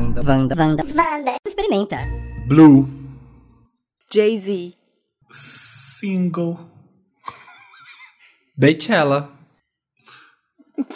Wanda, 0.00 0.22
Wanda, 0.22 0.54
Wanda, 0.56 0.82
Wanda. 0.96 1.36
Experimenta. 1.46 1.98
Blue. 2.48 2.88
Jay-Z. 4.10 4.72
Single. 5.30 6.58
Beychella. 8.56 9.28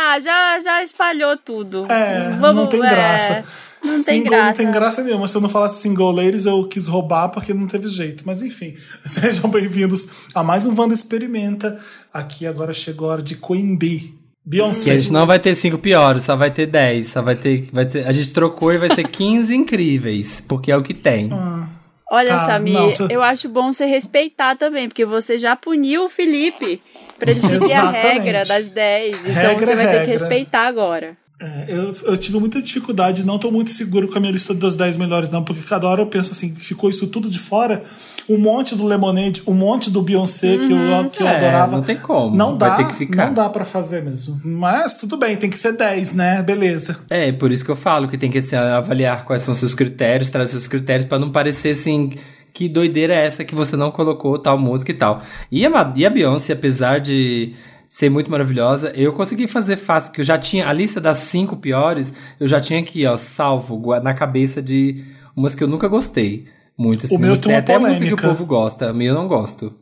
Ah, 0.00 0.20
já, 0.20 0.60
já 0.60 0.80
espalhou 0.80 1.36
tudo. 1.36 1.84
É, 1.90 2.30
Vamos, 2.38 2.62
não 2.62 2.68
tem 2.68 2.78
é, 2.84 2.88
graça. 2.88 3.44
Não 3.82 3.92
single 3.94 4.04
tem 4.04 4.22
graça. 4.22 4.46
não 4.46 4.54
tem 4.54 4.70
graça 4.70 5.02
nenhuma. 5.02 5.26
Se 5.26 5.36
eu 5.36 5.40
não 5.40 5.48
falasse 5.48 5.82
single 5.82 6.12
ladies, 6.12 6.46
eu 6.46 6.68
quis 6.68 6.86
roubar 6.86 7.30
porque 7.30 7.52
não 7.52 7.66
teve 7.66 7.88
jeito. 7.88 8.22
Mas 8.24 8.40
enfim, 8.40 8.76
sejam 9.04 9.50
bem-vindos 9.50 10.08
a 10.32 10.44
mais 10.44 10.66
um 10.66 10.80
Wanda 10.80 10.94
Experimenta. 10.94 11.80
Aqui 12.12 12.46
agora 12.46 12.72
chegou 12.72 13.08
a 13.08 13.14
hora 13.14 13.22
de 13.22 13.34
Queen 13.34 13.76
Bee. 13.76 14.16
Beyoncé. 14.48 14.84
Que 14.84 14.90
a 14.90 14.98
gente 15.00 15.12
não 15.12 15.26
vai 15.26 15.38
ter 15.38 15.54
cinco 15.54 15.76
piores, 15.78 16.22
só 16.22 16.34
vai 16.34 16.50
ter 16.50 16.66
10. 16.66 17.06
Só 17.08 17.20
vai 17.22 17.36
ter, 17.36 17.68
vai 17.72 17.84
ter. 17.86 18.06
A 18.06 18.12
gente 18.12 18.30
trocou 18.30 18.72
e 18.72 18.78
vai 18.78 18.88
ser 18.94 19.06
15 19.06 19.54
incríveis, 19.56 20.40
porque 20.46 20.72
é 20.72 20.76
o 20.76 20.82
que 20.82 20.94
tem. 20.94 21.30
Olha, 22.10 22.30
Tá, 22.30 22.38
Samir, 22.46 22.72
não, 22.72 22.90
cê- 22.90 23.06
eu 23.10 23.22
acho 23.22 23.48
bom 23.50 23.70
você 23.72 23.84
respeitar 23.84 24.56
também, 24.56 24.88
porque 24.88 25.04
você 25.04 25.36
já 25.36 25.54
puniu 25.54 26.06
o 26.06 26.08
Felipe 26.08 26.80
pra 27.18 27.30
ele 27.30 27.40
seguir 27.40 27.72
a 27.74 27.90
regra 27.90 28.44
das 28.44 28.68
10. 28.68 29.20
Então 29.20 29.34
Regra 29.34 29.66
você 29.66 29.72
é 29.72 29.76
vai 29.76 29.84
ter 29.86 29.92
que 29.92 29.98
regra. 29.98 30.12
respeitar 30.12 30.66
agora. 30.66 31.16
É, 31.40 31.66
eu, 31.68 31.94
eu 32.04 32.16
tive 32.16 32.38
muita 32.40 32.60
dificuldade, 32.62 33.24
não 33.24 33.38
tô 33.38 33.50
muito 33.50 33.70
seguro 33.70 34.08
com 34.08 34.16
a 34.16 34.20
minha 34.20 34.32
lista 34.32 34.52
das 34.54 34.74
10 34.74 34.96
melhores, 34.96 35.28
não, 35.30 35.44
porque 35.44 35.60
cada 35.62 35.86
hora 35.86 36.00
eu 36.02 36.06
penso 36.06 36.32
assim, 36.32 36.52
ficou 36.54 36.88
isso 36.90 37.06
tudo 37.08 37.28
de 37.30 37.38
fora. 37.38 37.84
Um 38.28 38.36
monte 38.38 38.76
do 38.76 38.84
Lemonade, 38.86 39.42
um 39.46 39.54
monte 39.54 39.90
do 39.90 40.02
Beyoncé 40.02 40.58
que 40.58 40.70
eu, 40.72 41.10
que 41.10 41.22
eu 41.22 41.26
É, 41.26 41.36
adorava. 41.36 41.76
não 41.76 41.82
tem 41.82 41.96
como, 41.96 42.36
Não 42.36 42.58
vai 42.58 42.70
dá, 42.70 42.76
ter 42.76 42.86
que 42.88 42.94
ficar. 42.94 43.26
Não 43.28 43.34
dá 43.34 43.48
pra 43.48 43.64
fazer 43.64 44.02
mesmo. 44.02 44.38
Mas 44.44 44.96
tudo 44.98 45.16
bem, 45.16 45.36
tem 45.36 45.48
que 45.48 45.58
ser 45.58 45.72
10, 45.72 46.12
né? 46.14 46.42
Beleza. 46.42 46.98
É, 47.08 47.32
por 47.32 47.50
isso 47.50 47.64
que 47.64 47.70
eu 47.70 47.76
falo 47.76 48.06
que 48.06 48.18
tem 48.18 48.30
que 48.30 48.38
assim, 48.38 48.54
avaliar 48.56 49.24
quais 49.24 49.40
são 49.42 49.54
os 49.54 49.60
seus 49.60 49.74
critérios, 49.74 50.28
trazer 50.28 50.50
seus 50.50 50.68
critérios 50.68 51.08
pra 51.08 51.18
não 51.18 51.30
parecer 51.30 51.70
assim. 51.70 52.12
Que 52.52 52.68
doideira 52.68 53.14
é 53.14 53.24
essa 53.26 53.44
que 53.44 53.54
você 53.54 53.76
não 53.76 53.90
colocou 53.90 54.38
tal 54.38 54.58
música 54.58 54.90
e 54.90 54.94
tal. 54.94 55.22
E 55.50 55.64
a, 55.64 55.92
e 55.96 56.04
a 56.04 56.10
Beyoncé, 56.10 56.52
apesar 56.52 56.98
de 57.00 57.54
ser 57.88 58.10
muito 58.10 58.30
maravilhosa, 58.30 58.92
eu 58.94 59.12
consegui 59.12 59.46
fazer 59.46 59.76
fácil, 59.76 60.12
que 60.12 60.20
eu 60.20 60.24
já 60.24 60.36
tinha 60.36 60.68
a 60.68 60.72
lista 60.72 61.00
das 61.00 61.18
cinco 61.18 61.56
piores, 61.56 62.12
eu 62.38 62.46
já 62.48 62.60
tinha 62.60 62.78
aqui, 62.80 63.06
ó, 63.06 63.16
salvo 63.16 63.98
na 64.02 64.12
cabeça 64.12 64.60
de 64.60 65.02
umas 65.36 65.54
que 65.54 65.62
eu 65.64 65.68
nunca 65.68 65.88
gostei. 65.88 66.46
Muito 66.78 67.06
assim. 67.06 67.16
O 67.16 67.18
meu 67.18 67.36
tem 67.38 67.52
uma 67.52 67.58
até 67.58 67.76
música 67.78 67.98
que 67.98 68.12
o 68.14 68.16
polêmica. 68.16 68.28
povo 68.28 68.46
gosta, 68.46 68.90
a 68.90 68.92
minha 68.92 69.10
eu 69.10 69.14
não 69.14 69.26
gosto. 69.26 69.74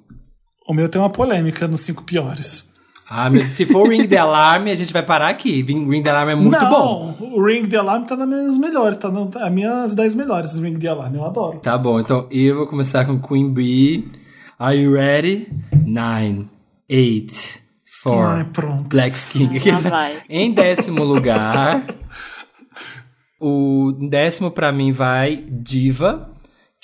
O 0.69 0.73
meu 0.75 0.89
tem 0.89 1.01
uma 1.01 1.11
polêmica 1.11 1.69
nos 1.69 1.83
cinco 1.83 2.03
piores. 2.03 2.75
Ah, 3.09 3.31
meu, 3.31 3.49
se 3.53 3.65
for 3.67 3.89
Ring 3.89 4.09
the 4.09 4.17
Alarm, 4.19 4.67
a 4.67 4.75
gente 4.75 4.93
vai 4.93 5.03
parar 5.03 5.29
aqui. 5.29 5.63
Ring 5.63 5.89
Ring 5.89 6.03
the 6.03 6.11
Alarm 6.11 6.31
é 6.31 6.35
muito 6.35 6.59
não, 6.59 6.71
bom. 6.71 7.17
o 7.21 7.45
Ring 7.45 7.67
the 7.69 7.77
Alarm 7.77 8.05
tá 8.05 8.17
nas 8.17 8.27
minhas 8.27 8.59
melhores, 8.59 8.97
tá 8.97 9.09
nas 9.11 9.53
minhas 9.53 9.95
10 9.95 10.15
melhores, 10.17 10.55
o 10.55 10.63
Ring 10.63 10.75
the 10.77 10.89
Alarm, 10.89 11.15
eu 11.15 11.25
adoro. 11.25 11.59
Tá 11.61 11.79
bom, 11.79 12.01
então 12.01 12.27
eu 12.33 12.57
vou 12.57 12.67
começar 12.67 13.05
com 13.05 13.21
Queen 13.21 13.53
Bee. 13.53 14.09
Are 14.59 14.77
you 14.77 14.93
ready? 14.95 15.49
Nine, 15.85 16.49
eight, 16.89 17.61
four. 18.03 18.25
Ai, 18.27 18.45
pronto. 18.45 18.89
Black 18.89 19.17
King. 19.29 19.57
Vai. 19.83 20.17
em 20.29 20.53
décimo 20.53 21.05
lugar. 21.05 21.85
O 23.39 23.93
décimo 24.09 24.51
pra 24.51 24.73
mim 24.73 24.93
vai 24.93 25.45
Diva, 25.47 26.31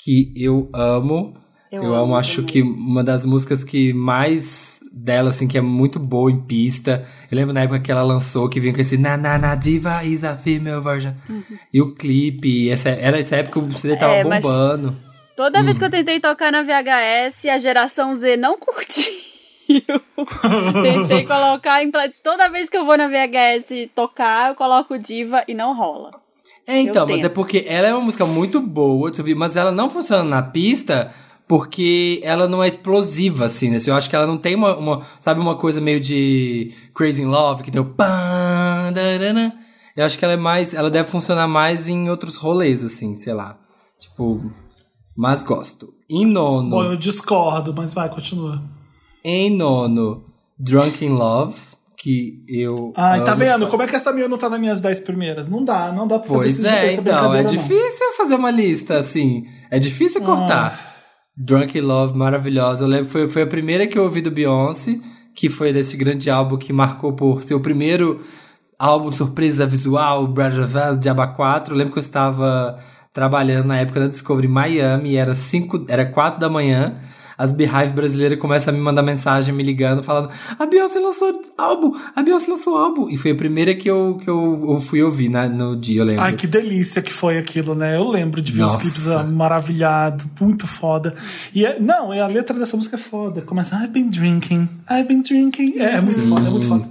que 0.04 0.32
eu 0.36 0.68
amo. 0.74 1.34
Eu, 1.70 1.82
Eu 1.84 1.94
amo, 1.94 2.04
amo 2.04 2.16
acho 2.16 2.42
que 2.42 2.60
uma 2.62 3.02
das 3.02 3.24
músicas 3.24 3.64
que 3.64 3.92
mais 3.94 4.78
dela, 4.92 5.30
assim, 5.30 5.48
que 5.48 5.56
é 5.56 5.60
muito 5.62 5.98
boa 5.98 6.30
em 6.30 6.38
pista. 6.40 7.06
Eu 7.30 7.36
lembro 7.36 7.54
na 7.54 7.62
época 7.62 7.80
que 7.80 7.90
ela 7.90 8.02
lançou, 8.02 8.48
que 8.48 8.60
vinha 8.60 8.74
com 8.74 8.80
esse 8.80 8.98
Na 8.98 9.16
Na 9.16 9.38
Na 9.38 9.54
Diva 9.54 10.04
is 10.04 10.22
a 10.22 10.36
female 10.36 10.82
version. 10.82 11.12
E 11.72 11.80
o 11.80 11.94
clipe, 11.94 12.68
essa, 12.68 12.90
era 12.90 13.18
essa 13.18 13.36
época 13.36 13.60
que 13.60 13.74
o 13.74 13.78
CD 13.78 13.96
tava 13.96 14.12
Uhum. 14.12 14.32
É, 14.32 14.40
bombando. 14.40 14.96
Toda 15.34 15.62
vez 15.62 15.76
Hum. 15.76 15.78
que 15.78 15.84
eu 15.86 15.90
tentei 15.90 16.20
tocar 16.20 16.52
na 16.52 16.62
VHS, 16.62 17.46
a 17.48 17.56
geração 17.58 18.14
Z 18.14 18.36
não 18.36 18.58
curtiu. 18.58 19.10
Tentei 20.82 21.24
colocar 21.26 21.82
em. 21.82 21.90
Toda 22.22 22.48
vez 22.50 22.68
que 22.68 22.76
eu 22.76 22.84
vou 22.84 22.98
na 22.98 23.08
VHS 23.08 23.88
tocar, 23.94 24.50
eu 24.50 24.54
coloco 24.54 24.98
diva 24.98 25.42
e 25.48 25.54
não 25.54 25.74
rola. 25.74 26.10
É, 26.66 26.80
então, 26.80 27.06
mas 27.06 27.24
é 27.24 27.28
porque 27.28 27.64
ela 27.66 27.88
é 27.88 27.94
uma 27.94 28.04
música 28.04 28.24
muito 28.24 28.60
boa, 28.60 29.10
mas 29.36 29.56
ela 29.56 29.72
não 29.72 29.90
funciona 29.90 30.22
na 30.22 30.42
pista 30.42 31.12
porque 31.48 32.20
ela 32.22 32.48
não 32.48 32.62
é 32.62 32.68
explosiva, 32.68 33.46
assim, 33.46 33.68
né? 33.68 33.78
Eu 33.86 33.94
acho 33.94 34.08
que 34.08 34.16
ela 34.16 34.26
não 34.26 34.38
tem 34.38 34.54
uma, 34.54 34.76
uma- 34.76 35.02
sabe, 35.20 35.40
uma 35.40 35.56
coisa 35.56 35.80
meio 35.80 36.00
de 36.00 36.72
Crazy 36.94 37.22
in 37.22 37.26
Love, 37.26 37.62
que 37.62 37.70
tem 37.70 37.80
o 37.80 37.84
pam, 37.84 38.92
darana. 38.94 39.52
Eu 39.96 40.06
acho 40.06 40.16
que 40.16 40.24
ela 40.24 40.34
é 40.34 40.36
mais, 40.38 40.72
ela 40.72 40.88
deve 40.90 41.08
funcionar 41.10 41.46
mais 41.46 41.88
em 41.88 42.08
outros 42.08 42.36
rolês, 42.36 42.82
assim, 42.84 43.14
sei 43.16 43.34
lá. 43.34 43.58
Tipo, 43.98 44.40
mas 45.16 45.42
gosto. 45.42 45.92
Em 46.08 46.24
nono, 46.24 46.70
Bom, 46.70 46.84
eu 46.84 46.96
discordo, 46.96 47.74
mas 47.76 47.92
vai, 47.92 48.08
continua. 48.08 48.62
em 49.24 49.54
nono, 49.54 50.24
Drunk 50.58 51.04
in 51.04 51.10
Love, 51.10 51.56
que 52.02 52.42
eu 52.48 52.92
Ai, 52.96 53.22
tá 53.22 53.32
vendo? 53.34 53.68
Como 53.68 53.82
é 53.82 53.86
que 53.86 53.94
essa 53.94 54.12
minha 54.12 54.26
não 54.26 54.36
tá 54.36 54.50
nas 54.50 54.58
minhas 54.58 54.80
10 54.80 55.00
primeiras? 55.00 55.48
Não 55.48 55.64
dá, 55.64 55.92
não 55.92 56.08
dá 56.08 56.18
pra 56.18 56.28
fazer 56.28 56.38
Pois 56.40 56.64
é, 56.64 56.88
essa 56.88 57.00
então, 57.00 57.32
é 57.32 57.44
não. 57.44 57.50
difícil 57.50 58.12
fazer 58.16 58.34
uma 58.34 58.50
lista, 58.50 58.98
assim. 58.98 59.44
É 59.70 59.78
difícil 59.78 60.20
cortar. 60.20 60.94
Drunk 61.36 61.78
in 61.78 61.82
Love, 61.82 62.18
maravilhosa. 62.18 62.82
Eu 62.82 62.88
lembro 62.88 63.06
que 63.06 63.12
foi, 63.12 63.28
foi 63.28 63.42
a 63.42 63.46
primeira 63.46 63.86
que 63.86 63.96
eu 63.96 64.02
ouvi 64.02 64.20
do 64.20 64.32
Beyoncé, 64.32 64.98
que 65.32 65.48
foi 65.48 65.72
desse 65.72 65.96
grande 65.96 66.28
álbum 66.28 66.56
que 66.56 66.72
marcou 66.72 67.12
por 67.12 67.42
ser 67.42 67.54
o 67.54 67.60
primeiro 67.60 68.20
álbum 68.76 69.12
surpresa 69.12 69.64
visual, 69.64 70.26
Brother 70.26 70.96
Diaba 70.98 71.28
4. 71.28 71.72
Eu 71.72 71.78
lembro 71.78 71.92
que 71.92 72.00
eu 72.00 72.02
estava 72.02 72.80
trabalhando 73.12 73.66
na 73.66 73.78
época 73.78 74.00
da 74.00 74.08
Discovery 74.08 74.48
Miami, 74.48 75.14
era, 75.14 75.34
cinco, 75.34 75.84
era 75.88 76.04
4 76.04 76.40
da 76.40 76.48
manhã. 76.48 76.96
As 77.38 77.52
Beehive 77.52 77.92
brasileiras 77.94 78.38
começam 78.38 78.72
a 78.72 78.76
me 78.76 78.82
mandar 78.82 79.02
mensagem, 79.02 79.54
me 79.54 79.62
ligando, 79.62 80.02
falando: 80.02 80.30
A 80.58 80.66
Beyoncé 80.66 80.98
lançou 81.00 81.40
álbum, 81.56 81.92
a 82.14 82.22
Beyoncé 82.22 82.50
lançou 82.50 82.76
álbum. 82.76 83.08
E 83.08 83.16
foi 83.16 83.30
a 83.30 83.34
primeira 83.34 83.74
que 83.74 83.88
eu, 83.90 84.18
que 84.22 84.28
eu, 84.28 84.64
eu 84.68 84.80
fui 84.80 85.02
ouvir 85.02 85.28
na- 85.28 85.48
no 85.48 85.76
dia, 85.76 86.00
eu 86.00 86.04
lembro. 86.04 86.22
Ai, 86.22 86.34
que 86.34 86.46
delícia 86.46 87.00
que 87.02 87.12
foi 87.12 87.38
aquilo, 87.38 87.74
né? 87.74 87.96
Eu 87.96 88.08
lembro 88.08 88.40
de 88.42 88.52
ver 88.52 88.62
Nossa. 88.62 88.76
os 88.76 88.82
clipes 88.82 89.06
ah, 89.08 89.22
maravilhado, 89.24 90.24
muito 90.40 90.66
foda. 90.66 91.14
E 91.54 91.64
é- 91.64 91.78
não, 91.80 92.12
e 92.14 92.20
a 92.20 92.26
letra 92.26 92.58
dessa 92.58 92.76
música 92.76 92.96
é 92.96 92.98
foda. 92.98 93.42
Começa, 93.42 93.74
I've 93.76 93.88
been 93.88 94.08
drinking, 94.10 94.68
I've 94.90 95.08
been 95.08 95.22
drinking. 95.22 95.78
É, 95.78 95.94
é 95.96 96.00
muito 96.00 96.20
foda, 96.28 96.46
é 96.46 96.50
muito 96.50 96.66
foda. 96.68 96.88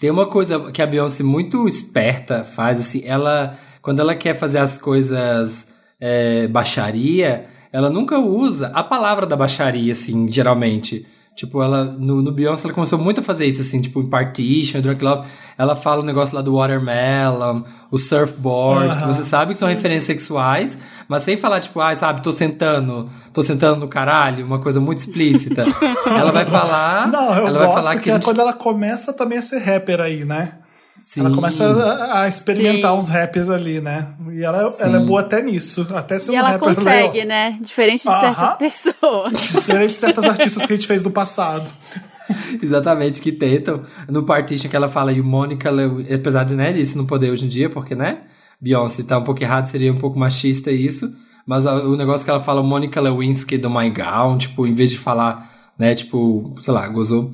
Tem 0.00 0.10
uma 0.10 0.26
coisa 0.26 0.70
que 0.70 0.80
a 0.80 0.86
Beyoncé 0.86 1.22
muito 1.24 1.66
esperta 1.66 2.44
faz, 2.44 2.78
assim, 2.78 3.02
ela, 3.04 3.58
quando 3.82 3.98
ela 4.00 4.14
quer 4.14 4.38
fazer 4.38 4.58
as 4.58 4.78
coisas 4.78 5.66
é, 6.00 6.46
baixaria, 6.46 7.46
ela 7.72 7.90
nunca 7.90 8.18
usa 8.18 8.68
a 8.74 8.82
palavra 8.82 9.26
da 9.26 9.36
baixaria, 9.36 9.92
assim, 9.92 10.30
geralmente. 10.30 11.06
Tipo, 11.38 11.62
ela, 11.62 11.84
no, 11.84 12.20
no 12.20 12.32
Beyoncé, 12.32 12.64
ela 12.64 12.74
começou 12.74 12.98
muito 12.98 13.20
a 13.20 13.22
fazer 13.22 13.46
isso, 13.46 13.60
assim, 13.60 13.80
tipo, 13.80 14.00
em 14.00 14.08
Partition, 14.08 14.80
Drunk 14.80 15.04
Love, 15.04 15.28
ela 15.56 15.76
fala 15.76 16.02
o 16.02 16.04
negócio 16.04 16.34
lá 16.34 16.42
do 16.42 16.56
Watermelon, 16.56 17.62
o 17.92 17.96
surfboard, 17.96 18.96
que 19.02 19.06
você 19.06 19.22
sabe 19.22 19.52
que 19.52 19.58
são 19.58 19.68
referências 19.68 20.04
sexuais, 20.04 20.76
mas 21.06 21.22
sem 21.22 21.36
falar, 21.36 21.60
tipo, 21.60 21.80
ah, 21.80 21.94
sabe, 21.94 22.22
tô 22.22 22.32
sentando, 22.32 23.08
tô 23.32 23.44
sentando 23.44 23.78
no 23.78 23.86
caralho, 23.86 24.44
uma 24.44 24.58
coisa 24.58 24.80
muito 24.80 24.98
explícita. 24.98 25.64
ela 26.10 26.32
vai 26.32 26.44
falar, 26.44 27.06
Não, 27.06 27.28
eu 27.28 27.46
ela 27.46 27.58
vai 27.58 27.66
gosto 27.68 27.82
falar 27.82 27.96
que, 27.96 28.02
que 28.02 28.10
a 28.10 28.14
gente 28.14 28.24
quando 28.24 28.40
ela 28.40 28.52
começa 28.52 29.12
também 29.12 29.38
a 29.38 29.42
ser 29.42 29.58
rapper 29.58 30.00
aí, 30.00 30.24
né? 30.24 30.54
Sim. 31.00 31.20
Ela 31.20 31.34
começa 31.34 31.64
a, 31.64 32.22
a 32.22 32.28
experimentar 32.28 32.92
Sim. 32.92 32.98
uns 32.98 33.08
rappers 33.08 33.48
ali, 33.48 33.80
né? 33.80 34.08
E 34.30 34.42
ela, 34.44 34.70
Sim. 34.70 34.84
ela 34.84 34.96
é 34.98 35.00
boa 35.00 35.20
até 35.20 35.42
nisso. 35.42 35.86
Até 35.94 36.18
ser 36.18 36.32
E 36.32 36.34
um 36.34 36.38
ela 36.38 36.50
rapper 36.50 36.68
consegue, 36.68 37.18
legal. 37.18 37.26
né? 37.28 37.58
Diferente 37.62 38.08
de 38.08 38.20
certas 38.20 38.52
pessoas. 38.56 39.32
Diferente 39.32 39.88
de 39.88 39.94
certas 39.94 40.24
artistas 40.24 40.66
que 40.66 40.72
a 40.72 40.76
gente 40.76 40.86
fez 40.86 41.02
no 41.02 41.10
passado. 41.10 41.70
Exatamente, 42.62 43.20
que 43.22 43.32
tentam. 43.32 43.82
No 44.08 44.24
Partition 44.24 44.68
que 44.68 44.76
ela 44.76 44.88
fala, 44.88 45.12
e 45.12 45.20
o 45.20 45.24
Mônica, 45.24 45.70
apesar 46.14 46.44
de 46.44 46.54
né, 46.54 46.72
isso 46.72 46.96
não 46.98 47.06
poder 47.06 47.30
hoje 47.30 47.46
em 47.46 47.48
dia, 47.48 47.70
porque, 47.70 47.94
né? 47.94 48.22
Beyoncé 48.60 49.02
tá 49.02 49.16
um 49.18 49.24
pouco 49.24 49.42
errado, 49.42 49.66
seria 49.66 49.92
um 49.92 49.98
pouco 49.98 50.18
machista 50.18 50.70
isso. 50.70 51.10
Mas 51.46 51.64
o 51.64 51.96
negócio 51.96 52.24
que 52.24 52.30
ela 52.30 52.40
fala, 52.40 52.62
Mônica 52.62 53.00
Lewinsky 53.00 53.56
do 53.56 53.70
My 53.70 53.88
Gown, 53.88 54.36
tipo, 54.36 54.66
em 54.66 54.74
vez 54.74 54.90
de 54.90 54.98
falar, 54.98 55.50
né, 55.78 55.94
tipo, 55.94 56.54
sei 56.60 56.74
lá, 56.74 56.86
gozou. 56.88 57.32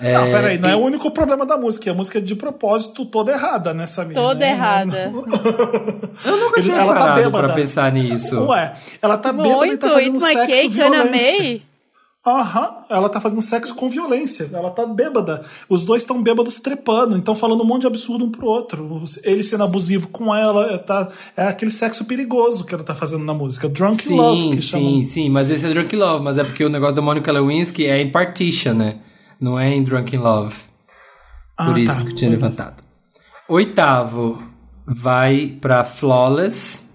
Não, 0.00 0.30
peraí, 0.30 0.58
não 0.58 0.68
é 0.68 0.72
e- 0.72 0.74
o 0.76 0.78
único 0.80 1.10
problema 1.10 1.46
da 1.46 1.56
música. 1.56 1.90
A 1.90 1.94
música 1.94 2.18
é 2.18 2.20
de 2.20 2.34
propósito 2.34 3.04
toda 3.06 3.32
errada, 3.32 3.72
né, 3.72 3.86
Samir? 3.86 4.14
Toda 4.14 4.40
né? 4.40 4.50
errada. 4.50 5.12
Eu 6.24 6.36
nunca 6.38 6.60
tinha 6.60 6.76
Ela 6.76 6.94
tá 6.94 7.14
bêbada. 7.14 7.46
pra 7.46 7.54
pensar 7.54 7.90
nisso. 7.92 8.44
Ué, 8.44 8.74
ela 9.00 9.16
tá 9.16 9.32
bêbada 9.32 9.64
e 9.64 9.68
Muito, 9.68 9.80
tá 9.80 9.90
fazendo 9.90 10.14
My 10.14 10.20
sexo 10.20 10.46
Cake, 10.46 10.68
violência. 10.68 11.38
May. 11.42 11.62
Aham, 12.26 12.68
ela 12.90 13.08
tá 13.08 13.20
fazendo 13.20 13.40
sexo 13.40 13.72
com 13.76 13.88
violência. 13.88 14.50
Ela 14.52 14.68
tá 14.70 14.84
bêbada. 14.84 15.44
Os 15.68 15.84
dois 15.84 16.02
estão 16.02 16.20
bêbados 16.20 16.58
trepando, 16.58 17.16
então 17.16 17.36
falando 17.36 17.60
um 17.62 17.64
monte 17.64 17.82
de 17.82 17.86
absurdo 17.86 18.24
um 18.24 18.30
pro 18.32 18.46
outro. 18.48 19.04
Ele 19.22 19.44
sendo 19.44 19.62
abusivo 19.62 20.08
com 20.08 20.34
ela, 20.34 20.72
é, 20.72 20.76
tá, 20.76 21.08
é 21.36 21.44
aquele 21.46 21.70
sexo 21.70 22.04
perigoso 22.04 22.64
que 22.64 22.74
ela 22.74 22.82
tá 22.82 22.96
fazendo 22.96 23.24
na 23.24 23.32
música. 23.32 23.68
Drunk 23.68 24.02
Sim, 24.02 24.16
Love, 24.16 24.50
que 24.50 24.56
sim, 24.56 24.62
chamam. 24.62 25.02
sim, 25.04 25.28
mas 25.28 25.48
esse 25.50 25.64
é 25.64 25.68
Drunk 25.68 25.94
Love, 25.94 26.24
mas 26.24 26.36
é 26.36 26.42
porque 26.42 26.64
o 26.64 26.68
negócio 26.68 26.96
da 26.96 27.02
Monica 27.02 27.30
Lewinsky 27.30 27.86
é 27.86 28.00
em 28.00 28.10
Partition, 28.10 28.74
né? 28.74 28.96
Não 29.40 29.58
é 29.58 29.68
em 29.74 29.82
Drunk 29.82 30.14
in 30.14 30.18
Love. 30.18 30.54
Por 31.56 31.74
Ah, 31.74 31.78
isso 31.80 31.94
tá, 31.96 32.02
que 32.02 32.08
eu 32.08 32.14
tinha 32.14 32.30
levantado. 32.30 32.82
Oitavo, 33.48 34.38
vai 34.86 35.56
pra 35.60 35.84
Flawless, 35.84 36.90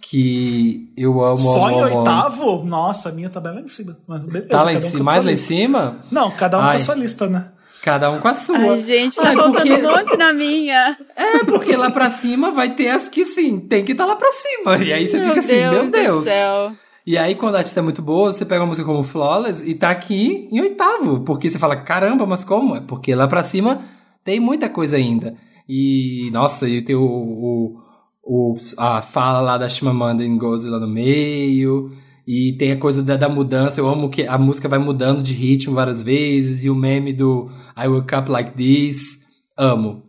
que 0.00 0.92
eu 0.96 1.22
amo. 1.24 1.38
Só 1.38 1.66
amo, 1.66 1.70
em 1.70 1.80
amo, 1.80 1.86
amo. 1.86 1.98
oitavo? 1.98 2.64
Nossa, 2.64 3.08
a 3.08 3.12
minha 3.12 3.28
tá 3.28 3.40
bem 3.40 3.54
lá 3.54 3.60
em 3.60 3.68
cima. 3.68 3.98
Mas 4.06 4.24
beleza, 4.26 4.48
Tá 4.50 4.62
lá 4.62 4.72
em 4.72 4.76
cada 4.76 4.86
um 4.86 4.90
cima, 4.90 4.98
com 4.98 5.04
mais 5.04 5.16
sua 5.18 5.24
lá 5.24 5.30
em 5.30 5.34
lista. 5.34 5.46
cima? 5.48 5.98
Não, 6.10 6.30
cada 6.30 6.58
um 6.58 6.60
com 6.62 6.66
Ai. 6.68 6.76
a 6.76 6.80
sua 6.80 6.94
lista, 6.94 7.26
né? 7.28 7.48
Cada 7.82 8.10
um 8.10 8.18
com 8.18 8.28
a 8.28 8.34
sua. 8.34 8.58
Ai, 8.58 8.76
gente, 8.78 9.16
tá 9.16 9.28
Ai, 9.28 9.36
porque- 9.36 9.72
um 9.72 9.82
monte 9.82 10.16
na 10.16 10.32
minha. 10.32 10.96
É, 11.14 11.44
porque 11.44 11.76
lá 11.76 11.90
pra 11.90 12.10
cima 12.10 12.50
vai 12.50 12.74
ter 12.74 12.88
as 12.88 13.08
que 13.08 13.24
sim, 13.24 13.60
tem 13.60 13.84
que 13.84 13.92
estar 13.92 14.06
lá 14.06 14.16
pra 14.16 14.28
cima. 14.32 14.76
E 14.78 14.92
aí 14.92 15.06
você 15.06 15.18
meu 15.18 15.28
fica 15.28 15.40
assim, 15.40 15.54
Deus 15.58 15.72
meu 15.72 15.84
do 15.86 15.90
Deus. 15.90 16.24
céu. 16.24 16.72
E 17.06 17.16
aí, 17.16 17.34
quando 17.36 17.54
a 17.54 17.58
artista 17.58 17.78
é 17.80 17.82
muito 17.82 18.02
boa, 18.02 18.32
você 18.32 18.44
pega 18.44 18.62
uma 18.62 18.66
música 18.66 18.84
como 18.86 19.02
Flawless 19.04 19.64
e 19.68 19.74
tá 19.74 19.90
aqui 19.90 20.48
em 20.50 20.60
oitavo. 20.60 21.20
Porque 21.20 21.48
você 21.48 21.58
fala, 21.58 21.76
caramba, 21.76 22.26
mas 22.26 22.44
como? 22.44 22.74
É 22.74 22.80
porque 22.80 23.14
lá 23.14 23.28
pra 23.28 23.44
cima 23.44 23.82
tem 24.24 24.40
muita 24.40 24.68
coisa 24.68 24.96
ainda. 24.96 25.36
E, 25.68 26.28
nossa, 26.32 26.68
e 26.68 26.82
tem 26.82 26.96
o, 26.96 27.02
o, 27.04 27.76
o- 28.24 28.56
a 28.76 29.00
fala 29.02 29.40
lá 29.40 29.56
da 29.56 29.68
Chimamanda 29.68 30.24
Ngozi 30.26 30.68
lá 30.68 30.80
no 30.80 30.88
meio. 30.88 31.92
E 32.26 32.54
tem 32.58 32.72
a 32.72 32.76
coisa 32.76 33.04
da, 33.04 33.16
da 33.16 33.28
mudança. 33.28 33.80
Eu 33.80 33.88
amo 33.88 34.10
que 34.10 34.26
a 34.26 34.36
música 34.36 34.68
vai 34.68 34.80
mudando 34.80 35.22
de 35.22 35.32
ritmo 35.32 35.76
várias 35.76 36.02
vezes. 36.02 36.64
E 36.64 36.70
o 36.70 36.74
meme 36.74 37.12
do 37.12 37.48
I 37.80 37.86
Woke 37.86 38.16
Up 38.16 38.28
Like 38.28 38.50
This. 38.56 39.20
Amo. 39.56 40.02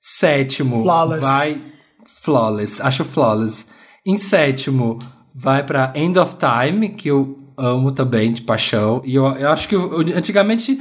Sétimo. 0.00 0.82
Flawless. 0.82 1.24
Vai. 1.24 1.60
Flawless. 2.24 2.80
Acho 2.82 3.04
flawless. 3.04 3.66
Em 4.04 4.16
sétimo, 4.16 4.98
vai 5.34 5.62
pra 5.64 5.92
End 5.94 6.18
of 6.18 6.36
Time, 6.36 6.88
que 6.90 7.08
eu 7.08 7.38
amo 7.56 7.92
também, 7.92 8.32
de 8.32 8.42
paixão. 8.42 9.02
E 9.04 9.14
eu, 9.14 9.26
eu 9.32 9.50
acho 9.50 9.68
que 9.68 9.74
eu- 9.74 10.02
eu- 10.02 10.16
antigamente 10.16 10.72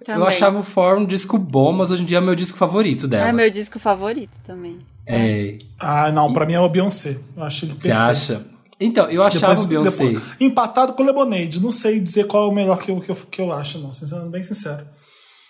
eu 0.00 0.06
Também. 0.06 0.28
achava 0.28 0.58
o 0.58 0.62
For 0.62 0.98
um 0.98 1.04
disco 1.06 1.38
bom, 1.38 1.72
mas 1.72 1.90
hoje 1.90 2.02
em 2.02 2.06
dia 2.06 2.18
é 2.18 2.20
meu 2.20 2.34
disco 2.34 2.56
favorito 2.58 3.08
dela. 3.08 3.28
É 3.28 3.32
meu 3.32 3.50
disco 3.50 3.78
favorito 3.78 4.38
também. 4.44 4.78
É, 5.06 5.58
Ah, 5.78 6.10
não, 6.10 6.32
pra 6.32 6.44
mim 6.46 6.54
é 6.54 6.60
o 6.60 6.68
Beyoncé. 6.68 7.18
Eu 7.36 7.42
acho 7.44 7.64
ele 7.64 7.72
você 7.74 7.88
perfeito. 7.88 7.96
acha? 7.98 8.46
Então, 8.78 9.06
eu 9.08 9.22
achava 9.22 9.54
Depois- 9.54 9.64
o 9.64 9.68
Beyoncé. 9.68 9.90
depois- 9.90 10.22
empatado 10.40 10.92
com 10.92 11.02
o 11.02 11.06
Lemonade. 11.06 11.60
Não 11.62 11.72
sei 11.72 11.98
dizer 11.98 12.26
qual 12.26 12.46
é 12.46 12.50
o 12.50 12.54
melhor 12.54 12.78
que 12.78 12.90
eu, 12.90 13.00
que 13.00 13.10
eu, 13.10 13.16
que 13.30 13.40
eu 13.40 13.50
acho, 13.52 13.78
não. 13.78 13.92
Sendo 13.92 14.28
bem 14.28 14.42
sincero. 14.42 14.84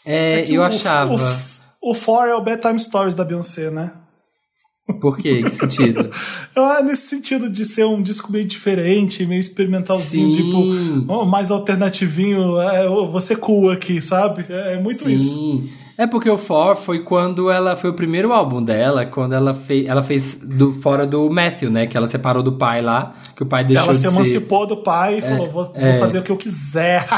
É, 0.05 0.41
É 0.43 0.51
eu 0.51 0.61
o- 0.61 0.65
achava. 0.65 1.15
O, 1.83 1.91
o 1.91 1.95
For 1.95 2.29
é 2.29 2.35
o 2.35 2.41
Bedtime 2.41 2.79
Stories 2.79 3.15
da 3.15 3.25
Beyoncé, 3.25 3.71
né? 3.71 3.93
Por 5.01 5.19
quê? 5.19 5.43
Que 5.43 5.51
sentido? 5.51 6.11
Ah, 6.59 6.81
nesse 6.83 7.09
sentido 7.09 7.51
de 7.51 7.67
ser 7.67 7.85
um 7.85 8.01
disco 8.01 8.33
meio 8.33 8.47
diferente, 8.47 9.27
meio 9.27 9.39
experimentalzinho, 9.39 10.35
Sim. 10.35 10.43
tipo, 10.43 11.13
oh, 11.13 11.25
mais 11.27 11.51
alternativinho. 11.51 12.59
É, 12.59 12.89
você 13.11 13.37
cool 13.37 13.71
aqui, 13.71 14.01
sabe? 14.01 14.47
É, 14.49 14.75
é 14.75 14.81
muito 14.81 15.09
isso. 15.11 15.35
Sim. 15.35 15.71
É 15.99 16.07
porque 16.07 16.29
o 16.31 16.39
For 16.39 16.77
foi 16.77 17.01
quando 17.01 17.51
ela. 17.51 17.77
Foi 17.77 17.91
o 17.91 17.95
primeiro 17.95 18.33
álbum 18.33 18.63
dela, 18.63 19.05
quando 19.07 19.35
ela 19.35 19.55
fez. 19.55 19.87
Ela 19.87 20.03
fez 20.03 20.37
do, 20.37 20.73
fora 20.73 21.07
do 21.07 21.29
Matthew, 21.31 21.71
né? 21.71 21.87
Que 21.87 21.97
ela 21.97 22.09
separou 22.09 22.43
do 22.43 22.53
pai 22.53 22.83
lá, 22.83 23.15
que 23.35 23.43
o 23.43 23.47
pai 23.47 23.65
deixou 23.65 23.85
Ela 23.85 23.93
de 23.93 23.99
se 23.99 24.09
ser. 24.09 24.15
emancipou 24.15 24.67
do 24.67 24.79
pai 24.79 25.19
e 25.19 25.23
falou: 25.23 25.51
vou, 25.51 25.65
vou 25.65 25.75
é. 25.75 25.99
fazer 25.99 26.19
o 26.21 26.23
que 26.23 26.33
eu 26.33 26.37
quiser. 26.37 27.07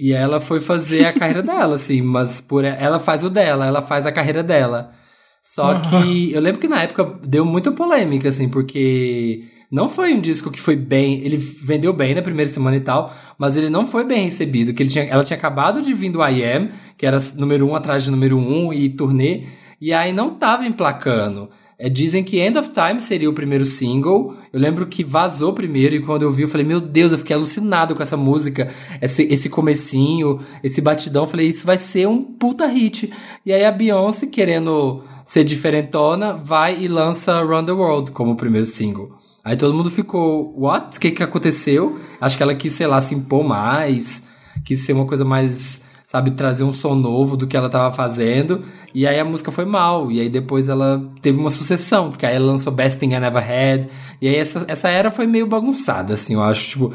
E 0.00 0.12
ela 0.12 0.40
foi 0.40 0.60
fazer 0.60 1.06
a 1.06 1.12
carreira 1.12 1.42
dela, 1.42 1.74
assim, 1.74 2.00
mas 2.00 2.40
por 2.40 2.64
ela 2.64 3.00
faz 3.00 3.24
o 3.24 3.28
dela, 3.28 3.66
ela 3.66 3.82
faz 3.82 4.06
a 4.06 4.12
carreira 4.12 4.44
dela. 4.44 4.92
Só 5.42 5.74
que 5.80 6.32
eu 6.32 6.40
lembro 6.40 6.60
que 6.60 6.68
na 6.68 6.82
época 6.82 7.18
deu 7.24 7.44
muita 7.44 7.72
polêmica, 7.72 8.28
assim, 8.28 8.48
porque 8.48 9.44
não 9.70 9.88
foi 9.88 10.14
um 10.14 10.20
disco 10.20 10.50
que 10.50 10.60
foi 10.60 10.76
bem. 10.76 11.20
Ele 11.24 11.36
vendeu 11.36 11.92
bem 11.92 12.14
na 12.14 12.22
primeira 12.22 12.50
semana 12.50 12.76
e 12.76 12.80
tal, 12.80 13.12
mas 13.38 13.56
ele 13.56 13.68
não 13.68 13.86
foi 13.86 14.04
bem 14.04 14.24
recebido. 14.24 14.72
Que 14.72 14.82
ele 14.82 14.90
tinha, 14.90 15.04
ela 15.04 15.24
tinha 15.24 15.36
acabado 15.36 15.82
de 15.82 15.92
vir 15.92 16.10
do 16.10 16.22
I 16.22 16.44
Am, 16.44 16.70
que 16.96 17.06
era 17.06 17.18
número 17.34 17.66
um 17.66 17.74
atrás 17.74 18.02
de 18.02 18.10
número 18.10 18.38
um 18.38 18.72
e 18.72 18.88
turnê, 18.88 19.44
e 19.80 19.92
aí 19.92 20.12
não 20.12 20.34
tava 20.34 20.66
emplacando. 20.66 21.50
É, 21.80 21.88
dizem 21.88 22.24
que 22.24 22.40
End 22.40 22.58
of 22.58 22.70
Time 22.70 23.00
seria 23.00 23.30
o 23.30 23.32
primeiro 23.32 23.64
single. 23.64 24.34
Eu 24.52 24.58
lembro 24.58 24.86
que 24.86 25.04
vazou 25.04 25.52
primeiro 25.52 25.94
e 25.94 26.00
quando 26.00 26.22
eu 26.22 26.32
vi, 26.32 26.42
eu 26.42 26.48
falei, 26.48 26.66
meu 26.66 26.80
Deus, 26.80 27.12
eu 27.12 27.18
fiquei 27.18 27.36
alucinado 27.36 27.94
com 27.94 28.02
essa 28.02 28.16
música, 28.16 28.68
esse, 29.00 29.22
esse 29.32 29.48
comecinho, 29.48 30.40
esse 30.64 30.80
batidão. 30.80 31.22
Eu 31.22 31.28
falei, 31.28 31.46
isso 31.46 31.64
vai 31.64 31.78
ser 31.78 32.08
um 32.08 32.20
puta 32.20 32.66
hit. 32.66 33.12
E 33.46 33.52
aí 33.52 33.64
a 33.64 33.70
Beyoncé, 33.70 34.26
querendo 34.26 35.04
ser 35.28 35.44
diferentona, 35.44 36.32
vai 36.32 36.82
e 36.82 36.88
lança 36.88 37.42
Run 37.42 37.62
the 37.62 37.72
World 37.72 38.12
como 38.12 38.34
primeiro 38.34 38.64
single. 38.64 39.10
Aí 39.44 39.58
todo 39.58 39.74
mundo 39.74 39.90
ficou, 39.90 40.54
what? 40.58 40.96
O 40.96 41.00
que 41.00 41.10
que 41.10 41.22
aconteceu? 41.22 41.98
Acho 42.18 42.34
que 42.34 42.42
ela 42.42 42.54
quis, 42.54 42.72
sei 42.72 42.86
lá, 42.86 42.98
se 42.98 43.14
impor 43.14 43.44
mais, 43.44 44.26
quis 44.64 44.80
ser 44.80 44.94
uma 44.94 45.04
coisa 45.04 45.26
mais, 45.26 45.82
sabe, 46.06 46.30
trazer 46.30 46.64
um 46.64 46.72
som 46.72 46.94
novo 46.94 47.36
do 47.36 47.46
que 47.46 47.58
ela 47.58 47.68
tava 47.68 47.94
fazendo. 47.94 48.62
E 48.94 49.06
aí 49.06 49.20
a 49.20 49.24
música 49.24 49.52
foi 49.52 49.66
mal. 49.66 50.10
E 50.10 50.18
aí 50.18 50.30
depois 50.30 50.66
ela 50.66 51.06
teve 51.20 51.38
uma 51.38 51.50
sucessão, 51.50 52.08
porque 52.08 52.24
aí 52.24 52.34
ela 52.34 52.46
lançou 52.46 52.72
Best 52.72 52.98
Thing 52.98 53.12
I 53.12 53.20
Never 53.20 53.42
Had. 53.42 53.86
E 54.22 54.28
aí 54.28 54.36
essa, 54.36 54.64
essa 54.66 54.88
era 54.88 55.10
foi 55.10 55.26
meio 55.26 55.46
bagunçada, 55.46 56.14
assim, 56.14 56.32
eu 56.32 56.42
acho. 56.42 56.70
Tipo, 56.70 56.94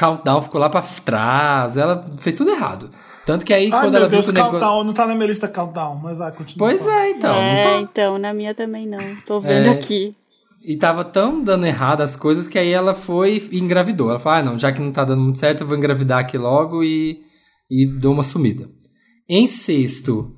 Countdown 0.00 0.40
ficou 0.42 0.60
lá 0.60 0.70
pra 0.70 0.80
trás, 0.82 1.76
ela 1.76 2.02
fez 2.18 2.34
tudo 2.36 2.50
errado. 2.50 2.90
Tanto 3.26 3.44
que 3.44 3.52
aí 3.52 3.66
Ai, 3.70 3.80
quando 3.80 3.92
meu 3.92 4.00
ela 4.00 4.08
viu 4.08 4.18
Deus, 4.18 4.24
que 4.26 4.30
o 4.30 4.34
negócio. 4.34 4.58
Countdown. 4.58 4.84
Não 4.84 4.92
tá 4.94 5.06
na 5.06 5.14
minha 5.14 5.26
lista 5.26 5.46
Countdown, 5.46 5.96
mas 6.02 6.20
ah, 6.20 6.30
continua. 6.32 6.68
Pois 6.68 6.86
é, 6.86 7.10
então. 7.10 7.34
é, 7.34 7.62
tá- 7.64 7.80
então, 7.80 8.18
na 8.18 8.32
minha 8.32 8.54
também 8.54 8.86
não. 8.86 8.98
Tô 9.26 9.40
vendo 9.40 9.66
É. 9.68 9.70
aqui. 9.72 10.16
E 10.64 10.76
tava 10.76 11.04
tão 11.04 11.42
dando 11.42 11.66
errado 11.66 12.00
as 12.02 12.16
coisas 12.16 12.46
que 12.48 12.58
aí 12.58 12.70
ela 12.70 12.94
foi 12.94 13.46
e 13.52 13.58
engravidou. 13.58 14.10
Ela 14.10 14.18
falou: 14.18 14.38
ah, 14.38 14.42
não, 14.42 14.58
já 14.58 14.72
que 14.72 14.80
não 14.80 14.90
tá 14.92 15.04
dando 15.04 15.22
muito 15.22 15.38
certo, 15.38 15.62
eu 15.62 15.66
vou 15.66 15.76
engravidar 15.76 16.18
aqui 16.20 16.36
logo 16.38 16.82
e, 16.82 17.20
e 17.70 17.86
dou 17.86 18.12
uma 18.12 18.22
sumida. 18.22 18.68
Em 19.28 19.46
sexto, 19.46 20.34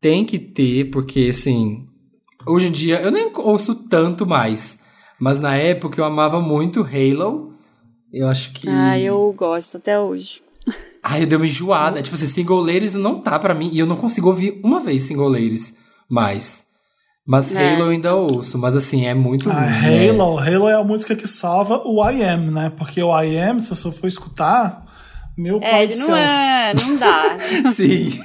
tem 0.00 0.24
que 0.24 0.38
ter, 0.38 0.90
porque 0.90 1.28
assim, 1.30 1.86
hoje 2.46 2.68
em 2.68 2.72
dia 2.72 3.00
eu 3.00 3.10
nem 3.10 3.30
ouço 3.34 3.74
tanto 3.74 4.26
mais. 4.26 4.78
Mas 5.20 5.40
na 5.40 5.54
época 5.56 6.00
eu 6.00 6.04
amava 6.04 6.40
muito 6.40 6.80
Halo. 6.82 7.54
Eu 8.12 8.28
acho 8.28 8.52
que. 8.52 8.68
Ah, 8.68 8.98
eu 8.98 9.32
gosto 9.36 9.76
até 9.76 9.98
hoje. 9.98 10.40
Ai, 11.02 11.22
eu 11.22 11.26
dei 11.26 11.36
uma 11.36 11.46
enjoada. 11.46 12.02
Tipo 12.02 12.16
assim, 12.16 12.26
Single 12.26 12.60
Ladies 12.60 12.94
não 12.94 13.20
tá 13.20 13.38
pra 13.38 13.54
mim. 13.54 13.70
E 13.72 13.78
eu 13.78 13.86
não 13.86 13.96
consigo 13.96 14.28
ouvir 14.28 14.60
uma 14.64 14.80
vez 14.80 15.02
Single 15.02 15.28
Ladies 15.28 15.74
mais. 16.08 16.64
Mas 17.26 17.54
É. 17.54 17.74
Halo 17.74 17.84
eu 17.84 17.88
ainda 17.90 18.14
ouço. 18.14 18.58
Mas 18.58 18.74
assim, 18.74 19.06
é 19.06 19.14
muito 19.14 19.50
Ah, 19.50 19.60
ruim. 19.60 19.70
né? 19.70 20.08
Halo, 20.10 20.38
Halo 20.38 20.68
é 20.68 20.74
a 20.74 20.82
música 20.84 21.14
que 21.14 21.26
salva 21.28 21.82
o 21.84 22.02
I 22.08 22.22
Am, 22.24 22.50
né? 22.50 22.72
Porque 22.76 23.02
o 23.02 23.18
I 23.22 23.38
Am, 23.38 23.60
se 23.60 23.68
você 23.70 23.90
for 23.92 24.06
escutar, 24.06 24.84
meu 25.36 25.58
É, 25.62 25.70
pai 25.70 25.82
ele 25.84 25.92
do 25.94 25.98
não 26.00 26.06
céu. 26.06 26.16
é. 26.16 26.72
Não 26.74 26.96
dá. 26.96 27.22
Sim. 27.74 28.18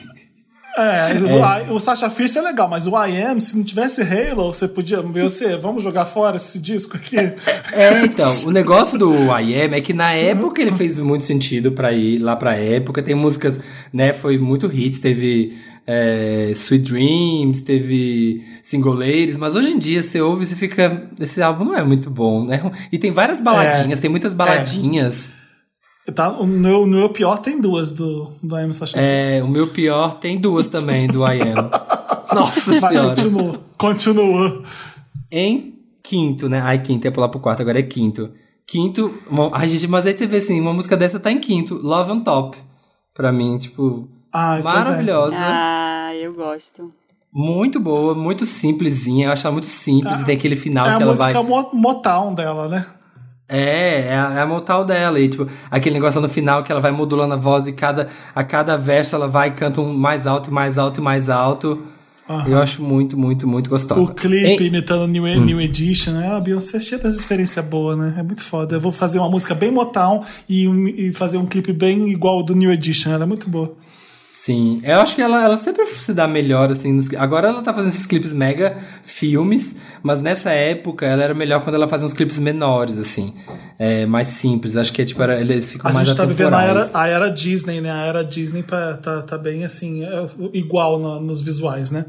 É, 0.76 1.14
o 1.20 1.70
I- 1.70 1.72
o, 1.72 1.80
Sasha 1.80 2.10
Fierce 2.10 2.38
é 2.38 2.42
legal, 2.42 2.68
mas 2.68 2.88
o 2.88 2.92
I 3.06 3.22
Am, 3.22 3.40
se 3.40 3.56
não 3.56 3.64
tivesse 3.64 4.02
Halo, 4.02 4.54
você 4.54 4.68
podia. 4.68 5.02
Você, 5.02 5.56
vamos 5.58 5.84
jogar 5.84 6.06
fora 6.06 6.36
esse 6.38 6.58
disco 6.60 6.98
aqui? 6.98 7.18
É, 7.18 8.02
então, 8.04 8.46
o 8.46 8.52
negócio 8.52 8.98
do 8.98 9.14
I 9.14 9.62
Am 9.62 9.76
é 9.76 9.82
que 9.82 9.94
na 9.94 10.14
época 10.14 10.62
ele 10.62 10.72
fez 10.72 10.98
muito 11.00 11.24
sentido 11.26 11.72
pra 11.72 11.92
ir 11.94 12.18
lá 12.20 12.36
pra 12.36 12.56
época. 12.56 13.04
Tem 13.04 13.14
músicas, 13.16 13.60
né? 13.92 14.14
Foi 14.14 14.38
muito 14.38 14.66
hits, 14.74 15.00
teve 15.00 15.56
é, 15.86 16.50
Sweet 16.52 16.92
Dreams, 16.92 17.62
teve 17.62 18.44
Single 18.64 18.94
Ladies, 18.96 19.38
mas 19.38 19.54
hoje 19.56 19.72
em 19.74 19.78
dia 19.80 20.02
você 20.02 20.22
ouve 20.22 20.44
e 20.44 20.48
você 20.48 20.56
fica. 20.56 21.04
Esse 21.20 21.42
álbum 21.42 21.66
não 21.66 21.76
é 21.78 21.84
muito 21.84 22.10
bom, 22.10 22.46
né? 22.46 22.72
E 22.92 22.98
tem 22.98 23.12
várias 23.12 23.40
baladinhas, 23.42 24.00
tem 24.00 24.10
muitas 24.10 24.34
baladinhas. 24.34 25.34
Tá, 26.14 26.30
o 26.32 26.46
meu, 26.46 26.86
no 26.86 26.98
meu 26.98 27.10
pior 27.10 27.38
tem 27.38 27.60
duas 27.62 27.94
do, 27.94 28.34
do 28.44 28.58
I 28.58 28.64
Am 28.64 28.74
Sasha 28.74 29.00
É, 29.00 29.42
o 29.42 29.48
meu 29.48 29.68
pior 29.68 30.16
tem 30.20 30.38
duas 30.38 30.68
também 30.68 31.08
do 31.08 31.24
I 31.26 31.42
Am. 31.42 31.70
Nossa 32.36 32.80
Vai, 32.80 32.92
senhora. 32.92 33.16
continua. 33.16 33.54
Continua. 33.78 34.64
Em 35.32 35.76
quinto, 36.04 36.50
né? 36.50 36.60
Ai, 36.62 36.80
quinto, 36.80 37.08
ia 37.08 37.12
pular 37.12 37.30
pro 37.30 37.40
quarto, 37.40 37.62
agora 37.62 37.80
é 37.80 37.84
quinto. 37.84 38.32
Quinto, 38.68 39.14
ai, 39.54 39.68
gente, 39.70 39.88
mas 39.88 40.06
aí 40.06 40.14
você 40.14 40.28
vê 40.28 40.38
assim, 40.38 40.60
uma 40.60 40.74
música 40.74 40.98
dessa 40.98 41.20
tá 41.20 41.32
em 41.32 41.40
quinto, 41.40 41.76
Love 41.76 42.12
on 42.12 42.20
Top. 42.22 42.58
Pra 43.14 43.32
mim, 43.32 43.58
tipo, 43.58 44.08
Ai, 44.32 44.60
é. 44.60 44.64
maravilhosa. 44.64 45.38
Ah, 45.40 46.12
eu 46.16 46.34
gosto. 46.34 46.90
Muito 47.32 47.80
boa, 47.80 48.14
muito 48.14 48.46
simplesinha. 48.46 49.28
Eu 49.28 49.32
acho 49.32 49.46
ela 49.48 49.54
muito 49.54 49.68
simples. 49.68 50.20
e 50.20 50.26
tem 50.26 50.36
aquele 50.36 50.56
final 50.56 50.86
É 50.86 50.90
a 50.92 50.98
que 50.98 51.04
ela 51.04 51.12
música 51.14 51.34
vai. 51.34 51.44
Mo- 51.44 51.70
Motown 51.74 52.34
dela, 52.36 52.68
né? 52.68 52.86
É, 53.56 54.08
é 54.08 54.16
a, 54.18 54.34
é 54.36 54.40
a 54.42 54.46
motal 54.46 54.84
dela. 54.84 55.20
E, 55.20 55.30
tipo, 55.30 55.48
aquele 55.70 55.96
negócio 55.96 56.20
no 56.20 56.28
final 56.30 56.64
que 56.64 56.72
ela 56.72 56.82
vai 56.82 56.92
modulando 56.92 57.34
a 57.34 57.38
voz 57.38 57.68
e 57.68 57.72
cada, 57.74 58.08
a 58.36 58.44
cada 58.44 58.76
verso 58.78 59.16
ela 59.16 59.28
vai 59.28 59.50
e 59.50 59.52
canta 59.52 59.80
um 59.82 59.94
mais 59.94 60.26
alto 60.26 60.50
e 60.50 60.54
mais 60.54 60.78
alto 60.78 61.00
e 61.00 61.04
mais 61.04 61.30
alto. 61.30 61.84
Eu 62.48 62.58
acho 62.58 62.82
muito, 62.82 63.18
muito, 63.18 63.46
muito 63.48 63.70
gostosa. 63.70 64.00
O 64.02 64.14
clipe 64.14 64.64
Em- 64.64 64.68
imitando 64.68 65.06
New, 65.08 65.26
Hum. 65.26 65.44
New 65.46 65.60
Edition, 65.62 66.14
né? 66.14 66.32
A 66.36 66.40
Beyoncé 66.40 66.78
é 66.78 66.80
cheia 66.80 67.00
das 67.02 67.16
experiências 67.18 67.64
boas, 67.66 67.98
né? 67.98 68.16
É 68.18 68.24
muito 68.24 68.42
foda. 68.42 68.76
Eu 68.78 68.80
vou 68.80 68.94
fazer 68.94 69.20
uma 69.20 69.30
música 69.30 69.54
bem 69.54 69.70
Motown 69.70 70.24
e, 70.50 70.66
e 71.10 71.14
fazer 71.14 71.38
um 71.38 71.46
clipe 71.46 71.74
bem 71.74 72.10
igual 72.10 72.38
ao 72.38 72.44
do 72.44 72.56
New 72.56 72.72
Edition. 72.72 73.12
Ela 73.12 73.24
é 73.24 73.28
muito 73.28 73.50
boa. 73.50 73.74
Sim, 74.32 74.82
eu 74.84 75.00
acho 75.00 75.16
que 75.16 75.22
ela, 75.22 75.42
ela 75.44 75.58
sempre 75.58 75.86
se 75.86 76.14
dá 76.14 76.28
melhor, 76.28 76.72
assim. 76.72 76.92
nos- 76.92 77.14
Agora 77.16 77.50
ela 77.50 77.62
tá 77.62 77.74
fazendo 77.74 77.90
esses 77.92 78.06
clipes 78.06 78.34
mega 78.34 78.78
filmes, 79.04 79.76
mas 80.04 80.20
nessa 80.20 80.52
época 80.52 81.06
ela 81.06 81.24
era 81.24 81.34
melhor 81.34 81.64
quando 81.64 81.76
ela 81.76 81.88
fazia 81.88 82.06
uns 82.06 82.14
clipes 82.14 82.38
menores, 82.38 82.98
assim. 83.00 83.34
É, 83.80 84.06
mais 84.06 84.28
simples. 84.28 84.76
Acho 84.78 84.92
que 84.94 85.02
é, 85.02 85.06
tipo, 85.06 85.22
era- 85.24 85.40
eles 85.42 85.68
ficam 85.68 85.90
A 85.90 85.94
mais 85.94 86.08
gente 86.08 86.18
tá 86.18 86.26
vivendo 86.26 86.54
a 86.54 86.64
era, 86.64 86.90
a 86.94 87.08
era 87.08 87.30
Disney, 87.30 87.82
né? 87.82 87.90
A 87.92 88.06
era 88.06 88.24
Disney 88.24 88.62
tá, 88.62 88.98
tá, 88.98 89.22
tá 89.24 89.38
bem 89.38 89.64
assim, 89.64 90.04
é, 90.04 90.30
igual 90.54 91.00
na- 91.00 91.20
nos 91.20 91.42
visuais, 91.42 91.90
né? 91.90 92.06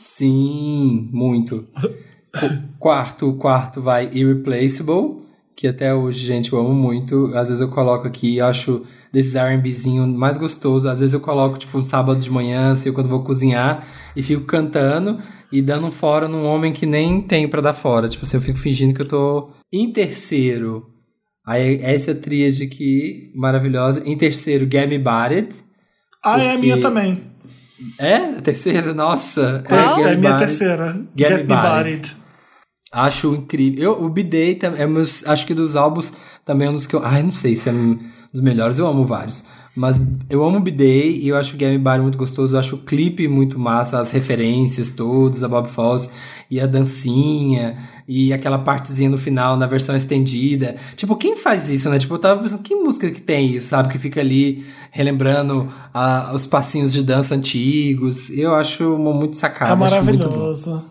Sim, 0.00 1.08
muito. 1.12 1.64
Quarto, 2.78 3.32
quarto 3.34 3.80
vai 3.80 4.08
Irreplaceable, 4.12 5.22
que 5.58 5.66
até 5.66 5.92
hoje, 5.92 6.24
gente, 6.24 6.52
eu 6.52 6.60
amo 6.60 6.72
muito. 6.72 7.32
Às 7.34 7.48
vezes 7.48 7.60
eu 7.60 7.66
coloco 7.68 8.06
aqui, 8.06 8.40
acho 8.40 8.84
desses 9.12 9.34
R&Bzinho 9.34 10.06
mais 10.06 10.36
gostoso. 10.36 10.88
Às 10.88 11.00
vezes 11.00 11.12
eu 11.12 11.18
coloco, 11.18 11.58
tipo, 11.58 11.76
um 11.76 11.82
sábado 11.84 12.20
de 12.20 12.30
manhã, 12.30 12.74
assim, 12.74 12.92
quando 12.92 13.08
vou 13.08 13.24
cozinhar, 13.24 13.84
e 14.14 14.22
fico 14.22 14.44
cantando 14.44 15.18
e 15.50 15.60
dando 15.60 15.88
um 15.88 15.90
fora 15.90 16.28
num 16.28 16.44
homem 16.46 16.72
que 16.72 16.86
nem 16.86 17.20
tem 17.20 17.48
pra 17.48 17.60
dar 17.60 17.74
fora. 17.74 18.08
Tipo 18.08 18.24
assim, 18.24 18.36
eu 18.36 18.40
fico 18.40 18.56
fingindo 18.56 18.94
que 18.94 19.02
eu 19.02 19.08
tô 19.08 19.50
em 19.72 19.92
terceiro. 19.92 20.86
Aí 21.44 21.80
essa 21.82 22.14
tríade 22.14 22.62
aqui, 22.62 23.32
maravilhosa. 23.34 24.00
Em 24.06 24.16
terceiro, 24.16 24.68
Get 24.70 24.88
Me 24.88 24.98
Bodied. 25.00 25.48
Ah, 26.24 26.38
é 26.40 26.50
a 26.50 26.52
Porque- 26.52 26.60
minha 26.60 26.80
também. 26.80 27.20
É? 27.98 28.14
A 28.14 28.40
terceira? 28.40 28.94
Nossa. 28.94 29.64
É, 29.68 29.74
é 29.74 30.12
a 30.12 30.16
minha 30.16 30.36
terceira. 30.36 30.92
Get 31.16 31.30
Get, 31.30 31.38
Me 31.40 31.44
Bodied. 31.46 32.16
Acho 32.90 33.34
incrível. 33.34 33.82
Eu, 33.82 34.04
o 34.04 34.08
B-Day 34.08 34.58
é 34.62 34.86
meus, 34.86 35.26
acho 35.26 35.46
que 35.46 35.54
dos 35.54 35.76
álbuns 35.76 36.12
também 36.44 36.68
é 36.68 36.70
um 36.70 36.74
dos 36.74 36.86
que 36.86 36.94
eu. 36.94 37.04
Ai, 37.04 37.22
não 37.22 37.32
sei 37.32 37.54
se 37.54 37.68
é 37.68 37.72
um 37.72 37.98
dos 38.32 38.40
melhores, 38.40 38.78
eu 38.78 38.86
amo 38.86 39.04
vários. 39.04 39.44
Mas 39.76 40.00
eu 40.28 40.44
amo 40.44 40.56
o 40.56 40.60
B-Day 40.60 41.20
e 41.22 41.28
eu 41.28 41.36
acho 41.36 41.54
o 41.54 41.56
Game 41.56 41.78
Bar 41.78 42.02
muito 42.02 42.18
gostoso. 42.18 42.56
Eu 42.56 42.58
acho 42.58 42.74
o 42.74 42.78
clipe 42.78 43.28
muito 43.28 43.58
massa, 43.60 44.00
as 44.00 44.10
referências 44.10 44.90
todas, 44.90 45.44
a 45.44 45.48
Bob 45.48 45.68
Fosse 45.68 46.08
e 46.50 46.60
a 46.60 46.66
dancinha 46.66 47.76
e 48.08 48.32
aquela 48.32 48.58
partezinha 48.58 49.08
no 49.08 49.18
final 49.18 49.56
na 49.56 49.66
versão 49.66 49.94
estendida. 49.94 50.76
Tipo, 50.96 51.14
quem 51.14 51.36
faz 51.36 51.68
isso, 51.68 51.88
né? 51.90 51.98
Tipo, 51.98 52.14
eu 52.14 52.18
tava 52.18 52.42
pensando, 52.42 52.62
que 52.62 52.74
música 52.74 53.08
que 53.10 53.20
tem 53.20 53.54
isso, 53.54 53.68
sabe? 53.68 53.90
Que 53.90 53.98
fica 53.98 54.20
ali 54.20 54.66
relembrando 54.90 55.70
ah, 55.94 56.32
os 56.34 56.44
passinhos 56.44 56.92
de 56.92 57.02
dança 57.02 57.34
antigos. 57.34 58.30
Eu 58.30 58.56
acho 58.56 58.98
muito 58.98 59.36
sacada. 59.36 59.72
É 59.72 59.76
maravilhoso. 59.76 60.82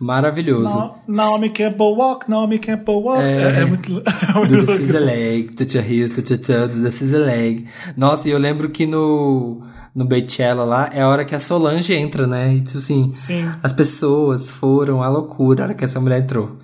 Maravilhoso. 0.00 0.94
Naomi 1.06 1.50
Campbell 1.50 1.94
Walk, 1.96 2.28
Naomi 2.28 2.58
Campbell 2.58 3.00
Walk. 3.00 3.22
É, 3.22 3.60
é 3.60 3.64
muito, 3.64 4.02
é 4.02 4.38
muito 4.38 4.56
Do 4.66 4.66
This 4.66 4.80
is 4.80 4.90
a 4.90 4.98
legal. 4.98 5.06
leg, 5.06 5.54
touch 5.54 5.76
your 5.76 5.86
heels, 5.86 6.14
touch 6.14 6.32
your 6.32 6.40
toe, 6.40 6.68
do 6.68 7.18
leg. 7.18 7.66
Nossa, 7.96 8.28
e 8.28 8.32
eu 8.32 8.38
lembro 8.38 8.68
que 8.70 8.86
no, 8.86 9.62
no 9.94 10.04
Beychella 10.04 10.64
lá, 10.64 10.90
é 10.92 11.02
a 11.02 11.08
hora 11.08 11.24
que 11.24 11.34
a 11.34 11.40
Solange 11.40 11.94
entra, 11.94 12.26
né? 12.26 12.54
E 12.54 12.60
tipo 12.60 12.78
assim, 12.78 13.12
Sim. 13.12 13.48
as 13.62 13.72
pessoas 13.72 14.50
foram 14.50 15.02
à 15.02 15.08
loucura 15.08 15.62
a 15.62 15.64
hora 15.66 15.74
que 15.74 15.84
essa 15.84 16.00
mulher 16.00 16.20
entrou. 16.20 16.56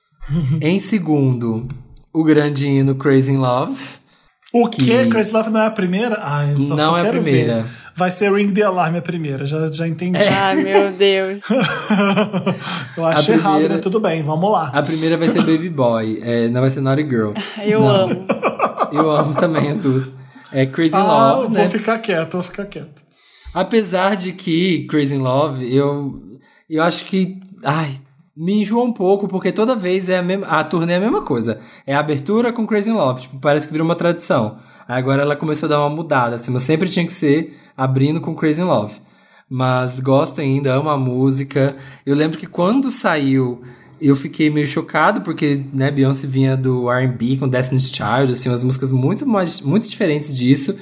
em 0.60 0.80
segundo, 0.80 1.68
o 2.12 2.24
grande 2.24 2.66
hino 2.66 2.96
Crazy 2.96 3.32
in 3.32 3.38
Love. 3.38 3.76
O 4.52 4.68
que? 4.68 5.06
Crazy 5.06 5.32
Love 5.32 5.50
não 5.50 5.60
é 5.60 5.66
a 5.66 5.70
primeira? 5.70 6.18
Ai, 6.20 6.52
eu 6.52 6.58
Não 6.58 6.96
é 6.96 7.06
a 7.06 7.10
primeira. 7.10 7.62
Ver. 7.62 7.83
Vai 7.96 8.10
ser 8.10 8.32
Ring 8.32 8.52
the 8.52 8.62
Alarm 8.62 8.96
a 8.96 9.00
primeira, 9.00 9.46
já, 9.46 9.70
já 9.70 9.86
entendi. 9.86 10.18
Ai, 10.18 10.56
meu 10.62 10.90
Deus. 10.92 11.42
eu 12.96 13.04
acho 13.04 13.30
A 13.30 13.34
errado, 13.34 13.52
primeira- 13.52 13.74
mas 13.74 13.82
tudo 13.82 14.00
bem, 14.00 14.22
vamos 14.22 14.50
lá. 14.50 14.70
A 14.72 14.82
primeira 14.82 15.16
vai 15.16 15.28
ser 15.28 15.40
Baby 15.46 15.70
Boy, 15.70 16.18
é, 16.22 16.48
não 16.48 16.60
vai 16.60 16.70
ser 16.70 16.80
Naughty 16.80 17.02
Girl. 17.08 17.32
Eu 17.64 17.80
Não, 17.80 17.88
amo. 17.88 18.26
Eu 18.92 19.10
amo 19.10 19.34
também 19.34 19.70
as 19.70 19.78
duas. 19.78 20.04
É 20.52 20.66
Crazy 20.66 20.94
Ah, 20.94 21.02
Love, 21.02 21.48
vou 21.54 21.62
né? 21.64 21.68
ficar 21.68 21.98
quieto, 21.98 22.32
vou 22.34 22.42
ficar 22.42 22.64
quieto. 22.66 23.02
Apesar 23.52 24.16
de 24.16 24.32
que 24.32 24.86
Crazy 24.88 25.14
in 25.16 25.18
Love, 25.18 25.64
eu, 25.74 26.20
eu 26.70 26.82
acho 26.82 27.04
que. 27.06 27.40
Ai, 27.64 27.90
me 28.36 28.60
enjoa 28.60 28.84
um 28.84 28.92
pouco, 28.92 29.26
porque 29.26 29.50
toda 29.50 29.74
vez 29.74 30.08
é 30.08 30.18
a 30.18 30.22
mesma. 30.22 30.46
A 30.46 30.62
turnê 30.62 30.92
é 30.92 30.96
a 30.96 31.00
mesma 31.00 31.22
coisa. 31.22 31.58
É 31.84 31.92
a 31.94 31.98
abertura 31.98 32.52
com 32.52 32.64
Crazy 32.66 32.90
in 32.90 32.94
Love. 32.94 33.22
Tipo, 33.22 33.38
parece 33.40 33.66
que 33.66 33.72
virou 33.72 33.84
uma 33.84 33.96
tradição. 33.96 34.58
Agora 34.86 35.22
ela 35.22 35.36
começou 35.36 35.66
a 35.66 35.70
dar 35.70 35.80
uma 35.80 35.90
mudada, 35.90 36.36
assim, 36.36 36.50
mas 36.50 36.62
sempre 36.62 36.88
tinha 36.88 37.06
que 37.06 37.12
ser 37.12 37.58
abrindo 37.76 38.20
com 38.20 38.34
Crazy 38.34 38.60
in 38.60 38.64
Love. 38.64 39.00
Mas 39.48 40.00
gosto 40.00 40.40
ainda, 40.40 40.74
amo 40.74 40.88
a 40.88 40.96
música. 40.96 41.76
Eu 42.04 42.14
lembro 42.14 42.38
que 42.38 42.46
quando 42.46 42.90
saiu, 42.90 43.62
eu 44.00 44.16
fiquei 44.16 44.50
meio 44.50 44.66
chocado, 44.66 45.20
porque, 45.20 45.62
né, 45.72 45.90
Beyoncé 45.90 46.26
vinha 46.26 46.56
do 46.56 46.90
R&B 46.90 47.36
com 47.38 47.48
Destiny's 47.48 47.88
Child, 47.88 48.32
assim, 48.32 48.48
umas 48.48 48.62
músicas 48.62 48.90
muito 48.90 49.26
mais, 49.26 49.60
muito 49.60 49.88
diferentes 49.88 50.34
disso. 50.34 50.76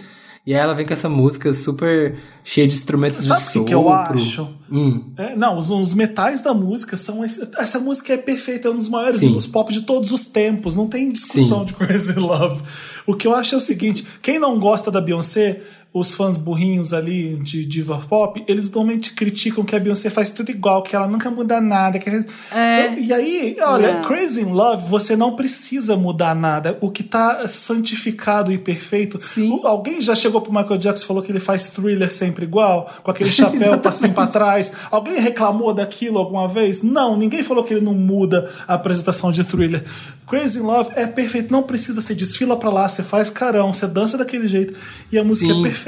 E 0.44 0.52
aí 0.54 0.60
ela 0.60 0.74
vem 0.74 0.84
com 0.84 0.92
essa 0.92 1.08
música 1.08 1.52
super 1.52 2.18
cheia 2.42 2.66
de 2.66 2.74
instrumentos 2.74 3.24
Sabe 3.26 3.40
de 3.42 3.46
o 3.48 3.52
sopro. 3.52 3.64
que 3.64 3.74
eu 3.74 3.88
acho? 3.88 4.48
Hum, 4.70 5.12
É, 5.16 5.36
não, 5.36 5.56
os, 5.56 5.70
os 5.70 5.94
metais 5.94 6.40
da 6.40 6.52
música 6.52 6.96
são. 6.96 7.24
esse- 7.24 7.48
essa 7.58 7.78
música 7.78 8.12
é 8.14 8.16
perfeita, 8.16 8.66
é 8.66 8.70
um 8.72 8.76
dos 8.76 8.88
maiores 8.88 9.20
Sim. 9.20 9.28
hinos 9.28 9.46
pop 9.46 9.72
de 9.72 9.82
todos 9.82 10.10
os 10.10 10.24
tempos. 10.24 10.74
Não 10.74 10.88
tem 10.88 11.08
discussão 11.08 11.60
Sim. 11.60 11.66
de 11.66 11.74
Crazy 11.86 12.14
Love. 12.18 12.60
O 13.06 13.14
que 13.14 13.26
eu 13.26 13.34
acho 13.36 13.54
é 13.54 13.58
o 13.58 13.60
seguinte: 13.60 14.04
quem 14.20 14.38
não 14.40 14.58
gosta 14.58 14.90
da 14.90 15.00
Beyoncé, 15.00 15.60
os 15.94 16.14
fãs 16.14 16.38
burrinhos 16.38 16.94
ali 16.94 17.36
de 17.36 17.66
diva 17.66 17.98
pop, 18.08 18.42
eles 18.48 18.70
normalmente 18.70 19.12
criticam 19.12 19.62
que 19.62 19.76
a 19.76 19.78
Beyoncé 19.78 20.08
faz 20.08 20.30
tudo 20.30 20.50
igual, 20.50 20.82
que 20.82 20.96
ela 20.96 21.06
nunca 21.06 21.30
muda 21.30 21.60
nada. 21.60 21.98
Que... 21.98 22.08
É. 22.50 22.98
E 22.98 23.12
aí, 23.12 23.56
olha, 23.60 23.94
Não. 23.94 24.02
Crazy 24.02 24.40
in 24.40 24.52
Love, 24.52 24.88
você 24.88 25.14
não 25.14 25.36
precisa 25.36 25.94
mudar 25.94 26.34
nada. 26.34 26.78
O 26.80 26.90
que 26.90 27.02
tá 27.02 27.46
santificado 27.46 28.50
e 28.50 28.56
perfeito. 28.56 29.20
Sim. 29.20 29.60
Alguém 29.64 30.00
já 30.00 30.14
chegou 30.14 30.40
pro 30.40 30.52
Michael 30.52 30.78
Jackson 30.78 31.04
e 31.04 31.06
falou 31.06 31.22
que 31.22 31.30
ele 31.30 31.40
faz 31.40 31.66
thriller 31.66 32.10
sempre 32.10 32.46
igual, 32.46 32.90
com 33.02 33.10
aquele 33.10 33.30
chapéu 33.30 33.78
passinho 33.78 34.14
pra 34.14 34.26
trás. 34.26 34.72
Alguém 34.90 35.20
reclamou 35.20 35.74
daquilo 35.74 36.18
alguma 36.18 36.48
vez? 36.48 36.82
Não, 36.82 37.18
ninguém 37.18 37.42
falou 37.42 37.62
que 37.64 37.74
ele 37.74 37.84
não 37.84 37.94
muda 37.94 38.50
a 38.66 38.74
apresentação 38.74 39.30
de 39.30 39.44
thriller. 39.44 39.84
Crazy 40.26 40.58
in 40.58 40.62
Love 40.62 40.90
é 40.94 41.06
perfeito, 41.06 41.52
não 41.52 41.62
precisa, 41.62 42.00
você 42.00 42.14
desfila 42.14 42.56
pra 42.56 42.70
lá, 42.70 42.88
você 42.88 43.02
faz 43.02 43.28
carão, 43.28 43.70
você 43.70 43.86
dança 43.86 44.16
daquele 44.16 44.48
jeito 44.48 44.72
e 45.10 45.18
a 45.18 45.24
música 45.24 45.52
Sim. 45.52 45.60
é 45.60 45.62
perfeita. 45.62 45.81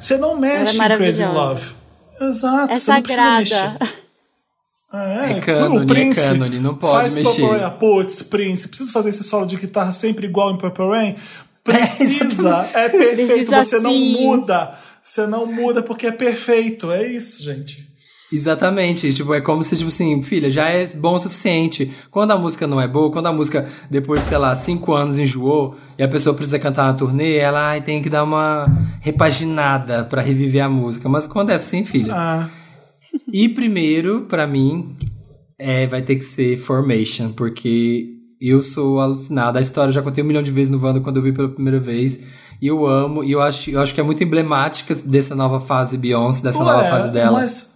Você 0.00 0.16
não 0.16 0.36
mexe 0.38 0.80
é 0.80 0.84
em 0.84 0.96
Crazy. 0.96 1.24
Love. 1.24 1.72
Exato, 2.20 2.72
É 2.72 2.80
você 2.80 2.92
não 2.92 3.02
precisa 3.02 3.22
sagrada. 3.22 3.38
mexer. 3.40 4.04
É, 4.92 5.32
É 5.38 5.40
cânone, 5.40 5.78
o 5.84 5.86
Prince 5.86 6.20
é 6.20 6.28
cânone, 6.28 6.60
não 6.60 6.76
pode 6.76 6.92
faz 6.92 7.14
mexer. 7.16 7.40
Purple 7.40 7.58
Rain. 7.58 7.70
Putz, 7.78 8.22
Prince, 8.22 8.68
precisa 8.68 8.92
fazer 8.92 9.08
esse 9.08 9.24
solo 9.24 9.44
de 9.46 9.56
guitarra 9.56 9.90
sempre 9.92 10.26
igual 10.26 10.52
em 10.52 10.58
Purple 10.58 10.86
Rain? 10.88 11.16
Precisa, 11.64 12.68
é 12.74 12.88
perfeito, 12.88 13.26
Precisa 13.26 13.62
você 13.64 13.80
não 13.80 13.94
muda. 13.94 14.78
Você 15.02 15.26
não 15.26 15.46
muda 15.46 15.82
porque 15.82 16.06
é 16.06 16.12
perfeito, 16.12 16.92
é 16.92 17.06
isso, 17.06 17.42
gente. 17.42 17.86
Exatamente. 18.34 19.12
Tipo, 19.12 19.34
é 19.34 19.40
como 19.40 19.62
se, 19.62 19.76
tipo 19.76 19.88
assim, 19.88 20.22
filha, 20.22 20.50
já 20.50 20.68
é 20.68 20.86
bom 20.86 21.14
o 21.14 21.20
suficiente. 21.20 21.92
Quando 22.10 22.32
a 22.32 22.38
música 22.38 22.66
não 22.66 22.80
é 22.80 22.88
boa, 22.88 23.10
quando 23.10 23.26
a 23.26 23.32
música, 23.32 23.66
depois 23.90 24.22
de, 24.22 24.28
sei 24.28 24.38
lá, 24.38 24.54
cinco 24.56 24.92
anos 24.92 25.18
enjoou, 25.18 25.76
e 25.98 26.02
a 26.02 26.08
pessoa 26.08 26.34
precisa 26.34 26.58
cantar 26.58 26.84
na 26.84 26.94
turnê, 26.94 27.36
ela 27.36 27.70
ai, 27.70 27.80
tem 27.80 28.02
que 28.02 28.10
dar 28.10 28.24
uma 28.24 28.66
repaginada 29.00 30.04
pra 30.04 30.22
reviver 30.22 30.64
a 30.64 30.68
música. 30.68 31.08
Mas 31.08 31.26
quando 31.26 31.50
é 31.50 31.54
assim, 31.54 31.84
filha. 31.84 32.14
Ah, 32.14 32.48
E 33.32 33.48
primeiro, 33.48 34.22
pra 34.22 34.46
mim, 34.46 34.96
é, 35.58 35.86
vai 35.86 36.02
ter 36.02 36.16
que 36.16 36.24
ser 36.24 36.58
Formation, 36.58 37.30
porque 37.32 38.08
eu 38.40 38.62
sou 38.62 39.00
alucinada. 39.00 39.58
A 39.58 39.62
história 39.62 39.88
eu 39.90 39.94
já 39.94 40.02
contei 40.02 40.22
um 40.22 40.26
milhão 40.26 40.42
de 40.42 40.50
vezes 40.50 40.70
no 40.70 40.84
Wanda 40.84 41.00
quando 41.00 41.16
eu 41.16 41.22
vi 41.22 41.32
pela 41.32 41.48
primeira 41.48 41.78
vez. 41.80 42.18
E 42.60 42.66
eu 42.66 42.86
amo, 42.86 43.22
e 43.24 43.32
eu 43.32 43.40
acho, 43.40 43.70
eu 43.70 43.80
acho 43.80 43.94
que 43.94 44.00
é 44.00 44.04
muito 44.04 44.22
emblemática 44.22 44.94
dessa 44.94 45.34
nova 45.34 45.60
fase 45.60 45.98
Beyoncé, 45.98 46.42
dessa 46.42 46.58
nova 46.58 46.78
ué, 46.78 46.90
fase 46.90 47.10
dela. 47.10 47.32
Mas. 47.32 47.74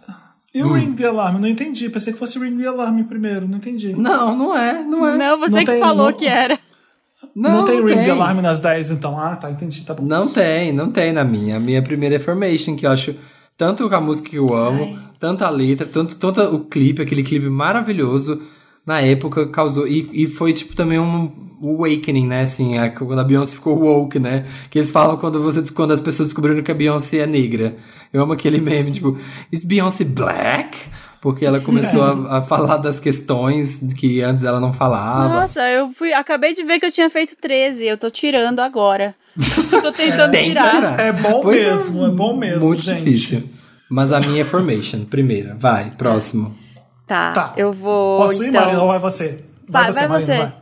E 0.58 0.62
o 0.62 0.72
Ring 0.72 0.92
the 0.94 1.06
Alarm? 1.06 1.38
Não 1.40 1.48
entendi. 1.48 1.88
Pensei 1.88 2.12
que 2.12 2.18
fosse 2.18 2.38
Ring 2.38 2.56
the 2.58 2.66
Alarm 2.66 3.02
primeiro, 3.04 3.46
não 3.46 3.58
entendi. 3.58 3.92
Não, 3.94 4.36
não 4.36 4.56
é, 4.58 4.82
não 4.82 5.06
é. 5.08 5.16
Não, 5.16 5.38
você 5.40 5.56
Não 5.56 5.64
que 5.64 5.70
tem- 5.72 5.80
falou 5.80 6.06
não- 6.10 6.12
que 6.16 6.26
era. 6.26 6.58
Não, 7.34 7.64
tem 7.64 7.84
Ring 7.84 7.94
the 8.04 8.10
Alarm 8.10 8.40
nas 8.40 8.60
10, 8.60 8.90
então. 8.90 9.18
Ah, 9.18 9.36
tá, 9.36 9.50
entendi, 9.50 9.82
tá 9.82 9.94
bom. 9.94 10.02
Não 10.04 10.28
tem, 10.28 10.72
não 10.72 10.90
tem 10.90 11.12
na 11.12 11.24
minha. 11.24 11.56
A 11.56 11.60
minha 11.60 11.82
primeira 11.82 12.16
é 12.16 12.18
Formation, 12.18 12.74
que 12.76 12.86
eu 12.86 12.90
acho 12.90 13.14
tanto 13.56 13.92
a 13.94 14.00
música 14.00 14.28
que 14.30 14.36
eu 14.36 14.46
amo, 14.54 14.98
tanto 15.18 15.44
a 15.44 15.50
letra, 15.50 15.86
tanto, 15.86 16.14
tanto 16.16 16.40
o 16.42 16.60
clipe, 16.60 17.02
aquele 17.02 17.22
clipe 17.22 17.48
maravilhoso 17.48 18.40
na 18.88 19.02
época 19.02 19.46
causou. 19.48 19.86
E, 19.86 20.08
e 20.14 20.26
foi 20.26 20.54
tipo 20.54 20.74
também 20.74 20.98
um 20.98 21.30
awakening, 21.62 22.26
né? 22.26 22.40
Assim, 22.40 22.78
a, 22.78 22.88
quando 22.88 23.18
a 23.18 23.24
Beyoncé 23.24 23.54
ficou 23.54 23.78
woke, 23.78 24.18
né? 24.18 24.46
Que 24.70 24.78
eles 24.78 24.90
falam 24.90 25.18
quando, 25.18 25.42
você, 25.42 25.62
quando 25.74 25.92
as 25.92 26.00
pessoas 26.00 26.30
descobriram 26.30 26.62
que 26.62 26.70
a 26.70 26.74
Beyoncé 26.74 27.18
é 27.18 27.26
negra. 27.26 27.76
Eu 28.10 28.22
amo 28.22 28.32
aquele 28.32 28.58
meme, 28.58 28.90
tipo, 28.90 29.18
is 29.52 29.62
Beyoncé 29.62 30.04
black? 30.04 30.78
Porque 31.20 31.44
ela 31.44 31.60
começou 31.60 32.02
a, 32.02 32.38
a 32.38 32.42
falar 32.42 32.78
das 32.78 32.98
questões 32.98 33.78
que 33.94 34.22
antes 34.22 34.42
ela 34.42 34.58
não 34.58 34.72
falava. 34.72 35.40
Nossa, 35.40 35.68
eu 35.68 35.90
fui. 35.90 36.14
Acabei 36.14 36.54
de 36.54 36.62
ver 36.62 36.80
que 36.80 36.86
eu 36.86 36.92
tinha 36.92 37.10
feito 37.10 37.36
13. 37.36 37.84
Eu 37.84 37.98
tô 37.98 38.08
tirando 38.08 38.60
agora. 38.60 39.14
eu 39.70 39.82
tô 39.82 39.92
tentando 39.92 40.30
que 40.30 40.44
tirar. 40.44 40.70
tirar. 40.70 40.98
É 41.00 41.12
bom 41.12 41.42
Pois 41.42 41.60
mesmo, 41.60 42.06
é 42.06 42.10
bom 42.10 42.36
mesmo, 42.36 42.66
Muito 42.66 42.80
gente. 42.80 43.04
difícil. 43.04 43.50
Mas 43.90 44.12
a 44.12 44.20
minha 44.20 44.42
é 44.42 44.44
Formation, 44.44 45.04
primeira. 45.04 45.56
Vai, 45.58 45.90
próximo. 45.90 46.54
Tá, 47.08 47.32
Tá. 47.32 47.52
eu 47.56 47.72
vou. 47.72 48.18
Posso 48.18 48.44
ir, 48.44 48.48
então... 48.50 48.60
Marina, 48.60 48.82
ou 48.82 48.88
vai 48.88 48.98
você? 48.98 49.42
Vai, 49.68 49.90
vai 49.90 50.06
Marina, 50.06 50.20
você. 50.20 50.52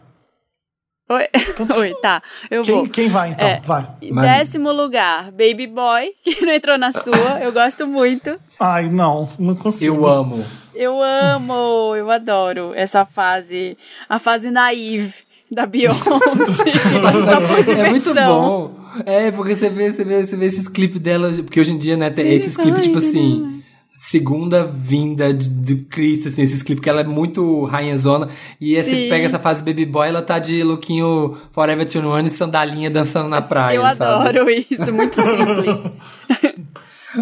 Oi, 1.08 1.24
Oi 1.78 1.94
tá. 2.00 2.22
Eu 2.50 2.62
Quem, 2.62 2.74
vou. 2.74 2.88
quem 2.88 3.08
vai, 3.08 3.30
então? 3.30 3.46
É. 3.46 3.60
Vai. 3.64 3.86
Décimo 4.00 4.72
lugar, 4.72 5.30
Baby 5.32 5.66
Boy, 5.66 6.12
que 6.24 6.44
não 6.44 6.52
entrou 6.52 6.78
na 6.78 6.92
sua. 6.92 7.40
Eu 7.42 7.52
gosto 7.52 7.86
muito. 7.86 8.38
Ai, 8.58 8.88
não, 8.88 9.28
não 9.38 9.54
consigo. 9.54 9.94
Eu 9.96 10.06
amo. 10.06 10.44
Eu 10.74 11.02
amo, 11.02 11.94
eu 11.96 12.10
adoro 12.10 12.72
essa 12.74 13.04
fase, 13.04 13.76
a 14.08 14.18
fase 14.18 14.50
naive 14.50 15.14
da 15.50 15.64
Beyoncé. 15.66 16.00
Só 16.04 17.40
por 17.40 17.62
diversão. 17.64 17.84
É 17.84 17.90
muito 17.90 18.14
bom. 18.14 18.74
É, 19.04 19.30
porque 19.30 19.54
você 19.54 19.68
vê, 19.70 19.90
você 19.92 20.04
vê, 20.04 20.24
você 20.24 20.36
vê 20.36 20.46
esses 20.46 20.68
clipes 20.68 20.98
dela, 21.00 21.30
porque 21.42 21.60
hoje 21.60 21.72
em 21.72 21.78
dia, 21.78 21.96
né, 21.96 22.10
tem 22.10 22.34
esses 22.34 22.56
clipes 22.56 22.82
tipo 22.82 22.98
assim. 22.98 23.55
Segunda 23.96 24.64
vinda 24.66 25.32
de, 25.32 25.48
de 25.48 25.76
Cristo, 25.84 26.28
assim, 26.28 26.42
esses 26.42 26.62
clipes, 26.62 26.82
que 26.82 26.88
ela 26.90 27.00
é 27.00 27.04
muito 27.04 27.64
rainhazona. 27.64 28.28
E 28.60 28.76
aí 28.76 28.82
você 28.82 29.08
pega 29.08 29.26
essa 29.26 29.38
fase 29.38 29.62
baby 29.62 29.86
boy, 29.86 30.06
ela 30.08 30.22
tá 30.22 30.38
de 30.38 30.62
lookinho 30.62 31.36
Forever 31.52 31.84
21 31.86 32.26
e 32.26 32.30
sandalinha 32.30 32.90
dançando 32.90 33.28
na 33.28 33.40
praia, 33.42 33.76
Eu 33.76 33.82
sabe? 33.82 34.04
adoro 34.04 34.50
isso, 34.50 34.92
muito 34.92 35.20
simples. 35.20 35.90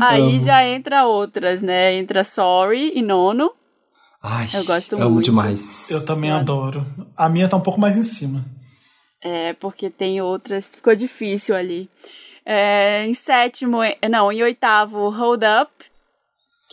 Aí 0.01 0.41
já 0.41 0.67
entra 0.67 1.07
outras, 1.07 1.63
né? 1.63 1.95
Entra 1.95 2.25
Sorry 2.25 2.93
e 2.97 3.03
Nono. 3.03 3.53
Ai, 4.21 4.49
Eu 4.55 4.65
gosto 4.65 4.97
amo 4.97 5.11
muito. 5.11 5.27
demais. 5.27 5.89
Eu 5.91 6.05
também 6.05 6.31
adoro. 6.33 6.85
A 7.17 7.29
minha 7.29 7.47
tá 7.49 7.57
um 7.57 7.61
pouco 7.61 7.81
mais 7.81 7.97
em 7.97 8.03
cima. 8.03 8.45
É, 9.23 9.53
porque 9.53 9.91
tem 9.91 10.21
outras. 10.21 10.69
Ficou 10.75 10.97
difícil 10.97 11.55
ali. 11.55 11.89
É, 12.45 13.07
em 13.07 13.15
sétimo, 13.15 13.79
não, 14.11 14.33
em 14.33 14.43
oitavo, 14.43 15.09
Hold 15.11 15.43
Up. 15.63 15.71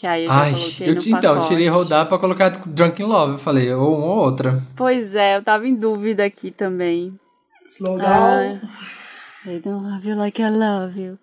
Que 0.01 0.08
aí 0.08 0.24
eu 0.25 0.31
já 0.31 0.41
Ai, 0.41 0.51
coloquei 0.53 0.89
eu, 0.89 0.96
no 0.96 1.01
então, 1.01 1.17
eu 1.17 1.36
pacote. 1.36 1.48
tirei 1.48 1.67
rodar 1.70 2.08
pra 2.08 2.17
colocar 2.17 2.50
Drunken 2.50 3.05
Love. 3.05 3.34
Eu 3.34 3.38
falei, 3.38 3.72
ou 3.72 3.96
uma 3.96 4.08
ou 4.08 4.17
outra. 4.17 4.60
Pois 4.75 5.15
é, 5.15 5.38
eu 5.38 5.43
tava 5.43 5.67
em 5.67 5.75
dúvida 5.75 6.25
aqui 6.25 6.50
também. 6.50 7.13
Slow 7.70 8.00
down. 8.00 8.08
Ah, 8.10 8.60
They 9.46 9.60
don't 9.60 9.86
love 9.88 10.10
you 10.10 10.17
like 10.17 10.41
I 10.41 10.50
love 10.50 11.00
you. 11.00 11.20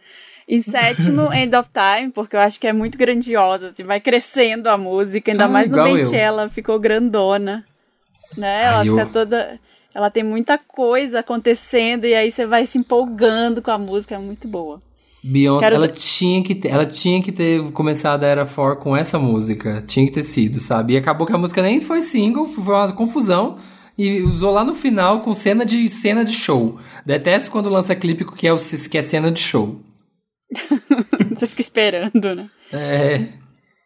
Em 0.48 0.62
sétimo, 0.62 1.30
End 1.34 1.56
of 1.56 1.68
Time, 1.72 2.12
porque 2.12 2.36
eu 2.36 2.40
acho 2.40 2.60
que 2.60 2.68
é 2.68 2.72
muito 2.72 2.96
grandiosa, 2.96 3.66
assim, 3.66 3.82
vai 3.82 3.98
crescendo 4.00 4.68
a 4.68 4.78
música, 4.78 5.32
ainda 5.32 5.46
Ah, 5.46 5.48
mais 5.48 5.68
no 5.68 5.74
igual 5.76 5.88
eu. 5.88 5.94
Benchella, 5.96 6.48
ficou 6.48 6.78
grandona. 6.78 7.64
Né? 8.36 8.62
Ela 8.66 8.78
Ai, 8.78 8.84
fica 8.84 9.00
eu- 9.02 9.12
toda. 9.12 9.58
Ela 9.92 10.08
tem 10.08 10.22
muita 10.22 10.56
coisa 10.56 11.18
acontecendo 11.18 12.04
e 12.04 12.14
aí 12.14 12.30
você 12.30 12.46
vai 12.46 12.64
se 12.64 12.78
empolgando 12.78 13.60
com 13.60 13.72
a 13.72 13.78
música, 13.78 14.14
é 14.14 14.18
muito 14.18 14.46
boa. 14.46 14.80
Beyoncé, 15.22 15.64
Quero- 15.66 15.76
ela 15.76 15.88
tinha, 15.88 16.42
que 16.42 16.54
ter, 16.54 16.68
ela 16.68 16.86
tinha 16.86 17.22
que 17.22 17.32
ter 17.32 17.70
começado 17.72 18.24
a 18.24 18.26
Era 18.26 18.46
4 18.46 18.76
com 18.82 18.96
essa 18.96 19.18
música. 19.18 19.82
Tinha 19.86 20.06
que 20.06 20.12
ter 20.12 20.22
sido, 20.22 20.60
sabe? 20.60 20.94
E 20.94 20.96
acabou 20.96 21.26
que 21.26 21.32
a 21.32 21.38
música 21.38 21.62
nem 21.62 21.80
foi 21.80 22.02
single, 22.02 22.46
foi 22.46 22.74
uma 22.74 22.92
confusão. 22.92 23.58
E 23.96 24.20
usou 24.22 24.52
lá 24.52 24.62
no 24.62 24.76
final 24.76 25.20
com 25.20 25.34
cena 25.34 25.66
de, 25.66 25.88
cena 25.88 26.24
de 26.24 26.32
show. 26.32 26.78
Detesto 27.04 27.50
quando 27.50 27.68
lança 27.68 27.96
clipe 27.96 28.24
que 28.24 28.46
é, 28.46 28.52
o, 28.52 28.58
que 28.58 28.96
é 28.96 29.02
cena 29.02 29.30
de 29.30 29.40
show. 29.40 29.80
você 31.34 31.46
fica 31.48 31.60
esperando, 31.60 32.34
né? 32.34 32.48
É. 32.72 33.26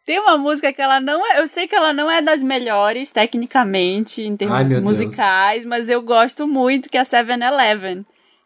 Tem 0.05 0.19
uma 0.19 0.37
música 0.37 0.73
que 0.73 0.83
ela 0.83 1.01
não 1.01 1.25
é. 1.25 1.41
Eu 1.41 1.47
sei 1.47 1.67
que 1.67 1.75
ela 1.75 1.93
não 1.95 2.11
é 2.11 2.21
das 2.21 2.43
melhores 2.43 3.11
tecnicamente, 3.13 4.21
em 4.21 4.37
termos 4.37 4.57
Ai, 4.57 4.65
meu 4.65 4.81
Deus. 4.81 4.83
musicais, 4.83 5.65
mas 5.65 5.89
eu 5.89 6.03
gosto 6.03 6.47
muito, 6.47 6.91
que 6.91 6.99
é 6.99 7.03
7-Eleven. 7.03 8.05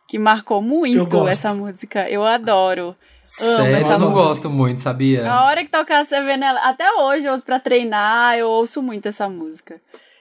Que 0.08 0.18
marcou 0.18 0.62
muito 0.62 1.26
essa 1.28 1.52
música. 1.54 2.08
Eu 2.08 2.24
adoro. 2.24 2.94
Amo 3.40 3.56
Sério, 3.64 3.76
essa 3.76 3.92
eu 3.94 3.98
não 3.98 4.10
música. 4.10 4.28
gosto 4.28 4.50
muito, 4.50 4.80
sabia? 4.80 5.28
A 5.30 5.44
hora 5.46 5.64
que 5.64 5.70
tocar 5.70 6.02
7-Eleven, 6.04 6.44
até 6.62 6.88
hoje 6.92 7.26
eu 7.26 7.32
uso 7.32 7.44
pra 7.44 7.58
treinar, 7.58 8.36
eu 8.38 8.48
ouço 8.48 8.80
muito 8.80 9.06
essa 9.08 9.28
música. 9.28 9.80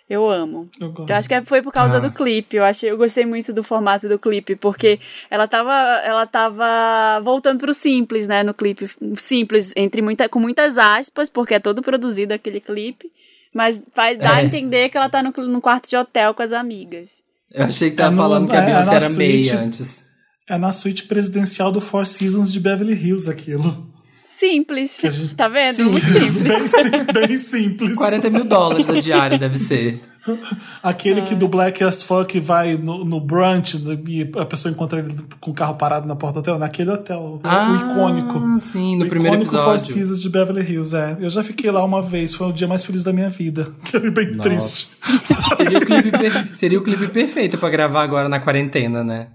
Eu 0.10 0.28
amo. 0.30 0.70
Eu 0.80 0.92
gosto. 0.92 1.10
Eu 1.10 1.16
acho 1.16 1.28
que 1.30 1.42
foi 1.42 1.62
por 1.64 1.72
causa 1.74 1.98
Ah. 1.98 2.00
do 2.00 2.12
clipe. 2.12 2.58
Eu 2.58 2.64
achei, 2.66 2.90
eu 2.92 2.98
gostei 2.98 3.26
muito 3.26 3.52
do 3.54 3.64
formato 3.64 4.08
do 4.10 4.18
clipe, 4.20 4.56
porque 4.56 5.00
ela 5.32 5.48
tava, 5.48 5.72
ela 6.04 6.26
tava 6.28 7.20
voltando 7.24 7.60
pro 7.60 7.74
simples, 7.74 8.28
né, 8.28 8.42
no 8.44 8.54
clipe, 8.54 8.88
simples 9.18 9.72
entre 9.76 10.02
muita, 10.02 10.28
com 10.30 10.40
muitas 10.40 10.78
aspas, 10.78 11.28
porque 11.30 11.56
é 11.56 11.60
todo 11.60 11.82
produzido 11.84 12.34
aquele 12.36 12.60
clipe, 12.60 13.12
mas 13.54 13.82
faz 13.94 14.18
dá 14.18 14.36
a 14.36 14.42
É. 14.42 14.46
entender 14.46 14.90
que 14.90 14.98
ela 14.98 15.10
tá 15.10 15.24
no, 15.24 15.32
no 15.48 15.62
quarto 15.62 15.88
de 15.90 15.98
hotel 15.98 16.34
com 16.36 16.42
as 16.44 16.54
amigas. 16.54 17.24
Eu 17.56 17.66
achei 17.66 17.90
que 17.90 17.96
tava 17.96 18.10
É 18.10 18.12
no- 18.16 18.22
falando 18.22 18.50
que 18.50 18.56
a 18.56 18.60
é- 18.60 18.64
é 18.64 18.66
Beyoncé 18.66 18.86
na 18.86 18.94
era 18.96 19.10
meia 19.10 19.44
suíte. 19.44 19.52
antes. 19.56 20.06
É 20.50 20.58
na 20.58 20.72
suíte 20.72 21.04
presidencial 21.04 21.72
do 21.72 21.82
Four 21.82 22.06
Seasons 22.06 22.52
de 22.52 22.60
Beverly 22.60 22.94
Hills 22.94 23.30
aquilo. 23.30 23.92
Simples. 24.30 25.00
Gente- 25.02 25.34
Tá 25.34 25.48
vendo? 25.48 25.78
Sim. 25.78 25.84
Muito 25.86 26.06
simples. 26.06 26.72
Bem, 27.14 27.28
bem 27.28 27.40
simples. 27.40 27.98
40 27.98 28.30
mil 28.30 28.44
dólares 28.44 28.90
a 28.90 29.00
diária 29.00 29.38
deve 29.40 29.58
ser. 29.58 30.00
Aquele 30.82 31.22
Ah. 31.22 31.24
que 31.24 31.36
do 31.36 31.48
Black 31.48 31.84
as 31.84 32.02
Fuck 32.04 32.40
vai 32.40 32.74
no, 32.76 33.04
no 33.06 33.20
brunch 33.20 33.78
e 34.08 34.32
a 34.40 34.46
pessoa 34.46 34.72
encontra 34.72 35.00
ele 35.00 35.16
com 35.40 35.52
o 35.52 35.54
carro 35.54 35.76
parado 35.76 36.08
na 36.08 36.16
porta 36.16 36.36
do 36.36 36.40
hotel. 36.40 36.60
Naquele 36.60 36.90
hotel. 36.92 37.40
Ah, 37.44 37.72
o 37.72 37.76
icônico. 37.92 38.60
sim, 38.62 38.98
no 38.98 39.06
o 39.06 39.10
primeiro 39.10 39.36
icônico 39.44 39.52
Four 39.56 39.74
episódio. 39.76 39.94
Seasons 39.94 40.22
de 40.22 40.30
Beverly 40.30 40.62
Hills, 40.72 40.96
é. 40.96 41.18
Eu 41.20 41.30
já 41.30 41.44
fiquei 41.44 41.70
lá 41.72 41.84
uma 41.84 42.02
vez, 42.02 42.34
foi 42.34 42.48
o 42.48 42.54
dia 42.54 42.68
mais 42.68 42.84
feliz 42.84 43.04
da 43.04 43.14
minha 43.14 43.30
vida. 43.30 43.74
Aquele 43.86 44.12
bem 44.12 44.32
Nossa. 44.32 44.50
triste. 44.50 44.88
Seria 45.58 45.78
o, 45.78 45.86
clipe 45.86 46.12
per- 46.12 46.54
seria 46.56 46.80
o 46.80 46.84
clipe 46.84 47.08
perfeito 47.10 47.58
pra 47.58 47.70
gravar 47.70 48.02
agora 48.04 48.28
na 48.28 48.40
quarentena, 48.40 49.04
né? 49.04 49.28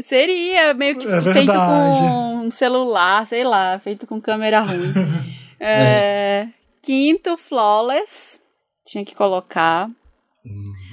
Seria 0.00 0.72
meio 0.74 0.96
que 0.98 1.06
É 1.06 1.20
feito 1.20 1.52
com 1.52 2.42
um 2.46 2.50
celular, 2.50 3.24
sei 3.26 3.44
lá, 3.44 3.78
feito 3.78 4.06
com 4.06 4.20
câmera 4.20 4.62
ruim. 4.62 4.92
É, 5.60 6.48
Quinto, 6.82 7.36
Flawless. 7.36 8.40
Tinha 8.86 9.04
que 9.04 9.14
colocar. 9.14 9.88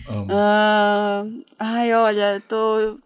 Amo. 0.07 0.27
Ah, 0.31 1.23
ai, 1.57 1.93
olha, 1.93 2.35
eu 2.35 2.41
tô. 2.41 2.99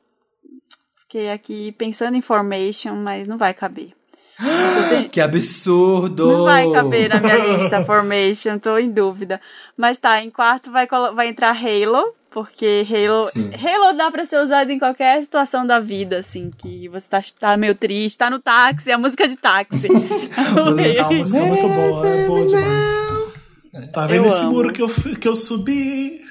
Fiquei 1.01 1.29
aqui 1.31 1.71
pensando 1.73 2.15
em 2.17 2.21
Formation, 2.21 2.95
mas 2.95 3.27
não 3.27 3.37
vai 3.37 3.53
caber. 3.53 3.91
Tenho- 4.89 5.09
Que 5.09 5.21
absurdo! 5.21 6.27
Não 6.27 6.43
vai 6.45 6.71
caber 6.71 7.09
na 7.09 7.19
minha 7.19 7.37
lista 7.53 7.83
Formation, 7.85 8.57
tô 8.57 8.77
em 8.77 8.89
dúvida. 8.91 9.39
Mas 9.77 9.97
tá, 9.99 10.21
em 10.23 10.29
quarto 10.31 10.71
vai, 10.71 10.87
vai 11.15 11.27
entrar 11.29 11.51
Halo, 11.55 12.13
porque 12.31 12.83
Halo, 12.89 13.27
Sim. 13.31 13.51
Halo 13.53 13.95
dá 13.95 14.09
pra 14.09 14.25
ser 14.25 14.39
usado 14.41 14.71
em 14.71 14.79
qualquer 14.79 15.21
situação 15.21 15.65
da 15.67 15.79
vida, 15.79 16.17
assim, 16.17 16.49
que 16.57 16.89
você 16.89 17.07
tá, 17.07 17.21
tá 17.39 17.55
meio 17.57 17.75
triste, 17.75 18.17
tá 18.17 18.29
no 18.29 18.39
táxi, 18.39 18.91
é 18.91 18.97
música 18.97 19.27
de 19.27 19.37
táxi. 19.37 19.87
É 20.35 21.01
uma 21.03 21.11
música 21.13 21.43
muito 21.45 21.67
boa, 21.67 22.07
é 22.07 22.27
boa 22.27 22.45
demais. 22.47 23.91
Tá 23.93 24.07
vendo 24.07 24.25
Eu 24.25 24.27
esse 24.27 24.39
amo. 24.41 24.51
muro 24.51 24.73
que 24.73 24.81
eu, 24.81 24.89
que 24.89 25.27
eu 25.27 25.35
subi? 25.35 26.22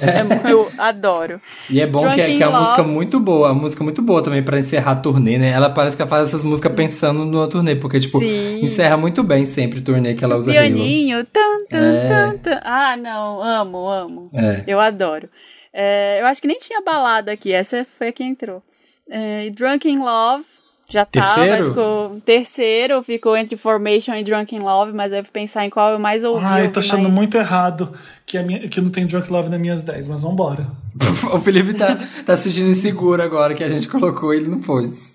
É, 0.00 0.50
eu 0.52 0.70
adoro. 0.78 1.40
E 1.68 1.80
é 1.80 1.86
bom 1.86 2.00
que, 2.12 2.20
é- 2.20 2.24
Drunk 2.24 2.36
que 2.36 2.42
é 2.42 2.46
uma 2.48 2.60
música 2.60 2.82
muito 2.82 3.18
boa, 3.18 3.50
a 3.50 3.54
música 3.54 3.82
muito 3.82 4.00
boa 4.02 4.22
também 4.22 4.42
pra 4.42 4.58
encerrar 4.58 4.92
a 4.92 4.96
turnê, 4.96 5.38
né? 5.38 5.48
Ela 5.50 5.70
parece 5.70 5.96
que 5.96 6.02
ela 6.02 6.08
faz 6.08 6.28
essas 6.28 6.44
músicas 6.44 6.72
pensando 6.72 7.24
numa 7.24 7.48
turnê, 7.48 7.74
porque, 7.74 7.98
tipo, 7.98 8.18
Sim. 8.18 8.60
encerra 8.62 8.96
muito 8.96 9.22
bem 9.22 9.44
sempre 9.44 9.80
turnê 9.80 10.14
que 10.14 10.24
ela 10.24 10.36
usa. 10.36 10.52
Pianinho, 10.52 11.24
tan, 11.26 11.58
tan, 11.68 11.78
É. 11.96 12.08
tan, 12.08 12.38
tan. 12.38 12.60
Ah, 12.62 12.96
não, 12.96 13.42
amo, 13.42 13.88
amo. 13.90 14.30
É. 14.34 14.62
Eu 14.66 14.78
adoro. 14.78 15.28
É, 15.72 16.20
eu 16.20 16.26
acho 16.26 16.40
que 16.40 16.46
nem 16.48 16.58
tinha 16.58 16.80
balada 16.82 17.32
aqui, 17.32 17.52
essa 17.52 17.84
foi 17.84 18.08
a 18.08 18.12
que 18.12 18.22
entrou. 18.22 18.62
É, 19.10 19.50
Drunk 19.50 19.88
in 19.88 19.98
Love, 19.98 20.44
já 20.88 21.04
tava, 21.04 21.34
Terceiro? 21.42 21.68
ficou 21.68 22.20
terceiro, 22.24 23.02
ficou 23.02 23.36
entre 23.36 23.56
Formation 23.56 24.14
e 24.14 24.22
Drunk 24.22 24.54
in 24.54 24.60
Love, 24.60 24.92
mas 24.94 25.12
aí 25.12 25.18
eu 25.20 25.24
fui 25.24 25.32
pensar 25.32 25.64
em 25.64 25.70
qual 25.70 25.92
eu 25.92 25.98
mais 25.98 26.22
ouvi. 26.24 26.44
Ai, 26.44 26.62
ouvi 26.62 26.72
tô 26.72 26.80
achando 26.80 27.02
mais. 27.04 27.14
muito 27.14 27.36
errado 27.36 27.92
que, 28.24 28.38
a 28.38 28.42
minha, 28.42 28.68
que 28.68 28.80
não 28.80 28.90
tem 28.90 29.04
Drunk 29.06 29.30
Love 29.30 29.48
nas 29.48 29.58
minhas 29.60 29.82
10, 29.82 30.08
mas 30.08 30.22
vambora. 30.22 30.66
o 31.32 31.40
Felipe 31.40 31.74
tá, 31.74 31.98
tá 32.24 32.34
assistindo 32.34 32.68
inseguro 32.70 33.22
agora, 33.22 33.54
que 33.54 33.64
a 33.64 33.68
gente 33.68 33.88
colocou 33.88 34.32
ele 34.32 34.48
não 34.48 34.60
pôs. 34.60 35.14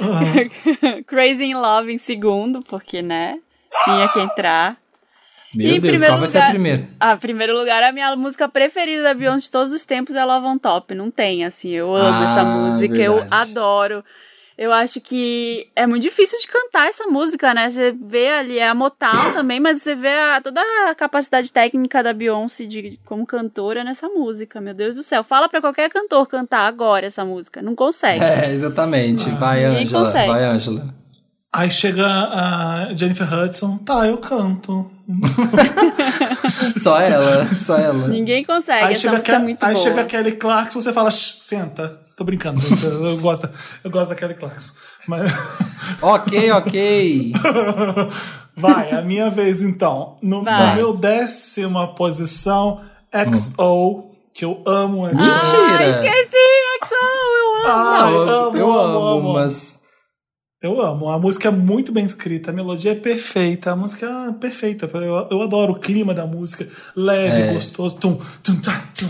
Crazy 1.06 1.44
in 1.46 1.54
Love 1.54 1.92
em 1.92 1.98
segundo, 1.98 2.62
porque, 2.62 3.02
né, 3.02 3.38
tinha 3.84 4.08
que 4.08 4.20
entrar. 4.20 4.76
Meu 5.54 5.66
E 5.66 5.76
em 5.76 5.80
Deus, 5.80 5.90
primeiro 5.92 6.14
qual 6.14 6.20
vai 6.20 6.28
ser 6.28 6.38
a 6.38 6.40
lugar- 6.40 6.50
primeira? 6.52 6.88
Ah, 6.98 7.12
em 7.12 7.18
primeiro 7.18 7.58
lugar, 7.58 7.82
a 7.82 7.92
minha 7.92 8.16
música 8.16 8.48
preferida 8.48 9.02
da 9.02 9.12
Beyoncé 9.14 9.44
de 9.44 9.50
todos 9.50 9.72
os 9.72 9.84
tempos 9.84 10.14
é 10.14 10.24
Love 10.24 10.46
on 10.46 10.56
Top. 10.58 10.94
Não 10.94 11.10
tem, 11.10 11.44
assim, 11.44 11.70
eu 11.70 11.94
amo 11.94 12.20
Ah, 12.20 12.24
essa 12.24 12.42
música, 12.44 12.96
eu 12.96 13.16
verdade. 13.16 13.34
adoro. 13.50 14.04
Eu 14.56 14.72
acho 14.72 15.00
que 15.00 15.68
é 15.74 15.86
muito 15.86 16.02
difícil 16.02 16.38
de 16.40 16.46
cantar 16.46 16.88
essa 16.88 17.06
música, 17.06 17.54
né? 17.54 17.68
Você 17.70 17.90
vê 17.92 18.28
ali, 18.28 18.58
é 18.58 18.68
a 18.68 18.74
Motown 18.74 19.32
também, 19.34 19.58
mas 19.58 19.82
você 19.82 19.94
vê 19.94 20.08
a- 20.08 20.40
toda 20.42 20.60
a 20.88 20.94
capacidade 20.94 21.50
técnica 21.52 22.02
da 22.02 22.12
Beyoncé 22.12 22.64
de, 22.66 22.98
como 23.04 23.26
cantora 23.26 23.82
nessa 23.82 24.08
música. 24.08 24.60
Meu 24.60 24.74
Deus 24.74 24.96
do 24.96 25.02
céu. 25.02 25.24
Fala 25.24 25.48
pra 25.48 25.60
qualquer 25.60 25.88
cantor 25.90 26.26
cantar 26.28 26.66
agora 26.66 27.06
essa 27.06 27.24
música. 27.24 27.62
Não 27.62 27.74
consegue. 27.74 28.22
É, 28.22 28.50
exatamente. 28.52 29.28
Vai, 29.30 29.64
Ninguém 29.66 29.82
Angela. 29.84 30.04
consegue. 30.04 30.28
Vai, 30.32 30.44
Angela. 30.44 30.94
Aí 31.54 31.70
chega 31.70 32.06
a 32.06 32.94
Jennifer 32.96 33.30
Hudson, 33.30 33.76
tá, 33.78 34.06
eu 34.06 34.16
canto. 34.18 34.90
Só 36.82 36.98
ela, 37.00 37.46
só 37.54 37.76
ela. 37.76 38.08
Ninguém 38.08 38.44
consegue. 38.44 38.84
aí 38.84 38.92
essa 38.92 39.02
chega, 39.02 39.16
música 39.16 39.32
é 39.34 39.38
muito 39.38 39.62
aí 39.64 39.74
boa. 39.74 39.84
chega 39.84 40.00
a 40.00 40.04
Kelly 40.04 40.32
Clarkson, 40.32 40.80
você 40.80 40.92
fala, 40.92 41.10
"Shh, 41.10 41.38
senta. 41.42 42.00
Tô 42.22 42.26
brincando, 42.26 42.60
eu, 42.84 43.06
eu 43.06 43.16
gosto, 43.18 43.50
eu 43.82 43.90
gosto 43.90 44.10
da 44.10 44.14
Kelly 44.14 44.34
Clarkson. 44.34 44.74
Mas 45.08 45.28
Ok, 46.00 46.52
ok. 46.52 47.32
vai, 48.56 48.92
a 48.92 49.02
minha 49.02 49.28
vez 49.28 49.60
então. 49.60 50.14
No, 50.22 50.44
no 50.44 50.74
meu 50.76 50.96
décima 50.96 51.92
posição, 51.96 52.80
XO, 53.34 54.04
que 54.32 54.44
eu 54.44 54.62
amo 54.64 55.04
XO. 55.04 55.10
Ah, 55.10 55.16
Mentira. 55.16 55.88
esqueci, 55.88 56.36
EXO, 56.76 56.94
eu 56.94 57.56
amo. 57.56 57.66
Não, 57.66 58.12
eu, 58.12 58.28
amo, 58.46 58.56
eu 58.56 58.72
amo, 58.72 58.98
amo, 58.98 59.18
amo. 59.18 59.32
mas. 59.32 59.72
Eu 60.62 60.80
amo. 60.80 61.08
A 61.08 61.18
música 61.18 61.48
é 61.48 61.50
muito 61.50 61.90
bem 61.90 62.04
escrita, 62.04 62.52
a 62.52 62.54
melodia 62.54 62.92
é 62.92 62.94
perfeita, 62.94 63.72
a 63.72 63.76
música 63.76 64.06
é 64.28 64.32
perfeita. 64.32 64.88
Eu, 64.94 65.26
eu 65.28 65.42
adoro 65.42 65.72
o 65.72 65.80
clima 65.80 66.14
da 66.14 66.24
música, 66.24 66.68
leve, 66.94 67.42
É. 67.42 67.52
gostoso. 67.52 67.98
Tum, 67.98 68.14
tum, 68.44 68.54
tum, 68.60 68.72
tchau. 68.94 69.08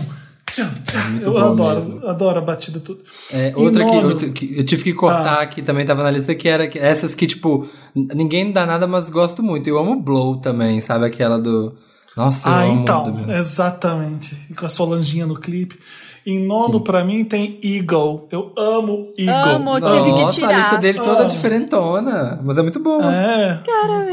É 0.61 1.09
muito 1.09 1.25
eu 1.29 1.37
adoro, 1.37 1.75
mesmo. 1.75 2.07
adoro 2.07 2.37
a 2.37 2.41
batida 2.41 2.79
tudo. 2.79 2.99
É, 3.33 3.53
outra 3.55 3.83
que, 3.85 3.95
outra 3.97 4.29
que 4.29 4.53
eu 4.59 4.63
tive 4.65 4.83
que 4.83 4.93
cortar 4.93 5.41
Ah. 5.41 5.45
que 5.47 5.61
também 5.61 5.85
tava 5.85 6.03
na 6.03 6.11
lista, 6.11 6.33
que 6.35 6.47
era 6.47 6.67
que- 6.67 6.77
essas 6.79 7.15
que, 7.15 7.25
tipo, 7.27 7.67
ninguém 7.95 8.51
dá 8.51 8.65
nada, 8.65 8.85
mas 8.87 9.09
gosto 9.09 9.41
muito. 9.41 9.67
Eu 9.67 9.77
amo 9.79 9.99
Blow 9.99 10.37
também, 10.37 10.79
sabe? 10.81 11.05
Aquela 11.05 11.39
do. 11.39 11.73
Nossa, 12.15 12.47
eu 12.47 12.53
Ah, 12.53 12.61
amo 12.63 12.81
então, 12.81 13.25
exatamente. 13.29 14.37
E 14.49 14.53
com 14.53 14.65
a 14.65 14.69
Solanginha 14.69 15.25
no 15.25 15.35
clipe. 15.39 15.77
Em 16.25 16.39
nono, 16.45 16.79
pra 16.79 17.03
mim, 17.03 17.25
tem 17.25 17.59
Eagle. 17.63 18.27
Eu 18.31 18.53
amo 18.57 19.11
Eagle. 19.17 19.55
Amo, 19.55 19.75
tive 19.81 20.03
que 20.03 20.09
Nossa, 20.21 20.35
tirar. 20.35 20.49
a 20.53 20.57
lista 20.57 20.77
dele 20.77 20.99
toda 20.99 21.23
Ah. 21.23 21.25
diferentona, 21.25 22.39
mas 22.43 22.57
é 22.57 22.61
muito 22.61 22.79
boa. 22.79 23.13
É. 23.13 23.59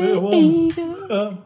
eu 0.02 0.26
amo. 0.26 0.68
amo. 1.10 1.38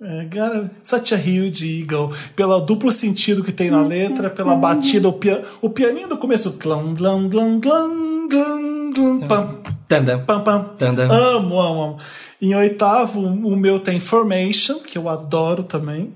É, 0.00 0.24
cara, 0.26 0.70
such 0.82 1.14
a 1.14 1.18
huge 1.18 1.80
eagle. 1.80 2.10
Pelo 2.34 2.60
duplo 2.60 2.90
sentido 2.90 3.44
que 3.44 3.52
tem 3.52 3.70
na 3.70 3.82
letra, 3.82 4.30
pela 4.30 4.54
batida, 4.54 5.08
o, 5.08 5.12
pia 5.12 5.42
o 5.60 5.70
pianinho 5.70 6.08
do 6.08 6.16
começo. 6.16 6.58
Glum, 6.62 6.94
glum, 6.94 7.28
glum, 7.28 7.60
glum, 7.60 8.28
glum, 8.28 8.90
glum, 8.90 9.20
pam, 9.20 9.58
Tandam. 9.86 10.24
pam, 10.24 10.40
pam. 10.40 10.64
Tandam. 10.78 11.10
Amo, 11.10 11.60
amo, 11.60 11.82
amo. 11.82 11.96
Em 12.40 12.54
oitavo, 12.54 13.20
o 13.20 13.56
meu 13.56 13.78
tem 13.80 14.00
Formation, 14.00 14.78
que 14.80 14.98
eu 14.98 15.08
adoro 15.08 15.62
também. 15.62 16.12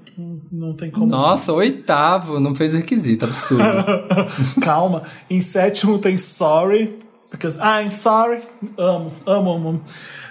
Não 0.50 0.74
tem 0.74 0.90
como. 0.90 1.06
Nossa, 1.06 1.52
oitavo, 1.52 2.40
não 2.40 2.54
fez 2.54 2.74
requisito, 2.74 3.24
absurdo. 3.24 3.62
Calma. 4.60 5.04
Em 5.30 5.40
sétimo 5.40 5.98
tem 5.98 6.16
Sorry. 6.16 6.98
Because 7.30 7.58
I'm 7.58 7.90
sorry. 7.90 8.42
Amo, 8.78 9.12
amo, 9.26 9.50
amo. 9.52 9.84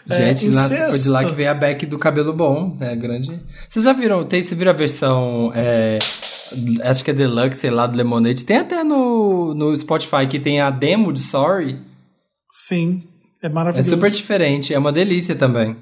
É, 0.10 0.16
Gente, 0.16 0.48
em 0.48 0.52
lá, 0.52 0.68
foi 0.70 1.00
de 1.00 1.10
lá 1.10 1.26
que 1.26 1.34
veio 1.36 1.52
a 1.52 1.54
Beck 1.54 1.86
do 1.86 2.00
cabelo 2.00 2.32
bom, 2.34 2.76
né? 2.80 2.96
Grande. 2.96 3.40
Vocês 3.70 3.84
já 3.84 3.92
viram? 3.94 4.24
Tem, 4.24 4.42
você 4.42 4.56
viram 4.56 4.72
a 4.72 4.76
versão. 4.76 5.52
é, 5.54 6.00
acho 6.84 7.04
que 7.04 7.12
é 7.12 7.14
Deluxe, 7.14 7.60
sei 7.60 7.70
lá, 7.72 7.86
do 7.88 7.98
Lemonade. 7.98 8.46
Tem 8.46 8.58
até 8.58 8.84
no, 8.84 9.54
no 9.54 9.76
Spotify 9.78 10.26
que 10.30 10.40
tem 10.40 10.62
a 10.62 10.70
demo 10.70 11.12
de 11.12 11.20
Sorry. 11.20 11.78
Sim, 12.52 13.04
é 13.44 13.48
É 13.48 13.50
maravilhoso. 13.50 13.90
super 13.90 14.10
diferente, 14.10 14.74
é 14.74 14.80
uma 14.80 14.92
delícia 14.94 15.36
também. 15.36 15.76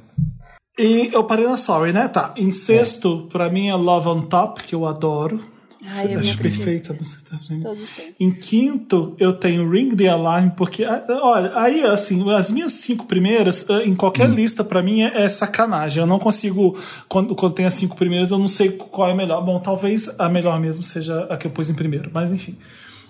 E 0.78 1.10
eu 1.13 1.23
parei 1.23 1.47
na 1.47 1.56
Sorry, 1.56 1.93
né? 1.93 2.08
Tá. 2.08 2.34
Em 2.36 2.51
sexto, 2.51 3.28
pra 3.32 3.47
mim 3.47 3.69
é 3.69 3.75
Love 3.75 4.08
on 4.10 4.21
Top, 4.23 4.63
que 4.63 4.73
eu 4.75 4.86
adoro. 4.88 5.39
Ai, 5.87 6.13
é 6.13 6.15
Acho 6.15 6.37
perfeita 6.37 6.93
a 6.93 6.95
música 6.95 7.37
também. 7.37 7.61
Todos. 7.61 7.89
Em 8.19 8.31
quinto, 8.31 9.15
eu 9.19 9.33
tenho 9.33 9.69
Ring 9.69 9.95
the 9.95 10.07
Alarm, 10.07 10.49
porque, 10.49 10.83
ah, 10.83 11.03
olha, 11.21 11.51
aí, 11.55 11.83
assim, 11.83 12.29
as 12.31 12.51
minhas 12.51 12.73
cinco 12.73 13.05
primeiras, 13.05 13.69
ah, 13.69 13.83
em 13.85 13.95
qualquer 13.95 14.29
lista, 14.29 14.63
pra 14.63 14.81
mim, 14.81 15.01
é, 15.01 15.23
é 15.23 15.29
sacanagem. 15.29 16.01
Eu 16.01 16.07
não 16.07 16.19
consigo, 16.19 16.77
quando, 17.07 17.35
quando 17.35 17.53
tem 17.53 17.65
as 17.65 17.73
cinco 17.73 17.95
primeiras, 17.95 18.31
eu 18.31 18.39
não 18.39 18.47
sei 18.47 18.71
qual 18.71 19.09
é 19.09 19.11
a 19.11 19.15
melhor. 19.15 19.41
Bom, 19.43 19.59
talvez 19.59 20.09
a 20.19 20.27
melhor 20.29 20.59
mesmo 20.59 20.83
seja 20.83 21.25
a 21.29 21.37
que 21.37 21.47
eu 21.47 21.51
pus 21.51 21.69
em 21.69 21.75
primeiro, 21.75 22.09
mas 22.13 22.31
enfim. 22.31 22.57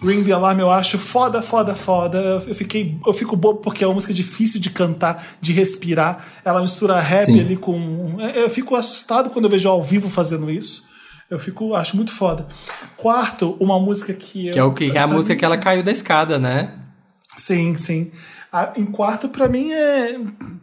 Ring 0.01 0.23
the 0.23 0.31
Alarm 0.31 0.59
eu 0.59 0.69
acho 0.69 0.97
foda, 0.97 1.41
foda, 1.41 1.73
foda. 1.73 2.43
Eu 2.45 2.55
fiquei, 2.55 2.97
eu 3.05 3.13
fico 3.13 3.35
bobo 3.35 3.59
porque 3.59 3.83
é 3.83 3.87
uma 3.87 3.93
música 3.93 4.13
difícil 4.13 4.59
de 4.59 4.69
cantar, 4.69 5.25
de 5.39 5.53
respirar. 5.53 6.25
Ela 6.43 6.61
mistura 6.61 6.99
rap 6.99 7.25
Sim. 7.25 7.39
ali 7.39 7.55
com. 7.55 8.17
Eu 8.35 8.49
fico 8.49 8.75
assustado 8.75 9.29
quando 9.29 9.45
eu 9.45 9.51
vejo 9.51 9.69
ao 9.69 9.81
vivo 9.81 10.09
fazendo 10.09 10.49
isso. 10.51 10.83
Eu 11.29 11.39
fico, 11.39 11.73
acho 11.75 11.95
muito 11.95 12.11
foda. 12.11 12.47
Quarto, 12.97 13.57
uma 13.59 13.79
música 13.79 14.13
que 14.13 14.47
eu. 14.47 14.53
Que 14.53 14.59
é, 14.59 14.63
o 14.63 14.73
que, 14.73 14.91
que 14.91 14.97
é 14.97 15.01
a 15.01 15.07
música 15.07 15.35
que 15.35 15.43
ela 15.43 15.57
caiu 15.57 15.81
da 15.83 15.91
escada, 15.91 16.37
né? 16.37 16.71
Sim, 17.35 17.75
sim. 17.75 18.11
A- 18.51 18.71
em 18.77 18.85
quarto, 18.85 19.27
pra 19.29 19.47
mim, 19.49 19.71
é. 19.71 20.15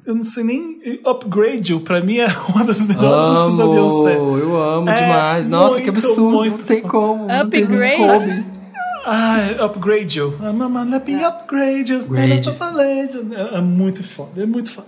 Eu 0.06 0.14
não 0.14 0.22
sei 0.22 0.44
nem. 0.44 0.80
Upgrade 1.04 1.72
You, 1.72 1.80
pra 1.80 2.00
mim, 2.00 2.18
é 2.18 2.26
uma 2.48 2.64
das 2.64 2.80
melhores 2.80 3.40
músicas 3.42 3.54
da 3.58 3.66
Beyoncé. 3.66 4.16
Amo, 4.16 4.38
eu 4.38 4.56
amo 4.62 4.88
É 4.88 5.00
demais. 5.02 5.48
Nossa, 5.48 5.80
que 5.80 5.90
muito, 5.90 5.98
absurdo. 6.06 6.30
muito 6.30 6.58
não 6.58 6.64
tem 6.64 6.80
como. 6.82 7.26
não 7.26 7.50
tem 7.50 7.62
Upgrade? 7.64 7.96
como. 7.96 8.62
Ah, 9.04 9.38
é 9.40 9.64
Upgrade 9.64 10.18
You. 10.20 10.34
Ah, 10.40 10.52
Mama, 10.52 10.84
let 10.84 11.04
me 11.04 11.24
upgrade 11.24 11.92
you. 11.92 12.00
Upgrade. 12.02 12.48
Upgrade. 12.48 13.34
É, 13.34 13.58
é 13.58 13.60
muito 13.60 14.02
foda, 14.04 14.40
é 14.42 14.46
muito 14.46 14.70
foda. 14.72 14.86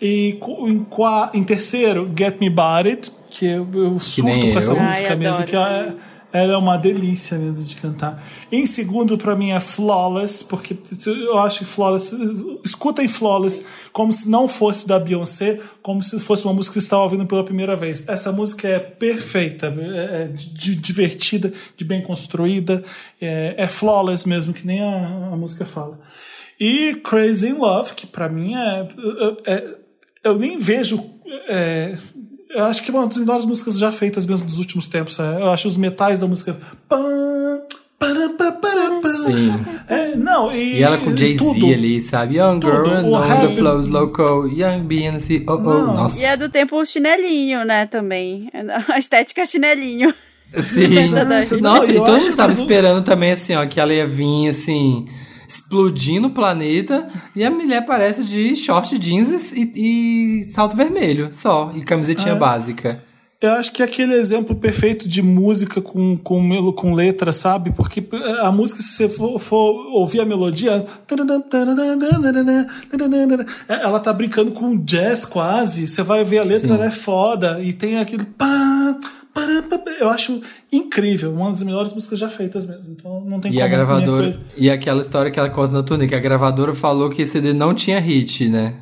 E 0.00 0.38
em, 0.66 0.78
qua- 0.84 1.30
em 1.34 1.44
terceiro, 1.44 2.10
Get 2.18 2.36
Me 2.40 2.50
Bodied, 2.50 3.10
que 3.30 3.46
eu, 3.46 3.66
eu 3.74 4.00
surto 4.00 4.50
com 4.52 4.58
essa 4.58 4.70
eu. 4.72 4.80
música 4.80 5.08
Ai, 5.10 5.16
mesmo, 5.16 5.34
adoro 5.34 5.48
que 5.48 5.56
é, 5.56 5.94
ela 6.32 6.54
é 6.54 6.56
uma 6.56 6.76
delícia 6.76 7.38
mesmo 7.38 7.64
de 7.64 7.76
cantar. 7.76 8.20
Em 8.50 8.66
segundo, 8.66 9.16
pra 9.16 9.36
mim, 9.36 9.50
é 9.52 9.60
Flawless, 9.60 10.42
porque 10.44 10.76
eu 11.06 11.38
acho 11.38 11.60
que 11.60 11.64
Flawless. 11.64 12.12
Escutem 12.64 13.06
Flawless 13.06 13.64
como 13.92 14.12
se 14.12 14.28
não 14.28 14.48
fosse 14.48 14.86
da 14.88 14.98
Beyoncé, 14.98 15.60
como 15.80 16.02
se 16.02 16.18
fosse 16.18 16.44
uma 16.44 16.52
música 16.52 16.74
que 16.74 16.80
você 16.80 16.86
estava 16.86 17.02
ouvindo 17.04 17.24
pela 17.24 17.44
primeira 17.44 17.76
vez. 17.76 18.08
Essa 18.08 18.32
música 18.32 18.66
é 18.66 18.80
perfeita, 18.80 19.68
é, 19.78 20.22
é 20.24 20.26
di- 20.34 20.74
divertida, 20.74 21.52
de 21.76 21.84
bem 21.84 22.02
construída, 22.02 22.82
é, 23.20 23.54
é 23.56 23.66
Flawless 23.68 24.28
mesmo, 24.28 24.52
que 24.52 24.66
nem 24.66 24.80
a, 24.82 25.30
a 25.32 25.36
música 25.36 25.64
fala. 25.64 26.00
E 26.58 26.94
Crazy 27.04 27.48
in 27.50 27.54
Love, 27.54 27.94
que 27.94 28.06
pra 28.08 28.28
mim 28.28 28.54
é. 28.56 28.88
é- 29.46 29.83
eu 30.24 30.38
nem 30.38 30.58
vejo. 30.58 31.02
é, 31.48 31.94
eu 32.50 32.64
acho 32.64 32.82
que 32.82 32.90
é 32.90 32.94
uma 32.94 33.06
das 33.06 33.16
melhores 33.18 33.44
músicas 33.44 33.78
já 33.78 33.92
feitas 33.92 34.26
mesmo 34.26 34.46
dos 34.46 34.58
últimos 34.58 34.86
tempos. 34.88 35.18
é, 35.18 35.40
eu 35.42 35.50
acho 35.50 35.68
os 35.68 35.76
metais 35.76 36.18
da 36.18 36.26
música. 36.26 36.56
Sim. 39.26 39.64
É, 39.88 40.16
não, 40.16 40.52
e, 40.54 40.78
E 40.78 40.82
ela 40.82 40.98
com 40.98 41.16
Jay-Z 41.16 41.44
ali, 41.72 42.00
sabe? 42.00 42.36
Young 42.36 42.60
girl, 42.60 42.84
Tudo. 42.84 42.94
and 42.94 43.06
O 43.06 43.14
on 43.14 43.48
the 43.48 43.56
flows 43.56 43.88
loco, 43.88 44.46
young 44.46 44.80
BNC, 44.82 45.44
oh 45.48 45.52
oh. 45.52 45.56
Não. 45.58 45.86
Nossa. 45.94 46.18
E 46.18 46.24
é 46.24 46.36
do 46.36 46.48
tempo 46.48 46.84
chinelinho, 46.84 47.64
né, 47.64 47.86
também. 47.86 48.48
A 48.88 48.98
estética 48.98 49.46
chinelinho. 49.46 50.12
Sim. 50.52 51.10
Nossa, 51.60 51.90
e 51.90 51.96
Eu 51.96 52.04
todo 52.04 52.20
mundo 52.20 52.36
tava 52.36 52.52
esperando 52.52 53.02
também, 53.02 53.32
assim, 53.32 53.54
ó, 53.54 53.64
que 53.66 53.80
ela 53.80 53.92
ia 53.92 54.06
vir, 54.06 54.48
assim, 54.48 55.06
explodindo 55.54 56.28
o 56.28 56.30
planeta. 56.30 57.08
E 57.34 57.44
a 57.44 57.50
mulher 57.50 57.84
parece 57.86 58.24
de 58.24 58.54
short 58.56 58.96
jeans 58.98 59.52
e, 59.52 59.72
e 60.40 60.44
salto 60.52 60.76
vermelho, 60.76 61.28
só. 61.32 61.72
E 61.74 61.82
camisetinha 61.82 62.34
É. 62.34 62.38
básica. 62.38 63.02
Eu 63.40 63.52
acho 63.52 63.72
que 63.72 63.82
é 63.82 63.84
aquele 63.84 64.14
exemplo 64.14 64.56
perfeito 64.56 65.06
de 65.06 65.20
música 65.20 65.82
com, 65.82 66.16
com, 66.16 66.40
melo, 66.40 66.72
com 66.72 66.94
letra, 66.94 67.30
sabe? 67.30 67.72
Porque 67.72 68.02
a 68.40 68.50
música, 68.50 68.80
se 68.82 68.88
você 68.94 69.08
for, 69.08 69.38
for 69.38 69.86
ouvir 69.92 70.20
a 70.20 70.24
melodia. 70.24 70.82
Ela 73.68 74.00
tá 74.00 74.12
brincando 74.14 74.52
com 74.52 74.76
jazz 74.76 75.26
quase. 75.26 75.86
Você 75.88 76.02
vai 76.02 76.24
ver 76.24 76.38
a 76.38 76.44
letra, 76.44 76.68
Sim. 76.68 76.74
ela 76.74 76.86
é 76.86 76.90
foda. 76.90 77.60
E 77.62 77.74
tem 77.74 77.98
aquele. 77.98 78.24
pá. 78.24 78.73
Eu 80.00 80.10
acho 80.10 80.40
incrível. 80.72 81.32
Uma 81.32 81.50
das 81.50 81.62
melhores 81.62 81.92
músicas 81.92 82.18
já 82.18 82.28
feitas 82.28 82.66
mesmo. 82.66 82.92
Então 82.92 83.20
não 83.24 83.40
tem 83.40 83.50
E 83.52 83.54
como. 83.54 83.64
a 83.66 83.68
gravadora. 83.68 84.40
E 84.56 84.70
aquela 84.70 85.00
história 85.00 85.30
que 85.30 85.38
ela 85.38 85.50
conta 85.50 85.72
na 85.72 85.82
turnê, 85.82 86.06
que 86.06 86.14
a 86.14 86.20
gravadora 86.20 86.74
falou 86.74 87.10
que 87.10 87.22
esse 87.22 87.32
CD 87.32 87.52
não 87.52 87.74
tinha 87.74 88.00
hit, 88.00 88.48
né? 88.48 88.74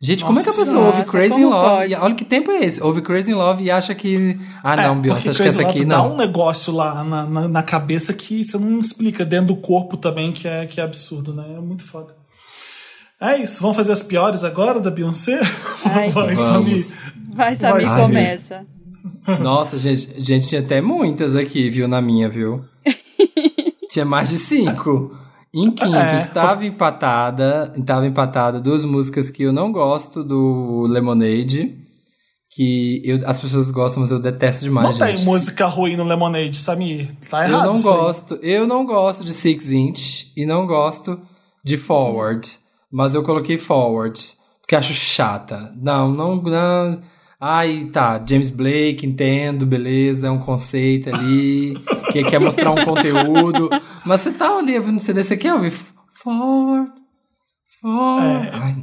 Gente, 0.00 0.24
como 0.24 0.38
é 0.38 0.42
que 0.44 0.48
a 0.48 0.52
Nossa 0.52 0.64
pessoa 0.64 0.86
ouve 0.86 0.98
Nossa, 1.00 1.10
Crazy 1.10 1.44
Love? 1.44 1.88
E 1.88 1.94
olha 1.96 2.14
que 2.14 2.24
tempo 2.24 2.52
é 2.52 2.64
esse? 2.64 2.80
Ouve 2.80 3.02
Crazy 3.02 3.32
in 3.32 3.34
Love 3.34 3.64
e 3.64 3.70
acha 3.70 3.92
que. 3.96 4.38
Ah, 4.62 4.76
não, 4.76 4.92
É, 4.92 5.00
Beyoncé, 5.00 5.30
acho 5.30 5.42
que 5.42 5.48
essa 5.48 5.58
Crazy 5.58 5.70
aqui 5.70 5.78
Love 5.80 5.86
não. 5.86 6.08
Dá 6.08 6.14
um 6.14 6.16
negócio 6.16 6.72
lá 6.72 7.02
na, 7.02 7.26
na, 7.26 7.48
na 7.48 7.62
cabeça 7.64 8.12
que 8.14 8.44
você 8.44 8.56
não 8.56 8.78
explica, 8.78 9.24
dentro 9.24 9.48
do 9.48 9.56
corpo 9.56 9.96
também, 9.96 10.30
que 10.30 10.46
é, 10.46 10.66
que 10.66 10.80
é 10.80 10.84
absurdo, 10.84 11.34
né? 11.34 11.44
É 11.56 11.60
muito 11.60 11.82
foda. 11.82 12.14
É 13.20 13.38
isso, 13.38 13.60
vamos 13.60 13.76
fazer 13.76 13.90
as 13.90 14.04
piores 14.04 14.44
agora 14.44 14.78
da 14.78 14.88
Beyoncé? 14.88 15.40
Ai, 15.84 16.08
Vai, 16.14 16.32
vamos. 16.36 16.84
Samir. 16.86 17.14
Vai, 17.34 17.56
Samir, 17.56 17.86
Vai, 17.88 18.00
começa. 18.00 18.66
Nossa, 19.40 19.76
gente, 19.78 20.22
gente, 20.24 20.48
tinha 20.48 20.60
até 20.60 20.80
muitas 20.80 21.36
aqui, 21.36 21.68
viu, 21.70 21.86
na 21.88 22.00
minha, 22.00 22.28
viu? 22.28 22.64
tinha 23.90 24.04
mais 24.04 24.28
de 24.30 24.38
cinco. 24.38 25.14
Em 25.54 25.70
quinto, 25.70 25.94
É. 25.96 26.16
estava 26.16 26.64
empatada, 26.66 27.72
estava 27.76 28.06
empatada 28.06 28.60
duas 28.60 28.84
músicas 28.84 29.30
que 29.30 29.42
eu 29.44 29.52
não 29.52 29.72
gosto 29.72 30.22
do 30.22 30.82
Lemonade, 30.88 31.74
que 32.50 33.00
eu- 33.04 33.20
as 33.26 33.40
pessoas 33.40 33.70
gostam, 33.70 34.00
mas 34.02 34.10
eu 34.10 34.18
detesto 34.20 34.64
demais, 34.64 34.98
Não 34.98 35.06
gente. 35.06 35.16
tem 35.16 35.24
música 35.24 35.66
ruim 35.66 35.96
no 35.96 36.04
Lemonade, 36.04 36.56
Samir. 36.56 37.08
Tá 37.30 37.46
errado. 37.48 37.60
Eu 37.64 37.66
não 37.66 37.76
aí. 37.76 37.82
gosto, 37.82 38.34
eu 38.42 38.66
não 38.66 38.84
gosto 38.86 39.24
de 39.24 39.32
Six 39.32 39.70
Inch 39.70 40.32
e 40.36 40.44
não 40.44 40.66
gosto 40.66 41.20
de 41.64 41.76
Forward, 41.76 42.46
mas 42.92 43.14
eu 43.14 43.22
coloquei 43.22 43.56
Forward 43.58 44.20
porque 44.60 44.76
acho 44.76 44.92
chata. 44.92 45.72
Não, 45.80 46.10
não, 46.12 46.36
não. 46.36 47.00
Ai, 47.40 47.88
tá, 47.92 48.22
James 48.28 48.50
Blake, 48.50 49.06
entendo, 49.06 49.64
beleza, 49.64 50.26
é 50.26 50.30
um 50.30 50.40
conceito 50.40 51.08
ali, 51.14 51.74
que 52.12 52.24
quer 52.24 52.40
mostrar 52.40 52.72
um 52.72 52.84
conteúdo, 52.84 53.70
mas 54.04 54.20
você 54.22 54.32
tá 54.32 54.58
ali 54.58 54.76
ouvindo 54.76 55.00
CD, 55.00 55.22
você 55.22 55.36
quer 55.36 55.54
ouvir 55.54 55.72
Forward, 56.14 56.90
Forward. 57.80 58.50
Ai, 58.52 58.76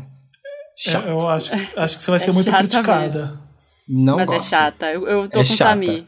chato. 0.77 1.05
É, 1.05 1.11
eu 1.11 1.27
acho, 1.27 1.51
acho 1.75 1.97
que 1.97 2.03
você 2.03 2.11
vai 2.11 2.19
ser 2.19 2.29
É 2.29 2.33
muito 2.33 2.45
chata 2.45 2.59
criticada. 2.59 3.39
Não 3.87 4.15
Mas 4.15 4.25
gosto. 4.27 4.45
é 4.45 4.49
chata. 4.49 4.85
Eu, 4.91 5.05
eu 5.05 5.29
tô 5.29 5.39
É 5.39 5.43
com 5.43 5.53
chata. 5.53 5.69
Samir. 5.71 6.05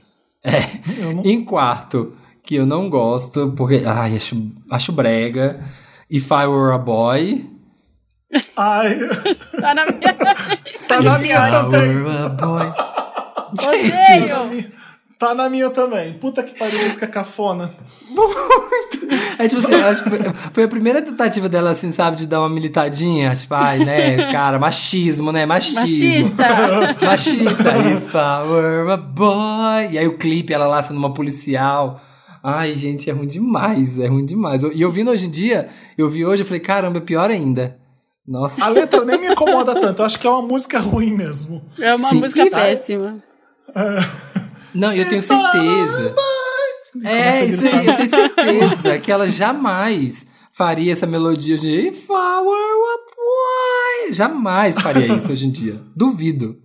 Eu 0.98 1.14
não... 1.16 1.24
Em 1.26 1.44
quarto, 1.44 2.16
que 2.44 2.56
eu 2.56 2.66
não 2.66 2.90
gosto, 2.90 3.52
porque 3.58 3.84
ai, 3.86 4.16
acho, 4.16 4.52
acho 4.72 4.92
brega. 4.94 5.64
If 6.10 6.32
I 6.32 6.46
Were 6.48 6.74
a 6.74 6.78
Boy. 6.78 7.46
Ai, 8.56 9.00
Tá 9.60 9.74
na 9.74 9.86
minha 9.86 10.16
lista 10.66 10.88
Tá 10.96 11.02
na 11.02 11.18
minha 11.20 11.50
também. 11.50 11.90
Odeio! 13.52 14.66
Tá 15.18 15.34
na 15.34 15.50
minha 15.50 15.70
também. 15.72 16.14
Puta 16.14 16.44
que 16.44 16.58
pariu, 16.60 16.80
música 16.86 17.08
cafona. 17.08 17.74
É 19.40 19.48
tipo 19.48 19.62
assim, 19.66 19.74
acho 19.76 20.04
que 20.04 20.10
foi, 20.10 20.20
foi 20.54 20.64
a 20.64 20.68
primeira 20.68 21.02
tentativa 21.02 21.50
dela, 21.50 21.72
assim, 21.72 21.92
sabe, 21.92 22.18
de 22.18 22.28
dar 22.28 22.40
uma 22.42 22.50
militadinha. 22.50 23.34
Tipo, 23.36 23.56
ai, 23.56 23.80
né, 23.80 24.32
cara, 24.32 24.60
machismo, 24.60 25.32
né? 25.32 25.46
Machismo. 25.46 25.82
Machista. 25.82 26.46
Machista. 27.04 27.78
If 27.78 28.14
I 28.14 28.48
were 28.48 28.92
a 28.92 28.98
boy. 28.98 29.88
E 29.92 29.98
aí 29.98 30.08
o 30.08 30.18
clipe, 30.18 30.54
ela 30.54 30.68
lá 30.68 30.84
sendo 30.84 30.98
uma 31.00 31.14
policial. 31.14 32.00
Ai, 32.44 32.76
gente, 32.76 33.10
é 33.10 33.14
ruim 33.14 33.28
demais, 33.28 33.98
é 34.00 34.08
ruim 34.08 34.26
demais. 34.26 34.62
E 34.62 34.82
eu 34.82 34.92
vindo 34.92 35.10
hoje 35.10 35.26
em 35.26 35.30
dia, 35.32 35.68
eu 35.98 36.08
vi 36.08 36.26
hoje, 36.26 36.44
eu 36.44 36.46
falei, 36.46 36.60
caramba, 36.60 37.00
é 37.00 37.02
pior 37.02 37.32
ainda. 37.32 37.78
Nossa. 38.28 38.62
A 38.64 38.68
letra 38.68 39.06
nem 39.06 39.20
me 39.20 39.28
incomoda 39.30 39.74
tanto. 39.80 40.02
Eu 40.02 40.06
acho 40.06 40.20
que 40.20 40.28
é 40.28 40.30
uma 40.30 40.42
música 40.42 40.80
ruim 40.80 41.12
mesmo. 41.14 41.64
É 41.80 41.96
uma 41.96 42.10
Sim. 42.10 42.20
música 42.20 42.44
E- 42.46 42.50
péssima. 42.50 43.24
Não, 44.74 44.92
eu 44.94 45.08
tenho 45.10 45.22
certeza. 45.22 46.16
É, 47.04 47.46
isso 47.46 47.62
aí, 47.66 47.88
eu 47.88 47.96
tenho 47.96 48.10
certeza 48.10 49.00
que 49.00 49.12
ela 49.12 49.28
jamais 49.28 50.26
faria 50.52 50.92
essa 50.92 51.06
melodia 51.08 51.58
de 51.58 51.70
If 51.88 52.06
I 52.10 52.40
were 52.42 52.84
a 52.84 52.98
boy. 54.08 54.14
Jamais 54.14 54.76
faria 54.80 55.08
isso 55.16 55.32
hoje 55.32 55.46
em 55.48 55.52
dia. 55.52 55.80
Duvido. 55.96 56.58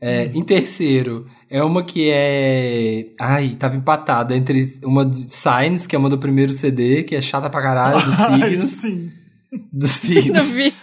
É, 0.00 0.26
em 0.32 0.44
terceiro, 0.44 1.26
é 1.50 1.60
uma 1.62 1.82
que 1.82 2.08
é. 2.08 3.06
Ai, 3.20 3.56
tava 3.58 3.74
empatada 3.74 4.36
entre 4.36 4.78
uma 4.84 5.04
de 5.04 5.28
Signs, 5.32 5.88
que 5.88 5.96
é 5.96 5.98
uma 5.98 6.08
do 6.08 6.18
primeiro 6.18 6.52
CD, 6.52 7.02
que 7.02 7.16
é 7.16 7.22
chata 7.22 7.50
pra 7.50 7.60
caralho, 7.62 8.04
dos 8.04 8.14
Ai, 8.20 8.40
signos. 8.50 8.70
sim. 8.70 9.10
Dos 9.72 10.02
Não 10.32 10.42
vi. 10.44 10.74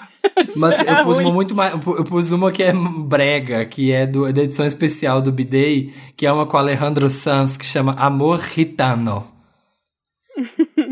Mas 0.58 0.74
É 0.88 0.92
eu 1.02 1.04
pus 1.06 1.16
ruim. 1.16 1.26
uma 1.26 1.32
muito 1.34 1.54
mais. 1.56 1.74
Eu 1.74 2.04
pus 2.04 2.32
uma 2.32 2.52
que 2.52 2.64
é 2.64 2.74
brega, 2.74 3.64
que 3.66 3.92
é 3.92 4.08
do, 4.08 4.32
da 4.34 4.44
edição 4.44 4.66
especial 4.66 5.22
do 5.22 5.32
B-Day, 5.32 5.94
que 6.18 6.26
é 6.26 6.32
uma 6.32 6.46
com 6.48 6.58
Alejandro 6.58 7.10
Sanz, 7.10 7.56
que 7.56 7.66
chama 7.66 7.94
Amor 7.94 8.42
Gitano. 8.54 9.28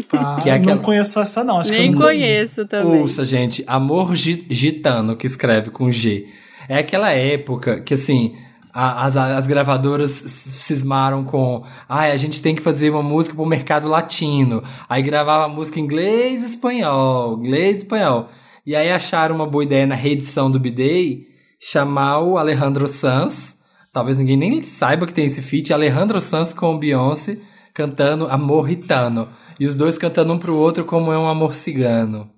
Tá, 0.09 0.39
Que 0.41 0.49
é 0.49 0.53
aquela- 0.53 0.75
Não 0.75 0.81
conheço 0.83 1.19
essa, 1.19 1.43
não. 1.43 1.59
Acho 1.59 1.71
que 1.71 1.77
Nem 1.77 1.87
eu 1.87 1.93
não 1.93 2.01
conheço 2.01 2.65
também. 2.65 3.01
Ouça, 3.01 3.25
gente, 3.25 3.63
Amor 3.67 4.15
Gi- 4.15 4.45
Gitano, 4.49 5.15
que 5.17 5.27
escreve 5.27 5.69
com 5.69 5.91
G. 5.91 6.27
É 6.69 6.77
aquela 6.77 7.11
época 7.11 7.81
que, 7.81 7.93
assim, 7.93 8.35
a- 8.73 9.05
as, 9.05 9.15
as 9.15 9.45
gravadoras 9.47 10.11
cismaram 10.11 11.23
com. 11.23 11.63
Ai, 11.87 12.11
a 12.11 12.17
gente 12.17 12.41
tem 12.41 12.55
que 12.55 12.61
fazer 12.61 12.89
uma 12.89 13.03
música 13.03 13.35
pro 13.35 13.45
mercado 13.45 13.87
latino. 13.87 14.63
Aí 14.89 15.01
gravava 15.01 15.47
música 15.47 15.79
em 15.79 15.83
inglês 15.83 16.41
e 16.43 16.49
espanhol. 16.49 17.37
Inglês 17.39 17.75
e 17.75 17.83
espanhol. 17.83 18.29
E 18.65 18.75
aí 18.75 18.91
acharam 18.91 19.35
uma 19.35 19.45
boa 19.47 19.63
ideia 19.63 19.85
na 19.85 19.95
reedição 19.95 20.49
do 20.49 20.59
B-Day 20.59 21.27
chamar 21.61 22.19
o 22.21 22.37
Alejandro 22.37 22.87
Sanz. 22.87 23.57
Talvez 23.91 24.17
ninguém 24.17 24.37
nem 24.37 24.61
saiba 24.61 25.05
que 25.05 25.13
tem 25.13 25.25
esse 25.25 25.41
feat. 25.41 25.71
Alejandro 25.73 26.19
Sanz 26.19 26.51
com 26.53 26.77
Beyoncé 26.77 27.37
cantando 27.73 28.27
Amor 28.27 28.63
Ritano. 28.63 29.29
E 29.59 29.65
os 29.67 29.75
dois 29.75 29.97
cantando 29.97 30.33
um 30.33 30.39
pro 30.39 30.55
outro 30.55 30.83
como 30.83 31.11
é 31.11 31.17
um 31.17 31.27
amor 31.27 31.53
cigano. 31.53 32.29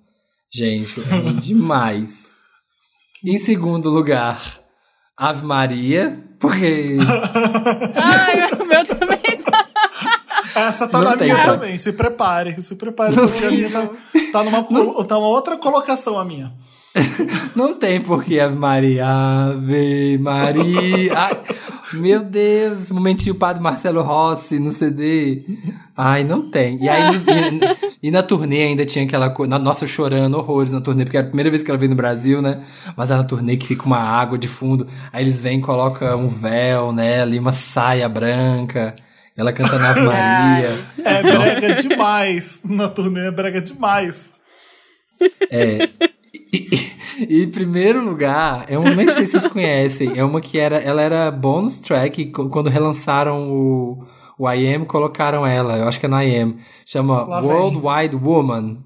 Gente, 0.54 1.00
é 1.02 1.32
demais. 1.40 2.26
Em 3.24 3.38
segundo 3.38 3.90
lugar, 3.90 4.60
Ave 5.18 5.46
Maria, 5.46 6.20
porque. 6.40 6.98
Ai, 7.96 8.52
o 8.60 8.66
meu 8.66 8.86
também 8.86 9.18
tá. 9.44 9.66
Essa 10.56 10.88
tá 10.88 11.00
Não 11.00 11.12
na 11.12 11.18
tem, 11.18 11.32
minha 11.32 11.44
tá? 11.46 11.52
também. 11.54 11.78
Se 11.78 11.94
prepare, 11.94 12.62
se 12.62 12.76
prepare, 12.76 13.14
porque 13.16 13.44
a 13.46 13.52
minha 13.52 13.70
tá, 13.70 13.90
tá, 14.32 14.44
numa, 14.44 14.64
colo- 14.64 15.04
tá 15.04 15.18
uma 15.18 15.28
outra 15.28 15.58
colocação 15.58 16.18
a 16.20 16.26
minha. 16.26 16.52
Não 17.56 17.74
tem 17.74 18.00
porque 18.02 18.40
Ave 18.40 18.56
Maria. 18.56 19.06
Ave 19.08 20.18
Maria. 20.18 21.12
Meu 21.98 22.24
Deus, 22.24 22.92
momentinho 22.92 23.36
Padre 23.36 23.62
Marcelo 23.62 24.02
Rossi 24.02 24.60
no 24.60 24.72
CD. 24.72 25.44
Ai, 25.96 26.24
não 26.24 26.50
tem. 26.50 26.78
E 26.84 26.90
aí, 26.90 27.16
e, 28.02 28.08
e 28.08 28.12
na 28.12 28.22
turnê 28.22 28.64
ainda 28.64 28.86
tinha 28.86 29.06
aquela 29.06 29.30
coisa. 29.30 29.58
Nossa, 29.58 29.88
chorando 29.88 30.38
horrores 30.38 30.72
na 30.74 30.82
turnê, 30.82 31.04
porque 31.06 31.18
é 31.18 31.22
a 31.22 31.24
primeira 31.26 31.50
vez 31.50 31.64
que 31.64 31.70
ela 31.72 31.78
veio 31.78 31.90
no 31.90 31.96
Brasil, 31.96 32.42
né? 32.42 32.62
Mas 32.98 33.10
é 33.12 33.16
na 33.16 33.24
turnê 33.24 33.56
que 33.58 33.68
fica 33.68 33.86
uma 33.86 34.00
água 34.00 34.38
de 34.38 34.48
fundo. 34.48 34.88
Aí 35.12 35.24
eles 35.24 35.40
vêm 35.40 35.60
e 35.60 35.62
colocam 35.62 36.20
um 36.26 36.28
véu 36.28 36.92
nela 36.92 37.34
e 37.36 37.40
uma 37.40 37.52
saia 37.54 38.08
branca. 38.10 38.94
Ela 39.38 39.52
canta 39.54 39.78
na 39.80 39.90
Ave 39.90 40.02
Maria. 40.06 40.86
É 41.04 41.22
brega 41.24 41.74
demais. 41.76 42.62
Na 42.66 42.90
turnê 42.90 43.28
é 43.28 43.32
brega 43.32 43.62
demais. 43.62 44.34
É. 45.50 45.90
E, 46.34 46.58
e- 46.76 46.95
e 47.18 47.44
em 47.44 47.50
primeiro 47.50 48.04
lugar, 48.04 48.66
é 48.68 48.78
um, 48.78 48.84
nem 48.84 49.12
sei 49.14 49.26
se 49.26 49.32
vocês 49.34 49.48
conhecem, 49.48 50.18
é 50.18 50.24
uma 50.24 50.42
que 50.42 50.58
era, 50.58 50.78
ela 50.78 51.02
era 51.02 51.32
bonus 51.32 51.80
track 51.80 52.22
e 52.22 52.26
quando 52.32 52.70
relançaram 52.70 53.52
o, 53.52 54.04
o 54.38 54.50
I 54.52 54.74
Am, 54.74 54.86
colocaram 54.86 55.46
ela, 55.46 55.78
eu 55.78 55.88
acho 55.88 56.00
que 56.00 56.06
é 56.06 56.10
no 56.10 56.22
I 56.22 56.36
Am, 56.38 56.56
chama 56.86 57.24
Lá. 57.24 57.42
World 57.42 57.78
Wide 57.78 58.16
Woman. 58.16 58.84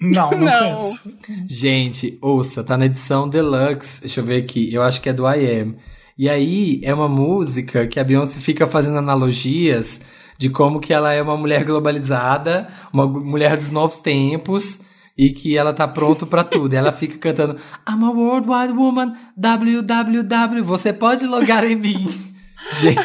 Não, 0.00 0.30
não, 0.30 0.38
Não. 0.38 0.78
conheço. 0.78 1.12
Gente, 1.48 2.18
ouça, 2.22 2.62
tá 2.62 2.76
na 2.76 2.86
edição 2.86 3.28
deluxe, 3.28 4.00
deixa 4.00 4.20
eu 4.20 4.24
ver 4.24 4.42
aqui, 4.42 4.72
eu 4.72 4.82
acho 4.82 5.00
que 5.00 5.08
é 5.08 5.12
do 5.12 5.28
I 5.28 5.60
Am. 5.60 5.76
E 6.16 6.28
aí 6.28 6.80
é 6.84 6.92
uma 6.92 7.08
música 7.08 7.86
que 7.86 7.98
a 7.98 8.04
Beyoncé 8.04 8.38
fica 8.40 8.66
fazendo 8.66 8.98
analogias 8.98 10.00
de 10.38 10.50
como 10.50 10.80
que 10.80 10.92
ela 10.92 11.12
é 11.12 11.22
uma 11.22 11.36
mulher 11.36 11.64
globalizada, 11.64 12.68
uma 12.92 13.06
mulher 13.06 13.56
dos 13.56 13.70
novos 13.70 13.96
tempos 13.98 14.80
e 15.16 15.30
que 15.30 15.56
ela 15.56 15.72
tá 15.72 15.86
pronto 15.88 16.26
pra 16.26 16.42
tudo. 16.44 16.72
E 16.72 16.76
ela 16.76 16.92
fica 16.92 17.18
cantando 17.18 17.54
I'm 17.88 18.04
a 18.04 18.10
worldwide 18.10 18.72
woman, 18.72 19.14
www, 19.36 20.62
você 20.64 20.92
pode 20.92 21.26
logar 21.26 21.64
em 21.64 21.76
mim. 21.76 22.06
Gente, 22.80 23.00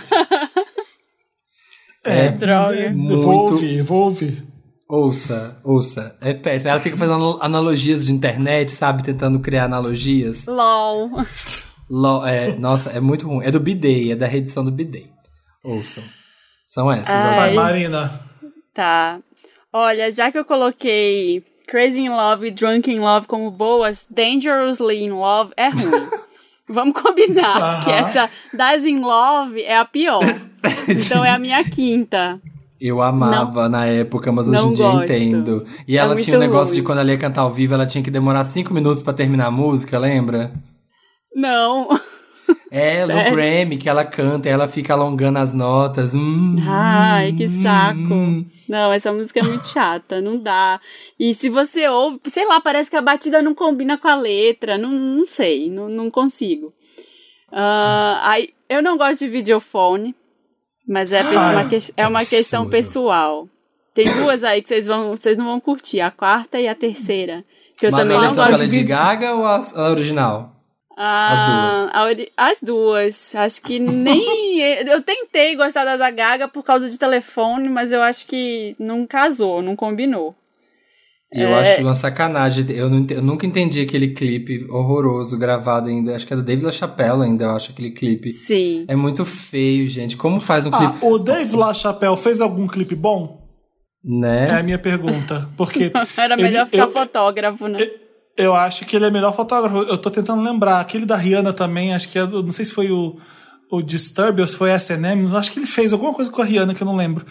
É, 2.04 2.30
Droga. 2.30 2.76
Eu 2.76 2.94
Muito- 2.94 3.22
Vou 3.22 3.52
ouvir, 3.52 3.82
vou 3.82 4.04
ouvir. 4.06 4.44
ouça, 4.88 5.60
ouça, 5.64 6.16
é 6.22 6.34
péssimo. 6.34 6.72
Ela 6.72 6.80
fica 6.80 6.96
fazendo 6.96 7.38
analogias 7.42 8.06
de 8.06 8.12
internet, 8.14 8.72
sabe, 8.72 9.04
tentando 9.04 9.40
criar 9.40 9.66
analogias. 9.66 10.46
LOL. 10.46 11.10
Lo- 11.90 12.26
é, 12.26 12.56
nossa, 12.58 12.92
é 12.92 13.00
muito 13.00 13.28
ruim. 13.28 13.46
É 13.46 13.52
do 13.52 13.60
Bidet, 13.60 14.12
é 14.12 14.16
da 14.16 14.28
reedição 14.28 14.64
do 14.64 14.72
Bidet. 14.72 15.10
Ouçam. 15.64 16.04
São 16.66 16.92
essas. 16.92 17.10
As- 17.10 17.36
Vai, 17.36 17.50
Ai. 17.50 17.54
Marina. 17.56 18.22
Tá. 18.74 19.20
Olha, 19.74 20.12
já 20.12 20.32
que 20.32 20.38
eu 20.38 20.46
coloquei 20.46 21.44
Crazy 21.70 22.02
in 22.02 22.10
Love 22.10 22.48
e 22.48 22.52
Drunk 22.52 22.90
in 22.92 23.00
Love 23.00 23.28
como 23.28 23.52
boas, 23.52 24.06
Dangerously 24.10 25.04
in 25.04 25.12
Love 25.12 25.52
é 25.58 25.70
ruim. 25.70 26.08
Vamos 26.70 27.02
combinar 27.02 27.58
Aham. 27.62 27.80
que 27.84 27.92
essa 27.92 28.30
Das 28.54 28.86
in 28.86 29.00
Love 29.00 29.62
é 29.62 29.78
a 29.78 29.86
pior. 29.86 30.22
Então 30.90 31.24
é 31.24 31.30
a 31.32 31.40
minha 31.40 31.64
quinta. 31.66 32.40
Eu 32.80 33.02
amava 33.02 33.68
na 33.68 33.86
época, 33.86 34.32
mas 34.32 34.48
hoje 34.48 34.58
Não 34.62 34.72
em 34.72 34.74
dia 34.74 34.86
gosto. 34.86 35.04
entendo. 35.04 35.66
E 35.88 35.98
É 35.98 36.02
ela 36.02 36.16
tinha 36.16 36.38
um 36.38 36.40
negócio 36.40 36.74
ruim. 36.74 36.82
de 36.82 36.86
quando 36.86 37.00
ela 37.00 37.12
ia 37.12 37.18
cantar 37.18 37.42
ao 37.42 37.52
vivo, 37.52 37.74
ela 37.74 37.86
tinha 37.86 38.04
que 38.04 38.12
demorar 38.12 38.46
cinco 38.46 38.74
minutos 38.74 39.02
pra 39.04 39.12
terminar 39.14 39.48
a 39.48 39.52
música, 39.52 39.98
lembra? 40.00 40.52
Não. 41.36 41.88
É, 42.70 43.02
no 43.06 43.14
Sério? 43.14 43.32
Grammy 43.36 43.78
que 43.78 43.88
ela 43.88 44.04
canta, 44.04 44.50
ela 44.50 44.68
fica 44.68 44.94
alongando 44.94 45.40
as 45.40 45.54
notas. 45.54 46.14
Hum, 46.14 46.58
Ai, 46.68 47.34
que 47.34 47.48
saco. 47.48 47.98
hum. 48.00 48.46
Não, 48.68 48.92
essa 48.92 49.14
música 49.14 49.40
é 49.40 49.44
muito 49.44 49.66
chata, 49.68 50.20
não 50.20 50.38
dá. 50.38 50.80
E 51.18 51.34
se 51.34 51.50
você 51.50 51.88
ouve, 51.88 52.20
sei 52.28 52.46
lá, 52.46 52.60
parece 52.60 52.90
que 52.92 52.98
a 52.98 53.02
batida 53.02 53.42
não 53.42 53.56
combina 53.56 53.98
com 53.98 54.10
a 54.10 54.16
letra, 54.16 54.78
não, 54.78 54.90
não 54.92 55.26
sei, 55.26 55.70
não, 55.70 55.88
não 55.88 56.12
consigo. 56.12 56.74
Ah, 57.52 58.20
aí, 58.24 58.50
eu 58.70 58.84
não 58.84 58.98
gosto 58.98 59.20
de 59.20 59.28
videofone, 59.30 60.14
mas 60.88 61.14
é, 61.14 61.24
pe- 61.24 61.30
uma, 61.36 61.70
que- 61.70 61.94
é 61.96 62.08
uma 62.08 62.20
que 62.24 62.30
questão 62.32 62.64
absurdo. 62.64 62.72
pessoal. 62.72 63.50
Tem 63.94 64.06
duas 64.14 64.44
aí 64.44 64.62
que 64.62 64.68
vocês, 64.68 64.86
vão, 64.86 65.16
vocês 65.16 65.38
não 65.38 65.46
vão 65.46 65.60
curtir, 65.60 66.02
a 66.02 66.12
quarta 66.12 66.60
e 66.60 66.68
a 66.68 66.76
terceira. 66.76 67.44
Que 67.80 67.88
eu 67.88 67.92
Mas 67.92 68.02
também 68.02 68.18
não 68.20 68.36
com 68.36 68.42
a 68.42 68.48
gosto. 68.50 68.62
Lady 68.64 68.84
Gaga 68.84 69.34
ou 69.36 69.46
a, 69.46 69.62
a 69.76 69.90
original? 69.92 70.57
Ah, 71.00 71.90
a 71.94 72.04
ori- 72.06 72.32
As 72.36 72.60
duas. 72.62 73.36
Acho 73.36 73.62
que 73.62 73.78
nem. 73.80 74.60
eu 74.88 75.02
tentei 75.02 75.56
gostar 75.56 75.86
da 75.86 75.96
da 75.96 76.10
Gaga 76.10 76.48
por 76.48 76.64
causa 76.64 76.90
de 76.90 76.98
telefone, 76.98 77.70
mas 77.70 77.92
eu 77.94 78.02
acho 78.02 78.26
que 78.26 78.76
não 78.80 79.06
casou, 79.06 79.62
não 79.62 79.76
combinou. 79.76 80.36
Eu 81.32 81.50
É. 81.50 81.74
acho 81.74 81.82
uma 81.82 81.94
sacanagem. 81.94 82.66
Eu, 82.72 82.90
não 82.90 83.06
eu 83.10 83.22
nunca 83.22 83.46
entendi 83.46 83.82
aquele 83.82 84.14
clipe 84.14 84.66
horroroso 84.72 85.38
gravado 85.38 85.90
ainda. 85.90 86.16
Acho 86.16 86.26
que 86.26 86.34
é 86.34 86.38
do 86.38 86.44
David 86.44 86.66
LaChapelle 86.66 87.24
ainda, 87.24 87.44
eu 87.46 87.52
acho, 87.52 87.72
aquele 87.72 87.92
clipe. 87.92 88.30
Sim. 88.32 88.86
É 88.88 88.96
muito 88.96 89.24
feio, 89.26 89.88
gente. 89.90 90.16
Como 90.18 90.40
faz 90.40 90.66
um 90.66 90.70
Ah, 90.74 90.78
clipe, 90.78 91.06
o 91.06 91.18
Dave 91.20 91.56
LaChapelle 91.56 92.18
fez 92.18 92.40
algum 92.42 92.66
clipe 92.66 92.96
bom? 92.96 93.46
É 94.06 94.10
né? 94.10 94.52
a 94.52 94.64
minha 94.64 94.80
pergunta. 94.80 95.50
Porque 95.58 95.92
Era 96.18 96.34
ele- 96.36 96.44
melhor 96.44 96.66
ficar 96.66 96.84
eu, 96.86 96.92
fotógrafo, 96.94 97.68
né? 97.68 97.78
Eu 98.38 98.56
acho 98.56 98.86
que 98.86 98.96
ele 98.96 99.06
é 99.06 99.10
melhor 99.12 99.36
fotógrafo. 99.36 99.78
Eu 99.80 99.98
tô 99.98 100.10
tentando 100.12 100.42
lembrar. 100.42 100.80
Aquele 100.80 101.06
da 101.06 101.16
Rihanna 101.16 101.52
também, 101.54 101.94
acho 101.94 102.10
que 102.10 102.20
é 102.20 102.26
não 102.28 102.52
sei 102.52 102.66
se 102.66 102.74
foi 102.74 102.92
o, 102.92 103.18
o 103.72 103.82
Disturb 103.82 104.40
ou 104.42 104.48
se 104.48 104.56
foi 104.56 104.70
S&M, 104.72 105.24
mas 105.24 105.34
acho 105.34 105.52
que 105.52 105.60
ele 105.60 105.66
fez 105.68 105.92
alguma 105.92 106.14
coisa 106.14 106.32
com 106.32 106.42
a 106.42 106.46
Rihanna 106.46 106.74
que 106.74 106.82
eu 106.84 106.88
não 106.88 106.96
lembro. 106.96 107.26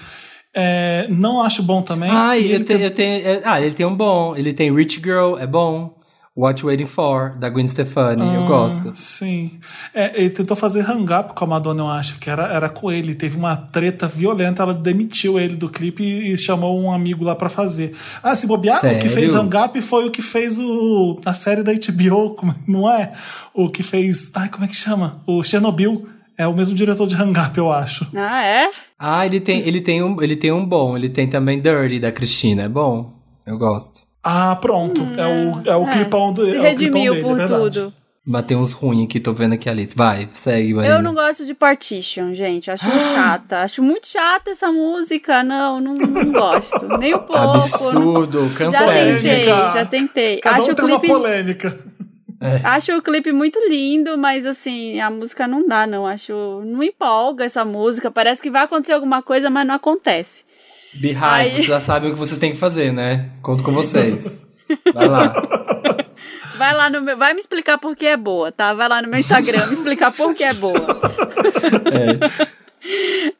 É, 0.54 1.06
não 1.10 1.42
acho 1.42 1.62
bom 1.62 1.82
também. 1.82 2.10
Ah, 2.10 2.36
ele 2.38 2.58
te- 2.64 2.64
tem- 2.74 2.80
eu 2.82 2.90
tenho. 2.90 3.26
é- 3.26 3.42
ah, 3.44 3.60
ele 3.60 3.74
tem 3.74 3.84
um 3.86 3.94
bom. 3.94 4.34
Ele 4.36 4.52
tem 4.52 4.74
Rich 4.74 5.00
Girl, 5.02 5.36
é 5.38 5.46
bom. 5.46 5.95
What 6.36 6.60
You 6.62 6.68
Waiting 6.68 6.84
For, 6.86 7.34
da 7.38 7.48
Gwen 7.48 7.66
Stefani. 7.66 8.34
eu 8.34 8.46
gosto. 8.46 8.92
Sim. 8.94 9.52
É, 9.94 10.20
ele 10.20 10.28
tentou 10.30 10.54
fazer 10.54 10.82
hang 10.82 11.10
up 11.12 11.32
com 11.34 11.44
a 11.44 11.48
Madonna, 11.48 11.82
eu 11.82 11.88
acho, 11.88 12.18
que 12.18 12.28
era, 12.28 12.52
era 12.52 12.68
com 12.68 12.92
ele. 12.92 13.14
Teve 13.14 13.38
uma 13.38 13.56
treta 13.56 14.06
violenta, 14.06 14.62
ela 14.62 14.74
demitiu 14.74 15.38
ele 15.40 15.56
do 15.56 15.70
clipe 15.70 16.02
e, 16.02 16.34
e 16.34 16.36
chamou 16.36 16.78
um 16.78 16.92
amigo 16.92 17.24
lá 17.24 17.34
pra 17.34 17.48
fazer. 17.48 17.96
Ah, 18.22 18.36
se 18.36 18.46
bobear, 18.46 18.76
o 18.76 18.80
que 18.82 18.86
Sério? 18.88 19.10
fez 19.10 19.32
hang 19.32 19.56
up 19.56 19.80
foi 19.80 20.06
o 20.06 20.10
que 20.10 20.20
fez 20.20 20.58
o, 20.58 21.18
a 21.24 21.32
série 21.32 21.62
da 21.62 21.72
HBO, 21.72 22.34
como- 22.34 22.54
não 22.68 22.86
é? 22.90 23.12
O 23.54 23.66
que 23.68 23.82
fez. 23.82 24.30
Ai, 24.34 24.50
como 24.50 24.64
é 24.64 24.68
que 24.68 24.76
chama? 24.76 25.22
O 25.26 25.42
Chernobyl. 25.42 26.06
É 26.38 26.46
o 26.46 26.52
mesmo 26.52 26.76
diretor 26.76 27.06
de 27.08 27.14
hang 27.14 27.40
up, 27.40 27.56
eu 27.56 27.72
acho. 27.72 28.06
Ah, 28.14 28.44
é? 28.44 28.68
Ah, 28.98 29.24
ele 29.24 29.40
tem, 29.40 29.60
ele, 29.66 29.80
tem 29.80 30.02
um, 30.02 30.20
ele 30.22 30.36
tem 30.36 30.52
um 30.52 30.66
bom. 30.66 30.94
Ele 30.94 31.08
tem 31.08 31.26
também 31.26 31.62
Dirty, 31.62 31.98
da 31.98 32.12
Cristina. 32.12 32.64
É 32.64 32.68
bom. 32.68 33.14
Eu 33.46 33.56
gosto. 33.56 34.04
Ah, 34.28 34.56
pronto. 34.56 35.06
é 35.16 35.26
o, 35.26 35.62
é 35.72 35.76
o 35.76 35.86
clipão 35.86 36.32
do. 36.32 36.44
Se 36.44 36.56
é 36.56 36.58
o 36.58 36.62
clipão 36.62 36.70
redimiu 36.70 37.12
dele, 37.14 37.24
é 37.24 37.28
por 37.28 37.36
verdade. 37.36 37.62
tudo. 37.62 37.94
Bateu 38.28 38.58
uns 38.58 38.72
ruins 38.72 39.04
aqui, 39.04 39.20
tô 39.20 39.32
vendo 39.32 39.52
aqui 39.52 39.70
a 39.70 39.72
lista. 39.72 39.94
Vai, 39.96 40.28
segue, 40.34 40.74
Marina. 40.74 40.96
Eu 40.96 41.00
não 41.02 41.14
gosto 41.14 41.46
de 41.46 41.54
Partition, 41.54 42.32
gente. 42.34 42.68
Acho 42.68 42.84
chata. 43.14 43.60
Acho 43.62 43.80
muito 43.84 44.08
chata 44.08 44.50
essa 44.50 44.72
música. 44.72 45.44
Não, 45.44 45.80
não, 45.80 45.94
não 45.94 46.32
gosto. 46.32 46.98
Nem 46.98 47.14
um 47.14 47.18
pouco. 47.22 47.36
Absurdo, 47.38 48.48
Já 48.48 48.54
cancela. 48.56 48.92
tentei, 48.92 49.20
Polêmica. 49.44 49.70
já 49.72 49.86
tentei. 49.86 50.36
Cada 50.38 50.56
acho 50.56 50.68
um 50.68 50.72
o 50.72 50.74
tem 50.74 50.84
uma 50.86 50.98
clipe, 50.98 51.14
polêmica. 51.14 51.78
acho 52.64 52.96
o 52.96 53.02
clipe 53.02 53.30
muito 53.30 53.60
lindo, 53.68 54.18
mas 54.18 54.44
assim, 54.44 54.98
a 55.00 55.08
música 55.08 55.46
não 55.46 55.64
dá, 55.64 55.86
não. 55.86 56.04
Acho. 56.04 56.62
Não 56.64 56.82
empolga 56.82 57.44
essa 57.44 57.64
música. 57.64 58.10
Parece 58.10 58.42
que 58.42 58.50
vai 58.50 58.64
acontecer 58.64 58.92
alguma 58.94 59.22
coisa, 59.22 59.48
mas 59.48 59.64
não 59.64 59.76
acontece. 59.76 60.42
Behind, 61.00 61.52
vocês 61.52 61.66
já 61.66 61.80
sabem 61.80 62.10
o 62.10 62.12
que 62.14 62.18
vocês 62.18 62.38
têm 62.38 62.52
que 62.52 62.58
fazer, 62.58 62.92
né? 62.92 63.30
Conto 63.42 63.62
com 63.62 63.72
vocês. 63.72 64.42
Vai 64.92 65.08
lá. 65.08 65.32
Vai 66.56 66.74
lá 66.74 66.88
no 66.88 67.02
meu. 67.02 67.16
Vai 67.18 67.34
me 67.34 67.38
explicar 67.38 67.76
por 67.78 67.94
que 67.94 68.06
é 68.06 68.16
boa, 68.16 68.50
tá? 68.50 68.72
Vai 68.72 68.88
lá 68.88 69.02
no 69.02 69.08
meu 69.08 69.20
Instagram 69.20 69.66
me 69.66 69.74
explicar 69.74 70.10
por 70.10 70.34
que 70.34 70.44
é 70.44 70.54
boa. 70.54 70.74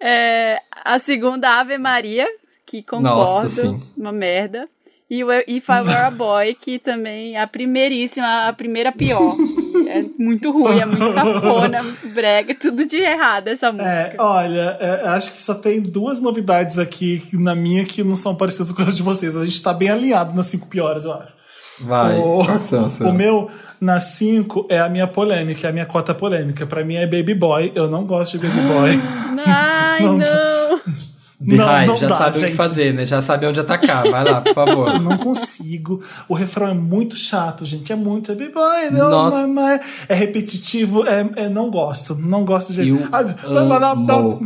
É, 0.01 0.61
a 0.85 0.99
segunda, 0.99 1.61
Ave 1.61 1.79
Maria, 1.79 2.27
que 2.65 2.85
Nossa, 2.91 2.99
concordo, 2.99 3.49
sim. 3.49 3.81
uma 3.97 4.11
merda. 4.11 4.69
E 5.09 5.23
o 5.23 5.29
If 5.47 5.69
I 5.69 5.81
Were 5.83 5.95
a 5.95 6.11
Boy, 6.11 6.55
que 6.61 6.79
também 6.81 7.37
é 7.37 7.41
a 7.41 7.47
primeiríssima, 7.47 8.47
a 8.49 8.53
primeira 8.53 8.91
pior. 8.93 9.35
É 9.89 10.03
muito 10.19 10.51
ruim, 10.51 10.81
é 10.81 10.85
muito 10.85 11.13
cafona, 11.15 11.81
muito 11.83 12.09
brega, 12.09 12.53
tudo 12.57 12.85
de 12.87 12.97
errado 12.97 13.47
essa 13.49 13.69
É, 13.69 13.73
música. 13.73 14.17
olha, 14.19 14.77
é, 14.81 15.09
acho 15.11 15.33
que 15.33 15.41
só 15.43 15.55
tem 15.55 15.81
duas 15.81 16.21
novidades 16.21 16.77
aqui 16.77 17.23
na 17.35 17.55
minha 17.55 17.85
que 17.85 18.03
não 18.03 18.17
são 18.17 18.35
parecidas 18.35 18.73
com 18.73 18.83
as 18.83 18.97
de 18.97 19.03
vocês. 19.03 19.37
A 19.37 19.45
gente 19.45 19.63
tá 19.63 19.73
bem 19.73 19.89
alinhado 19.89 20.35
nas 20.35 20.47
cinco 20.47 20.67
piores, 20.67 21.05
eu 21.05 21.13
acho. 21.13 21.29
Vai. 21.83 22.19
O, 22.19 22.43
são, 22.63 22.91
são? 22.91 23.09
o 23.09 23.13
meu, 23.13 23.49
nas 23.81 24.03
cinco, 24.05 24.67
é 24.69 24.81
a 24.81 24.89
minha 24.89 25.07
polêmica, 25.07 25.69
é 25.69 25.71
a 25.71 25.73
minha 25.73 25.87
cota 25.87 26.13
polêmica. 26.13 26.67
Pra 26.67 26.85
mim 26.85 26.97
é 26.97 27.07
Baby 27.07 27.35
Boy. 27.35 27.71
Eu 27.75 27.89
não 27.89 28.05
gosto 28.05 28.39
de 28.39 28.47
Baby 28.49 28.61
Boy. 28.63 28.91
Ai, 29.47 30.03
não- 30.09 30.19
não. 30.19 30.81
Behind, 31.39 31.61
não, 31.61 31.87
não 31.89 31.97
já 31.99 32.09
dá, 32.09 32.17
sabe 32.17 32.37
o 32.37 32.41
gente. 32.41 32.51
que 32.51 32.57
fazer, 32.57 32.95
né? 32.95 33.05
Já 33.05 33.21
sabe 33.21 33.47
onde 33.47 33.61
atacar. 33.61 34.09
Vai 34.11 34.25
lá, 34.25 34.41
por 34.41 34.55
favor. 34.55 34.89
Eu 34.89 35.01
não 35.01 35.19
consigo. 35.19 36.03
O 36.29 36.35
refrão 36.35 36.69
é 36.69 36.75
muito 36.75 37.17
chato, 37.17 37.65
gente. 37.65 37.93
É 37.93 37.97
muito. 37.97 38.35
Baby 38.35 38.53
Boy, 38.53 38.91
não, 38.91 39.11
Nossa. 39.11 39.37
mamãe. 39.47 39.79
É 40.09 40.15
repetitivo. 40.15 41.07
É, 41.07 41.29
é- 41.37 41.49
não 41.49 41.71
gosto. 41.71 42.15
Não 42.15 42.45
gosto 42.45 42.73
de. 42.73 42.89
Eu 42.89 42.97
amo. 43.05 44.41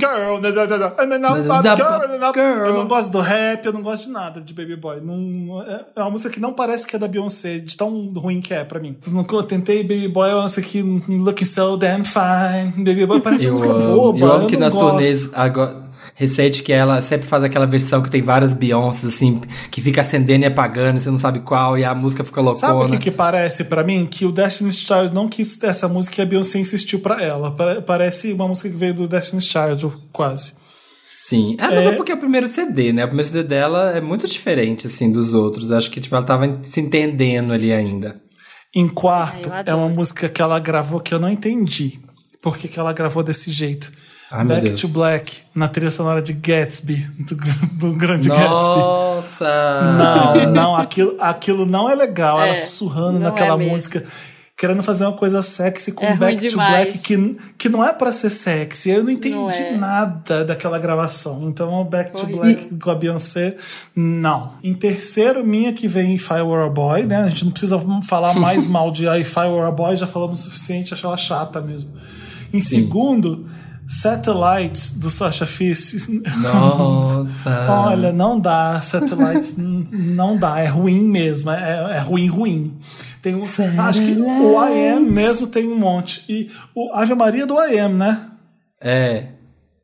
Girl. 2.35 2.67
Eu 2.67 2.75
não 2.75 2.89
gosto 2.89 3.11
do 3.11 3.21
rap, 3.21 3.65
eu 3.67 3.73
não 3.73 3.83
gosto 3.83 4.07
de 4.07 4.13
nada 4.13 4.41
de 4.41 4.53
Baby 4.55 4.77
Boy. 4.77 5.01
Não, 5.01 5.63
é 5.63 5.85
é 5.97 6.01
uma 6.01 6.11
música 6.11 6.31
que 6.31 6.41
não 6.41 6.53
parece 6.53 6.87
que 6.87 6.97
é 6.97 6.99
da 6.99 7.09
Beyoncé, 7.09 7.59
de 7.59 7.77
tão 7.77 8.13
ruim 8.17 8.41
que 8.41 8.53
é 8.55 8.65
pra 8.65 8.79
mim. 8.81 8.97
Eu 9.07 9.27
eu 9.41 9.43
tentei 9.45 9.83
Baby 9.83 10.09
Boy, 10.09 10.31
é 10.31 10.35
uma 10.35 10.43
música 10.43 10.63
que 10.63 10.83
looking 10.83 11.45
so 11.45 11.77
damn 11.77 12.05
fine. 12.05 12.85
Baby 12.85 13.07
Boy 13.07 13.21
parece 13.21 13.45
Eu 13.47 13.53
música 13.53 13.71
amo, 13.73 13.95
boba. 13.97 14.19
eu 14.19 14.33
amo 14.33 14.47
que 14.47 14.55
não 14.57 14.61
nas 14.63 14.73
gosto. 14.75 14.91
turnês 14.91 15.31
agora, 15.35 15.77
recente 16.21 16.63
que 16.63 16.71
ela 16.71 17.01
sempre 17.01 17.27
faz 17.27 17.43
aquela 17.43 17.67
versão 17.67 18.03
que 18.03 18.11
tem 18.11 18.21
várias 18.21 18.53
Beyoncé, 18.53 19.07
assim, 19.07 19.41
que 19.71 19.81
fica 19.81 20.03
acendendo 20.03 20.45
e 20.45 20.47
apagando, 20.47 21.01
você 21.01 21.11
não 21.11 21.19
sabe 21.19 21.41
qual, 21.41 21.79
e 21.79 21.85
a 21.85 21.95
música 21.95 22.23
fica 22.23 22.43
Sabe 22.55 22.73
o 22.75 22.77
loucona. 22.77 22.99
que, 22.99 23.05
que 23.05 23.11
parece 23.11 23.65
pra 23.65 23.83
mim? 23.83 24.05
Que 24.07 24.27
o 24.27 24.31
Destiny's 24.31 24.81
Child 24.81 25.15
não 25.15 25.29
quis 25.31 25.61
essa 25.63 25.89
música 25.89 26.21
e 26.21 26.23
a 26.23 26.27
Beyoncé 26.27 26.59
insistiu 26.59 27.01
pra 27.01 27.23
ela. 27.23 27.51
Pare- 27.51 27.81
Parece 27.81 28.33
uma 28.35 28.47
música 28.47 28.69
que 28.69 28.77
veio 28.77 28.93
do 28.93 29.09
Destiny's 29.09 29.47
Child, 29.47 29.91
quase. 30.13 30.53
Sim. 31.27 31.57
É, 31.59 31.63
mas 31.67 31.75
É. 31.77 31.85
é 31.87 31.93
porque 31.93 32.13
é 32.13 32.15
o 32.15 32.19
primeiro 32.19 32.47
CD, 32.49 32.93
né? 32.93 33.05
O 33.05 33.09
primeiro 33.09 33.31
CD 33.31 33.43
dela 33.43 33.93
é 33.97 34.01
muito 34.01 34.27
diferente, 34.29 34.87
assim, 34.89 35.11
dos 35.11 35.33
outros. 35.33 35.73
Acho 35.73 35.91
que, 35.91 36.01
tipo, 36.01 36.15
ela 36.15 36.25
tava 36.25 36.59
se 36.65 36.81
entendendo 36.81 37.53
ali 37.53 37.73
ainda. 37.73 38.21
Em 38.75 38.89
quarto, 38.89 39.49
Ai, 39.51 39.63
eu 39.67 39.73
é 39.73 39.75
uma 39.75 39.89
música 39.89 40.29
que 40.29 40.43
ela 40.43 40.59
gravou 40.59 41.01
que 41.01 41.15
eu 41.15 41.19
não 41.19 41.31
entendi. 41.31 41.99
Por 42.43 42.57
que, 42.59 42.69
que 42.69 42.79
ela 42.79 42.93
gravou 42.93 43.23
desse 43.23 43.51
jeito? 43.51 43.91
Ai, 44.33 44.45
meu 44.45 44.57
Back 44.61 44.81
to 44.81 44.89
Black, 44.89 45.39
na 45.55 45.67
trilha 45.69 45.91
sonora 45.91 46.23
de 46.23 46.33
Gatsby, 46.33 46.97
do, 47.19 47.37
do 47.73 47.93
grande 47.95 48.29
Gatsby. 48.29 48.49
Nossa! 48.49 49.81
Não, 49.99 50.53
não, 50.53 50.77
aquilo, 50.77 51.17
aquilo 51.19 51.67
não 51.67 51.91
é 51.91 51.95
legal. 51.95 52.41
Ela 52.41 52.53
É, 52.53 52.55
sussurrando 52.55 53.19
não 53.19 53.21
naquela 53.29 53.61
é 53.61 53.69
música, 53.69 54.05
querendo 54.57 54.83
fazer 54.85 55.05
uma 55.07 55.15
coisa 55.17 55.43
sexy 55.43 55.91
com 55.91 56.07
É 56.07 56.17
Back 56.17 56.37
to 56.37 56.49
demais. 56.49 56.85
Black, 56.85 56.99
que, 57.03 57.37
que 57.59 57.69
não 57.69 57.85
é 57.85 57.93
pra 57.93 58.13
ser 58.13 58.31
sexy. 58.31 58.91
Eu 58.91 59.03
não 59.03 59.11
entendi 59.11 59.35
Não 59.35 59.51
é. 59.51 59.73
nada 59.77 60.45
daquela 60.45 60.79
gravação. 60.79 61.49
Então, 61.49 61.73
o 61.81 61.85
Back 61.85 62.13
to 62.13 62.19
Horrível. 62.21 62.41
Black 62.43 62.75
com 62.77 62.91
a 62.91 62.95
Beyoncé, 62.95 63.57
não. 63.97 64.53
Em 64.63 64.75
terceiro, 64.75 65.45
minha 65.45 65.73
que 65.73 65.89
vem 65.89 66.15
If 66.15 66.31
I 66.31 66.43
Were 66.43 66.67
a 66.67 66.71
Boy, 66.71 67.05
né? 67.05 67.17
A 67.17 67.29
gente 67.29 67.45
não 67.47 67.51
precisa 67.53 67.81
falar 68.07 68.35
mais 68.35 68.69
mal 68.71 68.93
de 68.93 69.07
If 69.07 69.35
I 69.37 69.49
Were 69.49 69.67
a 69.67 69.73
Boy, 69.73 69.97
já 69.97 70.07
falamos 70.07 70.41
o 70.41 70.43
suficiente, 70.45 70.95
acho 70.95 71.05
ela 71.05 71.17
chata 71.17 71.61
mesmo. 71.61 71.91
Em 72.53 72.61
segundo, 72.61 73.47
Satellites, 73.91 74.91
do 74.91 75.11
Sasha 75.11 75.45
Fierce. 75.45 76.23
Nossa! 76.41 77.67
Olha, 77.69 78.13
não 78.13 78.39
dá, 78.39 78.81
Satellites 78.81 79.57
não 79.59 80.39
dá, 80.39 80.61
é 80.61 80.69
ruim 80.69 81.03
mesmo, 81.03 81.51
é, 81.51 81.97
é 81.97 81.99
ruim, 81.99 82.29
ruim. 82.29 82.79
Tem 83.21 83.35
um, 83.35 83.43
acho 83.43 84.01
que 84.01 84.13
o 84.13 84.65
I 84.65 84.91
Am 84.91 85.01
mesmo 85.01 85.49
tem 85.49 85.67
um 85.67 85.77
monte. 85.77 86.25
E 86.29 86.53
o 86.73 86.95
Ave 86.95 87.17
Maria 87.17 87.45
do 87.45 87.61
I 87.61 87.81
Am, 87.81 87.95
né? 87.95 88.27
É. 88.81 89.27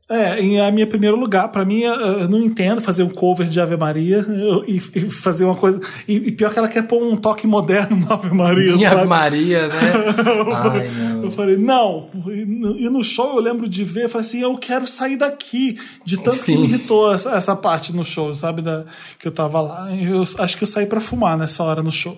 É, 0.09 0.41
em 0.41 0.61
a 0.61 0.71
minha 0.71 0.87
primeiro 0.87 1.17
lugar, 1.19 1.49
pra 1.49 1.65
mim, 1.65 1.81
eu, 1.81 1.93
eu 1.95 2.29
não 2.29 2.41
entendo 2.41 2.81
fazer 2.81 3.03
um 3.03 3.09
cover 3.09 3.49
de 3.49 3.61
Ave 3.61 3.77
Maria 3.77 4.19
eu- 4.19 4.63
e, 4.65 4.77
e 4.77 5.01
fazer 5.11 5.45
uma 5.45 5.57
coisa. 5.57 5.81
E, 6.07 6.15
e 6.15 6.31
pior 6.31 6.53
que 6.53 6.59
ela 6.61 6.69
quer 6.69 6.83
pôr 6.87 7.03
um 7.03 7.17
toque 7.17 7.45
moderno 7.45 7.97
no 7.97 8.13
Ave 8.13 8.33
Maria, 8.33 8.77
Minha 8.77 8.91
sabe? 8.91 9.05
Maria, 9.05 9.67
né? 9.67 9.75
Ai, 10.55 10.89
não. 10.91 11.25
Eu 11.25 11.31
falei, 11.33 11.57
não. 11.57 12.09
E 12.25 12.89
no- 12.89 13.03
show 13.03 13.35
eu 13.35 13.41
lembro 13.41 13.69
de 13.69 13.83
ver, 13.83 14.05
eu 14.05 14.09
falei 14.09 14.25
assim, 14.29 14.41
eu 14.43 14.57
quero 14.59 14.87
sair 14.87 15.17
daqui. 15.17 15.77
De 16.05 16.17
tanto 16.17 16.39
que 16.39 16.53
Sim. 16.53 16.59
me 16.59 16.67
irritou 16.69 17.13
essa, 17.13 17.31
essa 17.33 17.57
parte 17.57 17.93
no 17.93 18.05
show, 18.05 18.33
sabe? 18.33 18.63
Da, 18.63 18.85
que 19.19 19.27
eu 19.27 19.33
tava 19.33 19.61
lá. 19.61 19.89
Eu 19.93 20.23
acho 20.39 20.57
que 20.57 20.63
eu 20.63 20.69
saí 20.69 20.87
pra 20.87 21.01
fumar 21.01 21.37
nessa 21.37 21.65
hora 21.65 21.83
no 21.83 21.91
show. 21.91 22.17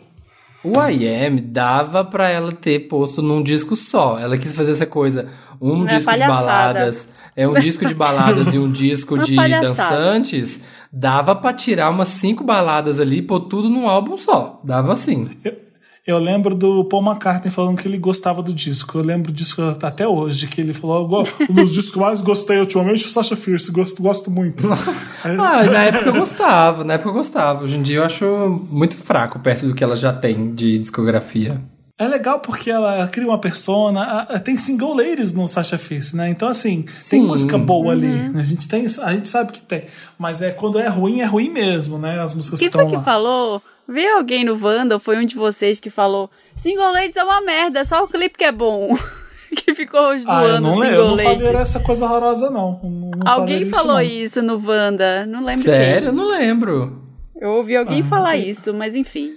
O 0.62 0.72
IM 0.90 1.36
dava 1.42 2.04
pra 2.04 2.28
ela 2.28 2.52
ter 2.52 2.80
posto 2.80 3.22
num 3.22 3.42
disco 3.42 3.76
só. 3.76 4.18
Ela 4.18 4.36
quis 4.36 4.52
fazer 4.52 4.72
essa 4.72 4.84
coisa. 4.84 5.28
Um 5.58 5.84
É 5.84 5.86
disco 5.96 6.12
de 6.12 6.18
baladas. 6.18 7.08
É 7.38 7.46
um 7.48 7.54
disco 7.54 7.86
de 7.86 7.94
baladas 7.94 8.52
e 8.52 8.58
um 8.58 8.70
disco 8.70 9.14
Uma 9.16 9.22
de 9.22 9.36
palhaçada. 9.36 9.96
dançantes. 9.96 10.60
Dava 10.92 11.34
pra 11.36 11.52
tirar 11.52 11.88
umas 11.90 12.08
cinco 12.08 12.42
baladas 12.42 12.98
ali 12.98 13.18
e 13.18 13.22
pôr 13.22 13.40
tudo 13.40 13.68
num 13.70 13.88
álbum 13.88 14.16
só. 14.16 14.60
Dava 14.64 14.92
assim. 14.92 15.30
Eu, 15.44 15.52
eu 16.06 16.18
lembro 16.18 16.54
do 16.54 16.84
Paul 16.86 17.04
McCartney 17.04 17.50
falando 17.52 17.76
que 17.80 17.86
ele 17.86 17.98
gostava 17.98 18.42
do 18.42 18.52
disco. 18.52 18.98
Eu 18.98 19.04
lembro 19.04 19.30
disso 19.30 19.62
até 19.82 20.08
hoje, 20.08 20.46
que 20.48 20.60
ele 20.60 20.72
falou: 20.74 21.02
"Eu 21.02 21.06
go- 21.06 21.22
um 21.50 21.54
dos 21.54 21.72
discos 21.72 21.92
que 21.92 21.98
eu 21.98 22.02
mais 22.02 22.20
gostei 22.22 22.58
ultimamente 22.58 23.04
o 23.06 23.08
Sasha 23.10 23.36
Fierce, 23.36 23.70
gosto, 23.70 24.02
gosto 24.02 24.30
muito. 24.30 24.64
Ah, 25.24 25.64
na 25.64 25.82
época 25.84 26.06
eu 26.10 26.14
gostava, 26.14 26.84
na 26.84 26.94
época 26.94 27.10
eu 27.10 27.14
gostava. 27.14 27.64
Hoje 27.64 27.76
em 27.76 27.82
dia 27.82 27.98
eu 27.98 28.04
acho 28.04 28.64
muito 28.70 28.96
fraco 28.96 29.38
perto 29.40 29.66
do 29.66 29.74
que 29.74 29.84
ela 29.84 29.94
já 29.96 30.12
tem 30.12 30.54
de 30.54 30.78
discografia. 30.78 31.60
É 31.98 32.06
legal 32.06 32.38
porque 32.38 32.70
ela 32.70 33.08
cria 33.08 33.26
uma 33.26 33.38
persona. 33.40 34.24
Tem 34.44 34.56
single 34.56 34.94
ladies 34.94 35.32
no 35.32 35.48
Sasha 35.48 35.76
Fierce, 35.76 36.14
né? 36.16 36.28
Então, 36.30 36.48
assim, 36.48 36.82
tem 36.82 36.94
Sim. 37.00 37.26
música 37.26 37.58
boa 37.58 37.92
ali. 37.92 38.06
Uhum. 38.06 38.38
A 38.38 38.42
gente, 38.44 38.68
tem, 38.68 38.86
a 39.02 39.12
gente 39.12 39.28
sabe 39.28 39.50
que 39.52 39.60
tem. 39.60 39.84
Mas 40.16 40.40
é 40.40 40.52
quando 40.52 40.78
é 40.78 40.86
ruim, 40.86 41.20
é 41.20 41.24
ruim 41.24 41.50
mesmo, 41.50 41.98
né? 41.98 42.20
As 42.20 42.32
músicas 42.34 42.60
Quem 42.60 42.66
estão 42.68 42.82
foi 42.82 42.90
que 42.90 42.96
lá. 42.96 43.02
falou? 43.02 43.60
Veio 43.88 44.16
alguém 44.16 44.44
no 44.44 44.56
Wanda, 44.64 44.94
ou 44.94 45.00
foi 45.00 45.16
um 45.18 45.24
de 45.26 45.34
vocês 45.34 45.80
que 45.80 45.88
falou 45.90 46.30
Single 46.54 46.92
Ladies 46.92 47.16
é 47.16 47.24
uma 47.24 47.40
merda, 47.40 47.82
só 47.84 48.04
o 48.04 48.08
clipe 48.08 48.36
que 48.38 48.44
é 48.44 48.52
bom. 48.52 48.96
que 49.64 49.74
ficou 49.74 50.10
Ah, 50.10 50.14
eu 50.14 50.20
zoando 50.20 50.60
não, 50.60 50.78
lembro, 50.78 50.94
Single 50.94 51.04
eu 51.04 51.08
não 51.16 51.16
falei 51.46 51.62
essa 51.62 51.80
coisa 51.80 52.04
horrorosa, 52.04 52.50
não. 52.50 52.78
Não- 52.82 53.10
não 53.16 53.32
Alguém 53.32 53.64
falei 53.64 53.70
falou 53.72 53.94
não. 53.94 54.02
isso 54.02 54.42
no 54.42 54.62
Wanda, 54.64 55.26
não 55.26 55.42
lembro 55.44 55.64
Sério? 55.64 56.08
Eu 56.08 56.12
não 56.12 56.28
lembro. 56.28 57.02
quem. 57.32 57.42
Eu 57.48 57.50
ouvi 57.56 57.76
alguém 57.76 58.02
Ah, 58.02 58.04
falar 58.04 58.36
isso, 58.36 58.74
mas 58.74 58.94
enfim. 58.94 59.34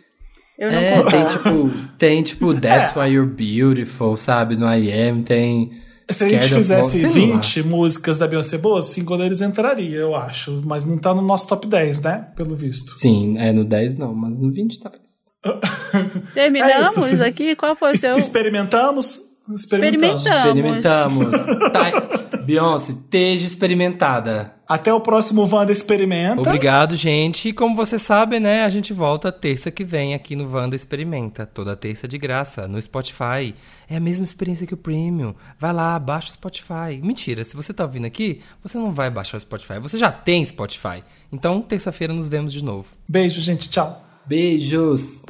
Eu 0.58 0.72
não 0.72 0.78
É, 0.78 0.96
concordo. 1.04 1.12
tem 1.18 1.28
tipo, 1.28 1.70
tem 1.98 2.24
tipo 2.24 2.54
That's 2.54 2.96
Why 2.96 3.14
You're 3.14 3.32
Beautiful, 3.32 4.16
sabe? 4.18 4.56
No 4.56 4.72
IM 4.74 5.24
tem. 5.24 5.72
Se 6.10 6.26
a 6.26 6.30
gente 6.30 6.48
fizesse 6.54 7.02
Love, 7.04 7.14
sei 7.14 7.28
lá. 7.30 7.36
20 7.38 7.64
músicas 7.64 8.18
da 8.20 8.28
Beyoncé 8.28 8.58
boas, 8.58 8.86
cinco 8.86 9.16
deles 9.18 9.40
entraria, 9.42 9.98
eu 9.98 10.14
acho. 10.14 10.62
Mas 10.66 10.84
não 10.84 10.98
tá 10.98 11.14
no 11.14 11.22
nosso 11.22 11.48
top 11.48 11.66
10, 11.68 12.02
né? 12.02 12.28
Pelo 12.36 12.54
visto. 12.56 12.96
Sim, 12.98 13.38
é 13.38 13.54
no 13.54 13.64
10 13.64 13.96
não, 13.96 14.14
mas 14.14 14.40
no 14.42 14.52
20 14.52 14.78
talvez. 14.80 15.02
Terminamos 16.34 16.74
É 16.76 16.82
isso, 16.90 17.02
fiz- 17.04 17.22
aqui? 17.22 17.56
Qual 17.56 17.76
foi 17.76 17.92
o 17.92 17.98
seu? 17.98 18.18
Experimentamos. 18.18 19.22
Experimentamos. 19.56 20.26
Experimentamos. 20.26 21.32
tá. 21.72 22.38
Beyoncé, 22.42 22.92
esteja 22.92 23.46
experimentada. 23.46 24.54
Até 24.68 24.94
o 24.94 25.00
próximo 25.00 25.48
Wanda 25.52 25.72
Experimenta. 25.72 26.42
Obrigado, 26.42 26.96
gente. 26.96 27.50
E 27.50 27.54
como 27.54 27.76
você 27.76 28.00
sabe, 28.00 28.40
né, 28.40 28.64
a 28.64 28.70
gente 28.70 28.94
volta 28.94 29.32
terça 29.32 29.70
que 29.70 29.84
vem 29.84 30.14
aqui 30.14 30.36
no 30.36 30.50
Wanda 30.50 30.76
Experimenta. 30.76 31.46
Toda 31.46 31.76
terça 31.76 32.08
de 32.08 32.18
graça, 32.18 32.68
no 32.68 32.82
Spotify. 32.82 33.54
É 33.90 33.98
a 33.98 34.00
mesma 34.00 34.24
experiência 34.24 34.66
que 34.66 34.74
o 34.74 34.78
Premium. 34.78 35.34
Vai 35.60 35.74
lá, 35.74 36.00
baixa 36.00 36.30
o 36.30 36.32
Spotify. 36.32 37.00
Mentira, 37.02 37.44
se 37.44 37.56
você 37.56 37.74
tá 37.74 37.84
ouvindo 37.84 38.06
aqui, 38.06 38.42
você 38.64 38.78
não 38.78 38.94
vai 38.94 39.10
baixar 39.10 39.38
o 39.38 39.40
Spotify. 39.40 39.80
Você 39.80 39.98
já 39.98 40.12
tem 40.12 40.44
Spotify. 40.46 41.04
Então, 41.32 41.62
terça-feira 41.62 42.14
nos 42.14 42.30
vemos 42.30 42.54
de 42.54 42.64
novo. 42.64 42.88
Beijo, 43.08 43.42
gente. 43.42 43.70
Tchau. 43.70 44.06
Beijos! 44.26 45.24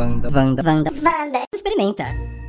Vanda, 0.00 0.30
Vanda, 0.30 0.62
Vanda, 0.62 0.90
Vanda. 0.90 1.44
Experimenta. 1.52 2.39